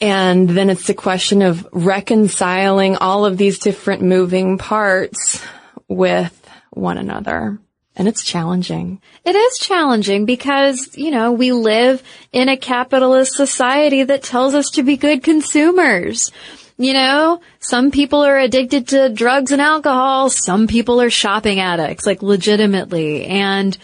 And 0.00 0.48
then 0.48 0.70
it's 0.70 0.86
the 0.86 0.94
question 0.94 1.42
of 1.42 1.68
reconciling 1.72 2.96
all 2.96 3.26
of 3.26 3.36
these 3.36 3.58
different 3.58 4.02
moving 4.02 4.58
parts 4.58 5.42
with 5.88 6.36
one 6.70 6.98
another. 6.98 7.58
And 7.96 8.08
it's 8.08 8.24
challenging. 8.24 9.02
It 9.24 9.36
is 9.36 9.58
challenging 9.58 10.24
because, 10.24 10.96
you 10.96 11.10
know, 11.10 11.32
we 11.32 11.52
live 11.52 12.02
in 12.32 12.48
a 12.48 12.56
capitalist 12.56 13.34
society 13.34 14.04
that 14.04 14.22
tells 14.22 14.54
us 14.54 14.70
to 14.70 14.82
be 14.82 14.96
good 14.96 15.22
consumers. 15.22 16.32
You 16.78 16.94
know, 16.94 17.42
some 17.58 17.90
people 17.90 18.24
are 18.24 18.38
addicted 18.38 18.88
to 18.88 19.10
drugs 19.10 19.52
and 19.52 19.60
alcohol. 19.60 20.30
Some 20.30 20.66
people 20.66 21.02
are 21.02 21.10
shopping 21.10 21.60
addicts, 21.60 22.06
like 22.06 22.22
legitimately. 22.22 23.26
And, 23.26 23.76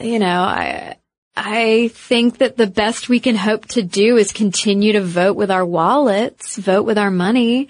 you 0.00 0.18
know, 0.18 0.42
I, 0.42 0.96
I 1.36 1.88
think 1.88 2.38
that 2.38 2.56
the 2.56 2.66
best 2.66 3.08
we 3.08 3.20
can 3.20 3.36
hope 3.36 3.66
to 3.68 3.82
do 3.82 4.16
is 4.16 4.32
continue 4.32 4.92
to 4.94 5.00
vote 5.00 5.36
with 5.36 5.50
our 5.50 5.64
wallets, 5.64 6.56
vote 6.56 6.84
with 6.84 6.98
our 6.98 7.10
money, 7.10 7.68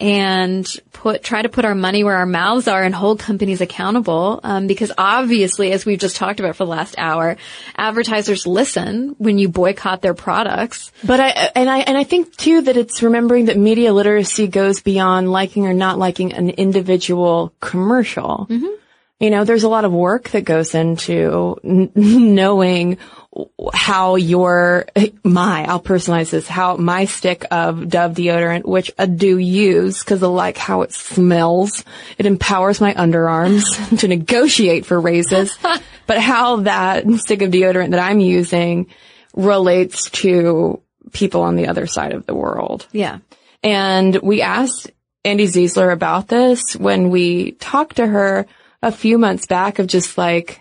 and 0.00 0.66
put 0.92 1.22
try 1.22 1.42
to 1.42 1.48
put 1.48 1.64
our 1.64 1.76
money 1.76 2.02
where 2.02 2.16
our 2.16 2.26
mouths 2.26 2.66
are 2.66 2.82
and 2.82 2.92
hold 2.92 3.20
companies 3.20 3.60
accountable. 3.60 4.40
Um, 4.42 4.66
because 4.66 4.90
obviously, 4.98 5.70
as 5.70 5.86
we've 5.86 6.00
just 6.00 6.16
talked 6.16 6.40
about 6.40 6.56
for 6.56 6.64
the 6.64 6.70
last 6.70 6.96
hour, 6.98 7.36
advertisers 7.76 8.44
listen 8.46 9.14
when 9.18 9.38
you 9.38 9.48
boycott 9.48 10.02
their 10.02 10.14
products. 10.14 10.90
But 11.04 11.20
I, 11.20 11.28
and 11.54 11.70
I, 11.70 11.78
and 11.80 11.96
I 11.96 12.02
think 12.02 12.36
too 12.36 12.62
that 12.62 12.76
it's 12.76 13.02
remembering 13.02 13.44
that 13.44 13.56
media 13.56 13.92
literacy 13.92 14.48
goes 14.48 14.80
beyond 14.80 15.30
liking 15.30 15.66
or 15.66 15.74
not 15.74 15.98
liking 15.98 16.32
an 16.32 16.50
individual 16.50 17.52
commercial. 17.60 18.48
You 19.22 19.30
know, 19.30 19.44
there's 19.44 19.62
a 19.62 19.68
lot 19.68 19.84
of 19.84 19.92
work 19.92 20.30
that 20.30 20.44
goes 20.44 20.74
into 20.74 21.56
n- 21.62 21.92
knowing 21.94 22.98
how 23.72 24.16
your, 24.16 24.86
my, 25.24 25.64
I'll 25.64 25.80
personalize 25.80 26.30
this, 26.30 26.48
how 26.48 26.76
my 26.76 27.04
stick 27.04 27.46
of 27.52 27.88
Dove 27.88 28.14
deodorant, 28.14 28.64
which 28.64 28.90
I 28.98 29.06
do 29.06 29.38
use 29.38 30.00
because 30.00 30.24
I 30.24 30.26
like 30.26 30.56
how 30.58 30.82
it 30.82 30.92
smells. 30.92 31.84
It 32.18 32.26
empowers 32.26 32.80
my 32.80 32.94
underarms 32.94 33.62
to 34.00 34.08
negotiate 34.08 34.86
for 34.86 35.00
raises, 35.00 35.56
but 36.08 36.18
how 36.18 36.56
that 36.62 37.06
stick 37.18 37.42
of 37.42 37.52
deodorant 37.52 37.92
that 37.92 38.00
I'm 38.00 38.18
using 38.18 38.88
relates 39.36 40.10
to 40.10 40.82
people 41.12 41.42
on 41.42 41.54
the 41.54 41.68
other 41.68 41.86
side 41.86 42.12
of 42.12 42.26
the 42.26 42.34
world. 42.34 42.88
Yeah. 42.90 43.18
And 43.62 44.16
we 44.16 44.42
asked 44.42 44.90
Andi 45.24 45.44
Zeisler 45.44 45.92
about 45.92 46.26
this 46.26 46.74
when 46.74 47.10
we 47.10 47.52
talked 47.52 47.98
to 47.98 48.06
her 48.08 48.48
a 48.82 48.92
few 48.92 49.18
months 49.18 49.46
back 49.46 49.78
of 49.78 49.86
just 49.86 50.18
like, 50.18 50.60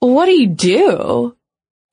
what 0.00 0.26
do 0.26 0.32
you 0.32 0.48
do? 0.48 1.36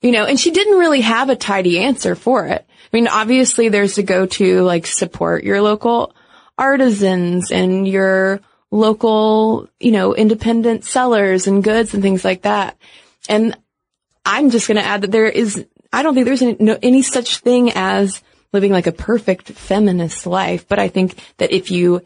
You 0.02 0.12
know, 0.12 0.26
and 0.26 0.40
she 0.40 0.52
didn't 0.52 0.78
really 0.78 1.02
have 1.02 1.30
a 1.30 1.36
tidy 1.36 1.80
answer 1.80 2.16
for 2.16 2.46
it. 2.48 2.66
I 2.68 2.98
mean, 2.98 3.08
obviously 3.08 3.70
there's 3.70 3.96
to 3.96 4.04
go 4.04 4.26
to 4.26 4.62
like 4.62 4.86
support 4.86 5.44
your 5.44 5.62
local 5.62 6.14
artisans 6.58 7.52
and 7.52 7.88
your 7.88 8.42
local, 8.70 9.70
you 9.80 9.92
know, 9.92 10.14
independent 10.14 10.84
sellers 10.84 11.48
and 11.48 11.64
goods 11.64 11.94
and 11.94 12.04
things 12.04 12.26
like 12.26 12.42
that. 12.42 12.78
And 13.30 13.58
I'm 14.26 14.50
just 14.50 14.68
going 14.68 14.78
to 14.78 14.86
add 14.86 15.02
that 15.02 15.12
there 15.12 15.30
is, 15.30 15.66
I 15.92 16.04
don't 16.04 16.14
think 16.14 16.26
there's 16.26 16.42
any, 16.42 16.58
no, 16.60 16.78
any 16.82 17.02
such 17.02 17.38
thing 17.38 17.72
as 17.74 18.22
living 18.52 18.72
like 18.72 18.88
a 18.88 18.92
perfect 18.92 19.50
feminist 19.50 20.28
life, 20.28 20.68
but 20.68 20.80
I 20.80 20.90
think 20.90 21.16
that 21.38 21.52
if 21.52 21.72
you 21.72 22.02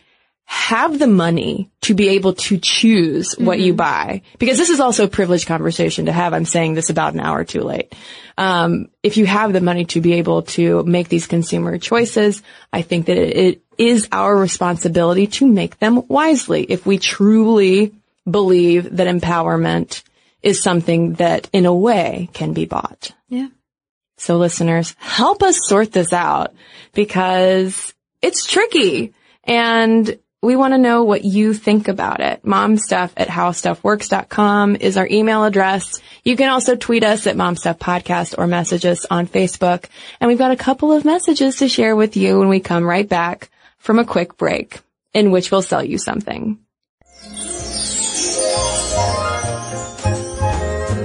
have 0.49 0.97
the 0.97 1.07
money 1.07 1.69
to 1.81 1.93
be 1.93 2.09
able 2.09 2.33
to 2.33 2.57
choose 2.57 3.35
what 3.37 3.59
you 3.59 3.73
buy, 3.73 4.21
because 4.39 4.57
this 4.57 4.69
is 4.69 4.79
also 4.79 5.03
a 5.03 5.09
privileged 5.09 5.45
conversation 5.45 6.05
to 6.05 6.11
have. 6.13 6.33
I'm 6.33 6.45
saying 6.45 6.73
this 6.73 6.89
about 6.89 7.13
an 7.13 7.19
hour 7.19 7.43
too 7.43 7.61
late. 7.61 7.93
Um, 8.37 8.87
if 9.03 9.17
you 9.17 9.25
have 9.25 9.51
the 9.51 9.59
money 9.59 9.83
to 9.85 9.99
be 9.99 10.13
able 10.13 10.43
to 10.43 10.83
make 10.83 11.09
these 11.09 11.27
consumer 11.27 11.77
choices, 11.77 12.41
I 12.71 12.81
think 12.81 13.07
that 13.07 13.17
it, 13.17 13.35
it 13.35 13.61
is 13.77 14.07
our 14.11 14.35
responsibility 14.35 15.27
to 15.27 15.45
make 15.45 15.79
them 15.79 16.07
wisely. 16.07 16.63
If 16.63 16.85
we 16.85 16.97
truly 16.97 17.93
believe 18.29 18.95
that 18.95 19.07
empowerment 19.07 20.01
is 20.41 20.63
something 20.63 21.15
that 21.15 21.49
in 21.51 21.65
a 21.65 21.73
way 21.73 22.29
can 22.31 22.53
be 22.53 22.65
bought. 22.65 23.11
Yeah. 23.27 23.49
So 24.17 24.37
listeners, 24.37 24.95
help 24.99 25.43
us 25.43 25.59
sort 25.63 25.91
this 25.91 26.13
out 26.13 26.53
because 26.93 27.93
it's 28.21 28.45
tricky 28.45 29.13
and 29.43 30.17
we 30.47 30.55
want 30.55 30.73
to 30.73 30.77
know 30.77 31.03
what 31.03 31.25
you 31.25 31.53
think 31.53 31.89
about 31.89 32.21
it. 32.21 32.41
Momstuff 32.43 33.11
at 33.17 33.27
howstuffworks.com 33.27 34.77
is 34.77 34.95
our 34.95 35.05
email 35.05 35.43
address. 35.43 36.01
You 36.23 36.37
can 36.37 36.47
also 36.47 36.77
tweet 36.77 37.03
us 37.03 37.27
at 37.27 37.35
Momstuff 37.35 37.77
Podcast 37.77 38.37
or 38.37 38.47
message 38.47 38.85
us 38.85 39.05
on 39.11 39.27
Facebook. 39.27 39.83
And 40.21 40.29
we've 40.29 40.37
got 40.37 40.51
a 40.51 40.55
couple 40.55 40.93
of 40.93 41.03
messages 41.03 41.57
to 41.57 41.67
share 41.67 41.97
with 41.97 42.15
you 42.15 42.39
when 42.39 42.47
we 42.47 42.61
come 42.61 42.85
right 42.85 43.09
back 43.09 43.49
from 43.77 43.99
a 43.99 44.05
quick 44.05 44.37
break 44.37 44.79
in 45.13 45.31
which 45.31 45.51
we'll 45.51 45.61
sell 45.61 45.83
you 45.83 45.97
something. 45.97 46.57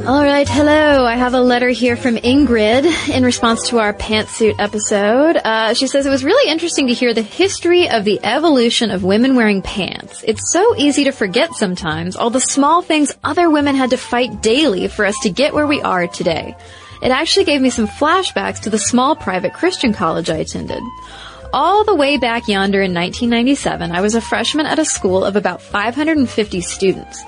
All 0.04 0.24
right, 0.24 0.48
hello. 0.48 1.04
I 1.06 1.14
have 1.14 1.32
a 1.32 1.40
letter 1.40 1.68
here 1.68 1.96
from 1.96 2.16
Ingrid 2.16 3.08
in 3.08 3.22
response 3.22 3.68
to 3.68 3.78
our 3.78 3.94
pantsuit 3.94 4.56
episode. 4.58 5.36
Uh, 5.36 5.74
she 5.74 5.86
says 5.86 6.06
it 6.06 6.10
was 6.10 6.24
really 6.24 6.50
interesting 6.50 6.88
to 6.88 6.92
hear 6.92 7.14
the 7.14 7.22
history 7.22 7.88
of 7.88 8.04
the 8.04 8.18
evolution 8.24 8.90
of 8.90 9.04
women 9.04 9.36
wearing 9.36 9.62
pants. 9.62 10.24
It's 10.26 10.50
so 10.50 10.74
easy 10.76 11.04
to 11.04 11.12
forget 11.12 11.54
sometimes 11.54 12.16
all 12.16 12.30
the 12.30 12.40
small 12.40 12.82
things 12.82 13.16
other 13.22 13.48
women 13.48 13.76
had 13.76 13.90
to 13.90 13.96
fight 13.96 14.42
daily 14.42 14.88
for 14.88 15.04
us 15.04 15.14
to 15.22 15.30
get 15.30 15.54
where 15.54 15.68
we 15.68 15.80
are 15.82 16.08
today. 16.08 16.56
It 17.00 17.12
actually 17.12 17.44
gave 17.44 17.60
me 17.60 17.70
some 17.70 17.86
flashbacks 17.86 18.62
to 18.62 18.70
the 18.70 18.80
small 18.80 19.14
private 19.14 19.54
Christian 19.54 19.92
college 19.92 20.28
I 20.28 20.38
attended. 20.38 20.82
All 21.52 21.84
the 21.84 21.94
way 21.94 22.16
back 22.16 22.48
yonder 22.48 22.82
in 22.82 22.92
1997, 22.92 23.92
I 23.92 24.00
was 24.00 24.16
a 24.16 24.20
freshman 24.20 24.66
at 24.66 24.80
a 24.80 24.84
school 24.84 25.24
of 25.24 25.36
about 25.36 25.62
550 25.62 26.60
students. 26.60 27.22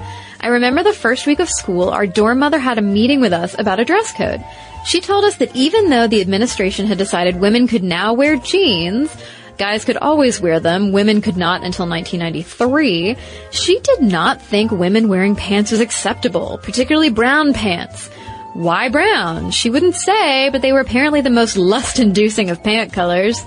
I 0.45 0.49
remember 0.49 0.83
the 0.83 0.93
first 0.93 1.27
week 1.27 1.41
of 1.41 1.49
school, 1.49 1.89
our 1.89 2.07
dorm 2.07 2.41
mother 2.41 2.59
had 2.59 2.77
a 2.77 2.83
meeting 2.83 3.23
with 3.23 3.33
us 3.33 3.59
about 3.59 3.81
a 3.81 3.85
dress 3.87 4.13
code. 4.13 4.45
She 4.85 5.01
told 5.01 5.25
us 5.25 5.37
that 5.37 5.57
even 5.57 5.89
though 5.89 6.07
the 6.07 6.21
administration 6.21 6.85
had 6.85 6.99
decided 6.99 7.41
women 7.41 7.67
could 7.67 7.83
now 7.83 8.13
wear 8.13 8.37
jeans, 8.37 9.11
guys 9.57 9.87
could 9.87 9.97
always 9.97 10.43
wear 10.43 10.61
them, 10.61 10.93
women 10.93 11.23
could 11.23 11.39
not 11.39 11.65
until 11.65 11.89
1993, 11.89 13.17
she 13.53 13.81
did 13.81 14.03
not 14.03 14.43
think 14.43 14.71
women 14.71 15.09
wearing 15.09 15.35
pants 15.35 15.71
was 15.71 15.81
acceptable, 15.81 16.61
particularly 16.63 17.09
brown 17.09 17.55
pants. 17.55 18.11
Why 18.53 18.91
brown? 18.91 19.51
She 19.51 19.71
wouldn't 19.71 19.95
say, 19.95 20.51
but 20.51 20.61
they 20.61 20.73
were 20.73 20.81
apparently 20.81 21.23
the 21.23 21.31
most 21.31 21.57
lust-inducing 21.57 22.51
of 22.51 22.63
pant 22.63 22.93
colors. 22.93 23.43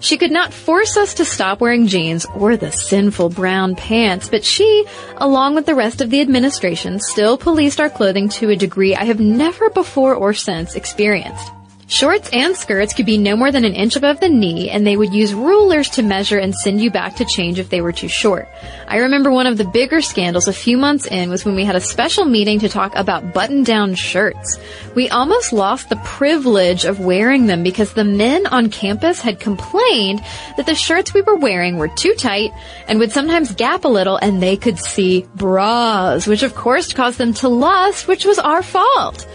She 0.00 0.16
could 0.16 0.30
not 0.30 0.54
force 0.54 0.96
us 0.96 1.14
to 1.14 1.24
stop 1.24 1.60
wearing 1.60 1.86
jeans 1.86 2.26
or 2.34 2.56
the 2.56 2.72
sinful 2.72 3.30
brown 3.30 3.76
pants, 3.76 4.28
but 4.28 4.44
she, 4.44 4.86
along 5.18 5.54
with 5.54 5.66
the 5.66 5.74
rest 5.74 6.00
of 6.00 6.08
the 6.08 6.22
administration, 6.22 6.98
still 6.98 7.36
policed 7.36 7.80
our 7.80 7.90
clothing 7.90 8.30
to 8.30 8.50
a 8.50 8.56
degree 8.56 8.96
I 8.96 9.04
have 9.04 9.20
never 9.20 9.68
before 9.70 10.14
or 10.14 10.32
since 10.32 10.74
experienced. 10.74 11.52
Shorts 11.90 12.30
and 12.32 12.56
skirts 12.56 12.94
could 12.94 13.04
be 13.04 13.18
no 13.18 13.34
more 13.34 13.50
than 13.50 13.64
an 13.64 13.74
inch 13.74 13.96
above 13.96 14.20
the 14.20 14.28
knee, 14.28 14.70
and 14.70 14.86
they 14.86 14.96
would 14.96 15.12
use 15.12 15.34
rulers 15.34 15.90
to 15.90 16.04
measure 16.04 16.38
and 16.38 16.54
send 16.54 16.80
you 16.80 16.88
back 16.88 17.16
to 17.16 17.24
change 17.24 17.58
if 17.58 17.68
they 17.68 17.80
were 17.80 17.90
too 17.90 18.06
short. 18.06 18.48
I 18.86 18.98
remember 18.98 19.32
one 19.32 19.48
of 19.48 19.58
the 19.58 19.64
bigger 19.64 20.00
scandals 20.00 20.46
a 20.46 20.52
few 20.52 20.78
months 20.78 21.06
in 21.06 21.30
was 21.30 21.44
when 21.44 21.56
we 21.56 21.64
had 21.64 21.74
a 21.74 21.80
special 21.80 22.26
meeting 22.26 22.60
to 22.60 22.68
talk 22.68 22.94
about 22.94 23.34
button-down 23.34 23.96
shirts. 23.96 24.56
We 24.94 25.08
almost 25.08 25.52
lost 25.52 25.88
the 25.88 25.96
privilege 25.96 26.84
of 26.84 27.00
wearing 27.00 27.48
them 27.48 27.64
because 27.64 27.92
the 27.92 28.04
men 28.04 28.46
on 28.46 28.70
campus 28.70 29.20
had 29.20 29.40
complained 29.40 30.22
that 30.56 30.66
the 30.66 30.76
shirts 30.76 31.12
we 31.12 31.22
were 31.22 31.34
wearing 31.34 31.76
were 31.76 31.88
too 31.88 32.14
tight 32.14 32.52
and 32.86 33.00
would 33.00 33.10
sometimes 33.10 33.52
gap 33.56 33.84
a 33.84 33.88
little 33.88 34.16
and 34.16 34.40
they 34.40 34.56
could 34.56 34.78
see 34.78 35.26
bras, 35.34 36.28
which 36.28 36.44
of 36.44 36.54
course 36.54 36.92
caused 36.92 37.18
them 37.18 37.34
to 37.34 37.48
lust, 37.48 38.06
which 38.06 38.24
was 38.24 38.38
our 38.38 38.62
fault. 38.62 39.26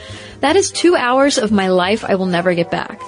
That 0.41 0.55
is 0.55 0.71
two 0.71 0.95
hours 0.95 1.37
of 1.37 1.51
my 1.51 1.69
life 1.69 2.03
I 2.03 2.15
will 2.15 2.25
never 2.25 2.53
get 2.53 2.71
back. 2.71 3.01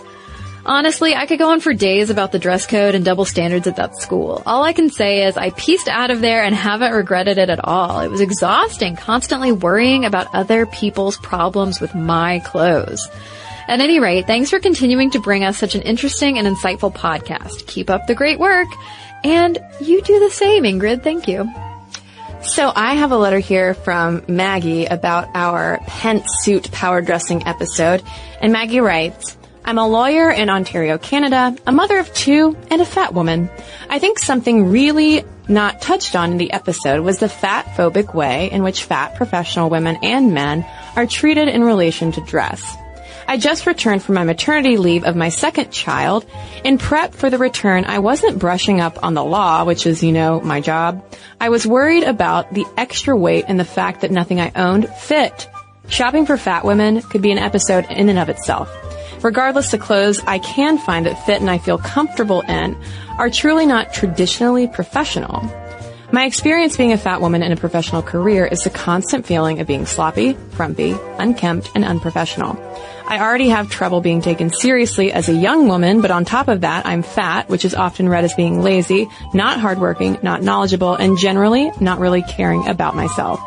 Honestly, 0.66 1.16
I 1.16 1.26
could 1.28 1.40
go 1.40 1.52
on 1.52 1.62
for 1.62 1.74
days 1.74 2.10
about 2.10 2.34
the 2.34 2.40
dress 2.40 2.68
code 2.68 2.94
and 2.94 3.06
double 3.06 3.24
standards 3.24 3.68
at 3.68 3.78
that 3.78 3.96
school. 3.96 4.44
All 4.46 4.64
I 4.64 4.74
can 4.74 4.90
say 4.90 5.26
is 5.26 5.38
I 5.38 5.52
pieced 5.52 5.88
out 5.88 6.12
of 6.12 6.20
there 6.20 6.44
and 6.44 6.54
haven't 6.54 6.92
regretted 6.92 7.38
it 7.38 7.50
at 7.50 7.64
all. 7.64 8.02
It 8.02 8.10
was 8.10 8.20
exhausting, 8.20 8.98
constantly 8.98 9.54
worrying 9.54 10.04
about 10.04 10.36
other 10.36 10.66
people's 10.66 11.16
problems 11.18 11.80
with 11.80 11.96
my 11.96 12.40
clothes. 12.40 13.08
At 13.70 13.80
any 13.80 14.02
rate, 14.02 14.28
thanks 14.28 14.50
for 14.50 14.60
continuing 14.60 15.12
to 15.12 15.20
bring 15.20 15.46
us 15.46 15.58
such 15.58 15.76
an 15.76 15.84
interesting 15.84 16.38
and 16.38 16.48
insightful 16.48 16.94
podcast. 16.94 17.66
Keep 17.68 17.90
up 17.90 18.08
the 18.08 18.16
great 18.16 18.40
work. 18.40 18.68
And 19.24 19.58
you 19.80 20.02
do 20.02 20.20
the 20.20 20.30
same, 20.30 20.64
Ingrid. 20.64 21.02
Thank 21.02 21.30
you. 21.30 21.50
So 22.48 22.72
I 22.74 22.96
have 22.96 23.12
a 23.12 23.18
letter 23.18 23.40
here 23.40 23.74
from 23.74 24.24
Maggie 24.28 24.86
about 24.86 25.28
our 25.36 25.80
pantsuit 25.86 26.72
power 26.72 27.02
dressing 27.02 27.46
episode. 27.46 28.02
And 28.42 28.52
Maggie 28.54 28.80
writes, 28.80 29.38
I'm 29.66 29.78
a 29.78 29.88
lawyer 29.88 30.32
in 30.32 30.50
Ontario, 30.50 30.98
Canada, 30.98 31.56
a 31.68 31.72
mother 31.72 32.00
of 32.00 32.12
two, 32.14 32.58
and 32.72 32.82
a 32.82 32.86
fat 32.86 33.14
woman. 33.14 33.50
I 33.90 34.00
think 34.00 34.18
something 34.18 34.72
really 34.72 35.24
not 35.50 35.82
touched 35.82 36.16
on 36.16 36.32
in 36.32 36.38
the 36.38 36.52
episode 36.52 37.02
was 37.02 37.20
the 37.20 37.30
fat 37.30 37.66
phobic 37.76 38.16
way 38.16 38.50
in 38.50 38.64
which 38.64 38.86
fat 38.86 39.16
professional 39.16 39.70
women 39.70 39.98
and 40.02 40.34
men 40.34 40.66
are 40.96 41.06
treated 41.06 41.50
in 41.50 41.64
relation 41.64 42.14
to 42.14 42.22
dress. 42.22 42.76
I 43.30 43.36
just 43.36 43.66
returned 43.66 44.04
from 44.04 44.16
my 44.16 44.24
maternity 44.24 44.78
leave 44.78 45.04
of 45.04 45.18
my 45.18 45.28
second 45.28 45.70
child. 45.70 46.26
In 46.64 46.78
prep 46.78 47.14
for 47.14 47.30
the 47.30 47.38
return, 47.38 47.84
I 47.84 48.00
wasn't 48.00 48.40
brushing 48.40 48.80
up 48.80 49.04
on 49.04 49.16
the 49.16 49.24
law, 49.24 49.66
which 49.66 49.86
is, 49.86 50.02
you 50.02 50.14
know, 50.14 50.40
my 50.40 50.62
job. 50.62 51.04
I 51.42 51.50
was 51.50 51.68
worried 51.68 52.04
about 52.04 52.54
the 52.54 52.66
extra 52.78 53.18
weight 53.18 53.44
and 53.50 53.60
the 53.60 53.66
fact 53.66 54.02
that 54.02 54.12
nothing 54.12 54.40
I 54.40 54.54
owned 54.56 54.88
fit. 54.88 55.50
Shopping 55.90 56.26
for 56.26 56.38
fat 56.38 56.64
women 56.64 57.02
could 57.02 57.22
be 57.22 57.32
an 57.32 57.38
episode 57.38 57.86
in 57.90 58.08
and 58.08 58.18
of 58.18 58.30
itself. 58.30 58.72
Regardless, 59.22 59.72
the 59.72 59.78
clothes 59.78 60.22
I 60.26 60.40
can 60.40 60.78
find 60.78 61.06
that 61.06 61.26
fit 61.26 61.42
and 61.42 61.50
I 61.50 61.58
feel 61.58 61.78
comfortable 61.78 62.42
in 62.42 62.78
are 63.18 63.30
truly 63.30 63.66
not 63.66 63.94
traditionally 63.94 64.68
professional. 64.68 65.52
My 66.14 66.24
experience 66.24 66.78
being 66.78 66.94
a 66.94 66.98
fat 66.98 67.20
woman 67.20 67.44
in 67.44 67.52
a 67.52 67.58
professional 67.58 68.02
career 68.02 68.46
is 68.46 68.64
the 68.64 68.70
constant 68.70 69.26
feeling 69.26 69.60
of 69.60 69.68
being 69.68 69.86
sloppy, 69.86 70.38
frumpy, 70.52 70.96
unkempt, 71.18 71.70
and 71.76 71.84
unprofessional. 71.84 72.54
I 73.10 73.20
already 73.20 73.48
have 73.50 73.70
trouble 73.70 74.02
being 74.02 74.22
taken 74.22 74.52
seriously 74.52 75.14
as 75.14 75.30
a 75.30 75.34
young 75.34 75.70
woman, 75.70 76.02
but 76.02 76.12
on 76.12 76.26
top 76.26 76.50
of 76.50 76.62
that, 76.62 76.86
I'm 76.86 77.04
fat, 77.04 77.48
which 77.48 77.64
is 77.64 77.74
often 77.74 78.10
read 78.10 78.26
as 78.26 78.34
being 78.34 78.62
lazy, 78.62 79.08
not 79.34 79.62
hardworking, 79.62 80.18
not 80.24 80.42
knowledgeable, 80.42 80.94
and 80.94 81.18
generally 81.18 81.72
not 81.80 82.00
really 82.00 82.22
caring 82.22 82.68
about 82.68 82.98
myself. 82.98 83.40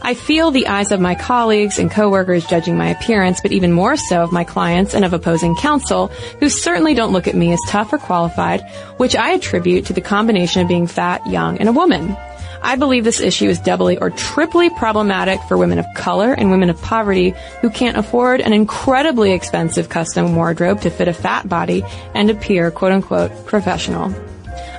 I 0.00 0.14
feel 0.14 0.52
the 0.52 0.68
eyes 0.68 0.92
of 0.92 1.00
my 1.00 1.16
colleagues 1.16 1.78
and 1.80 1.90
coworkers 1.90 2.46
judging 2.46 2.76
my 2.76 2.90
appearance, 2.90 3.40
but 3.40 3.50
even 3.50 3.72
more 3.72 3.96
so 3.96 4.22
of 4.22 4.32
my 4.32 4.44
clients 4.44 4.94
and 4.94 5.04
of 5.04 5.12
opposing 5.12 5.56
counsel, 5.56 6.08
who 6.38 6.48
certainly 6.48 6.94
don't 6.94 7.12
look 7.12 7.26
at 7.26 7.34
me 7.34 7.52
as 7.52 7.60
tough 7.66 7.92
or 7.92 7.98
qualified, 7.98 8.60
which 8.98 9.16
I 9.16 9.32
attribute 9.32 9.86
to 9.86 9.92
the 9.92 10.02
combination 10.02 10.62
of 10.62 10.68
being 10.68 10.86
fat, 10.86 11.26
young, 11.26 11.58
and 11.58 11.68
a 11.68 11.72
woman. 11.72 12.16
I 12.64 12.76
believe 12.76 13.04
this 13.04 13.20
issue 13.20 13.46
is 13.46 13.58
doubly 13.58 13.98
or 13.98 14.08
triply 14.08 14.70
problematic 14.70 15.38
for 15.42 15.58
women 15.58 15.78
of 15.78 15.86
color 15.94 16.32
and 16.32 16.50
women 16.50 16.70
of 16.70 16.80
poverty 16.80 17.34
who 17.60 17.68
can't 17.68 17.98
afford 17.98 18.40
an 18.40 18.54
incredibly 18.54 19.32
expensive 19.32 19.90
custom 19.90 20.34
wardrobe 20.34 20.80
to 20.80 20.90
fit 20.90 21.06
a 21.06 21.12
fat 21.12 21.46
body 21.46 21.84
and 22.14 22.30
appear 22.30 22.70
quote 22.70 22.92
unquote 22.92 23.44
professional. 23.44 24.14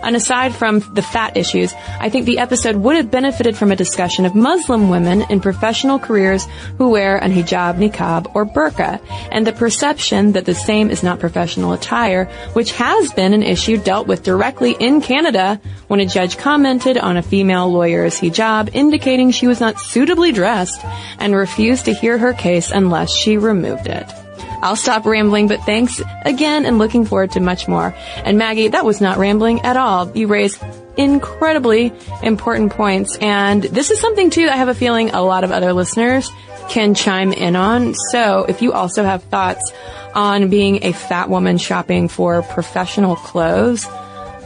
And 0.06 0.16
aside 0.16 0.54
from 0.54 0.80
the 0.94 1.02
fat 1.02 1.36
issues, 1.36 1.74
I 2.00 2.10
think 2.10 2.26
the 2.26 2.38
episode 2.38 2.76
would 2.76 2.96
have 2.96 3.10
benefited 3.10 3.58
from 3.58 3.72
a 3.72 3.76
discussion 3.76 4.26
of 4.26 4.36
Muslim 4.36 4.90
women 4.90 5.24
in 5.30 5.42
professional 5.42 5.98
careers 5.98 6.46
who 6.78 6.90
wear 6.90 7.18
an 7.18 7.34
hijab, 7.34 7.78
niqab, 7.78 8.32
or 8.36 8.46
burqa, 8.46 9.02
and 9.32 9.48
the 9.48 9.52
perception 9.52 10.34
that 10.34 10.46
the 10.46 10.54
same 10.54 10.92
is 10.92 11.02
not 11.02 11.20
professional 11.20 11.74
attire, 11.74 12.26
which 12.54 12.72
has 12.74 13.12
been 13.14 13.34
an 13.34 13.44
issue 13.44 13.78
dealt 13.78 14.08
with 14.08 14.24
directly 14.24 14.76
in 14.80 15.02
Canada 15.02 15.60
when 15.88 16.00
a 16.00 16.06
judge 16.06 16.38
commented 16.38 16.98
on 16.98 17.18
a 17.18 17.24
female 17.24 17.72
lawyer's 17.72 18.20
hijab, 18.20 18.70
indicating 18.74 19.32
she 19.32 19.48
was 19.48 19.60
not 19.60 19.80
suitably 19.80 20.32
dressed 20.32 20.86
and 21.18 21.36
refused 21.36 21.86
to 21.86 21.94
hear 21.94 22.18
her 22.18 22.34
case 22.34 22.72
unless 22.72 23.12
she 23.12 23.38
removed 23.38 23.88
it. 23.88 24.25
I'll 24.66 24.76
stop 24.76 25.06
rambling, 25.06 25.48
but 25.48 25.62
thanks 25.62 26.02
again 26.24 26.66
and 26.66 26.80
looking 26.80 27.06
forward 27.06 27.34
to 27.34 27.40
much 27.40 27.68
more. 27.68 27.94
And 28.24 28.40
Maggie, 28.40 28.70
that 28.70 28.84
was 28.84 29.00
not 29.00 29.20
rambling 29.20 29.62
at 29.62 29.78
all. 29.78 30.12
You 30.18 30.26
raised 30.26 30.60
incredibly 30.98 31.94
important 32.24 32.74
points. 32.74 33.16
And 33.18 33.62
this 33.62 33.92
is 33.92 34.00
something 34.00 34.32
too 34.32 34.48
I 34.50 34.56
have 34.56 34.68
a 34.68 34.74
feeling 34.74 35.12
a 35.12 35.22
lot 35.22 35.44
of 35.44 35.52
other 35.52 35.72
listeners 35.72 36.32
can 36.68 36.96
chime 36.96 37.32
in 37.32 37.56
on. 37.56 37.94
So 38.12 38.46
if 38.50 38.64
you 38.64 38.74
also 38.74 39.04
have 39.04 39.22
thoughts 39.26 39.72
on 40.16 40.50
being 40.50 40.84
a 40.84 40.94
fat 40.94 41.30
woman 41.30 41.60
shopping 41.60 42.08
for 42.08 42.42
professional 42.42 43.16
clothes, 43.16 43.86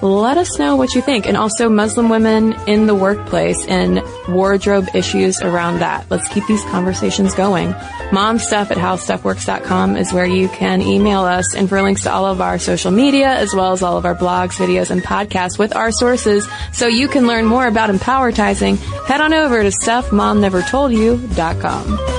let 0.02 0.38
us 0.38 0.60
know 0.60 0.76
what 0.76 0.94
you 0.96 1.02
think. 1.02 1.26
And 1.26 1.38
also 1.38 1.70
Muslim 1.70 2.10
women 2.10 2.52
in 2.68 2.88
the 2.88 2.96
workplace 2.96 3.66
and 3.68 4.02
wardrobe 4.28 4.90
issues 4.94 5.42
around 5.42 5.80
that. 5.80 6.06
Let's 6.10 6.28
keep 6.30 6.46
these 6.48 6.64
conversations 6.66 7.34
going. 7.36 7.74
Momstuff 8.12 8.72
at 8.72 8.78
howstuffworks.com 8.78 9.98
is 9.98 10.12
where 10.12 10.26
you 10.26 10.50
can 10.50 10.82
email 10.82 11.22
us 11.22 11.56
and 11.56 11.70
for 11.70 11.82
links 11.82 12.04
to 12.04 12.12
all 12.12 12.26
of 12.26 12.42
our 12.42 12.60
social 12.60 12.92
media 12.92 13.30
as 13.30 13.54
well 13.54 13.72
as 13.72 13.82
all 13.84 13.98
of 13.98 14.06
our 14.06 14.16
blogs, 14.16 14.54
videos, 14.54 14.90
and 14.90 15.04
podcasts 15.04 15.60
with 15.60 15.76
our 15.76 15.92
sources 15.92 16.48
so 16.74 16.88
you 16.88 17.08
can 17.08 17.28
learn 17.28 17.46
more 17.46 17.68
about 17.68 17.90
empowertizing, 17.90 18.78
head 19.06 19.22
on 19.22 19.34
over 19.34 19.64
to 19.64 19.70
stuffmomnevertoldyou.com. 19.70 22.19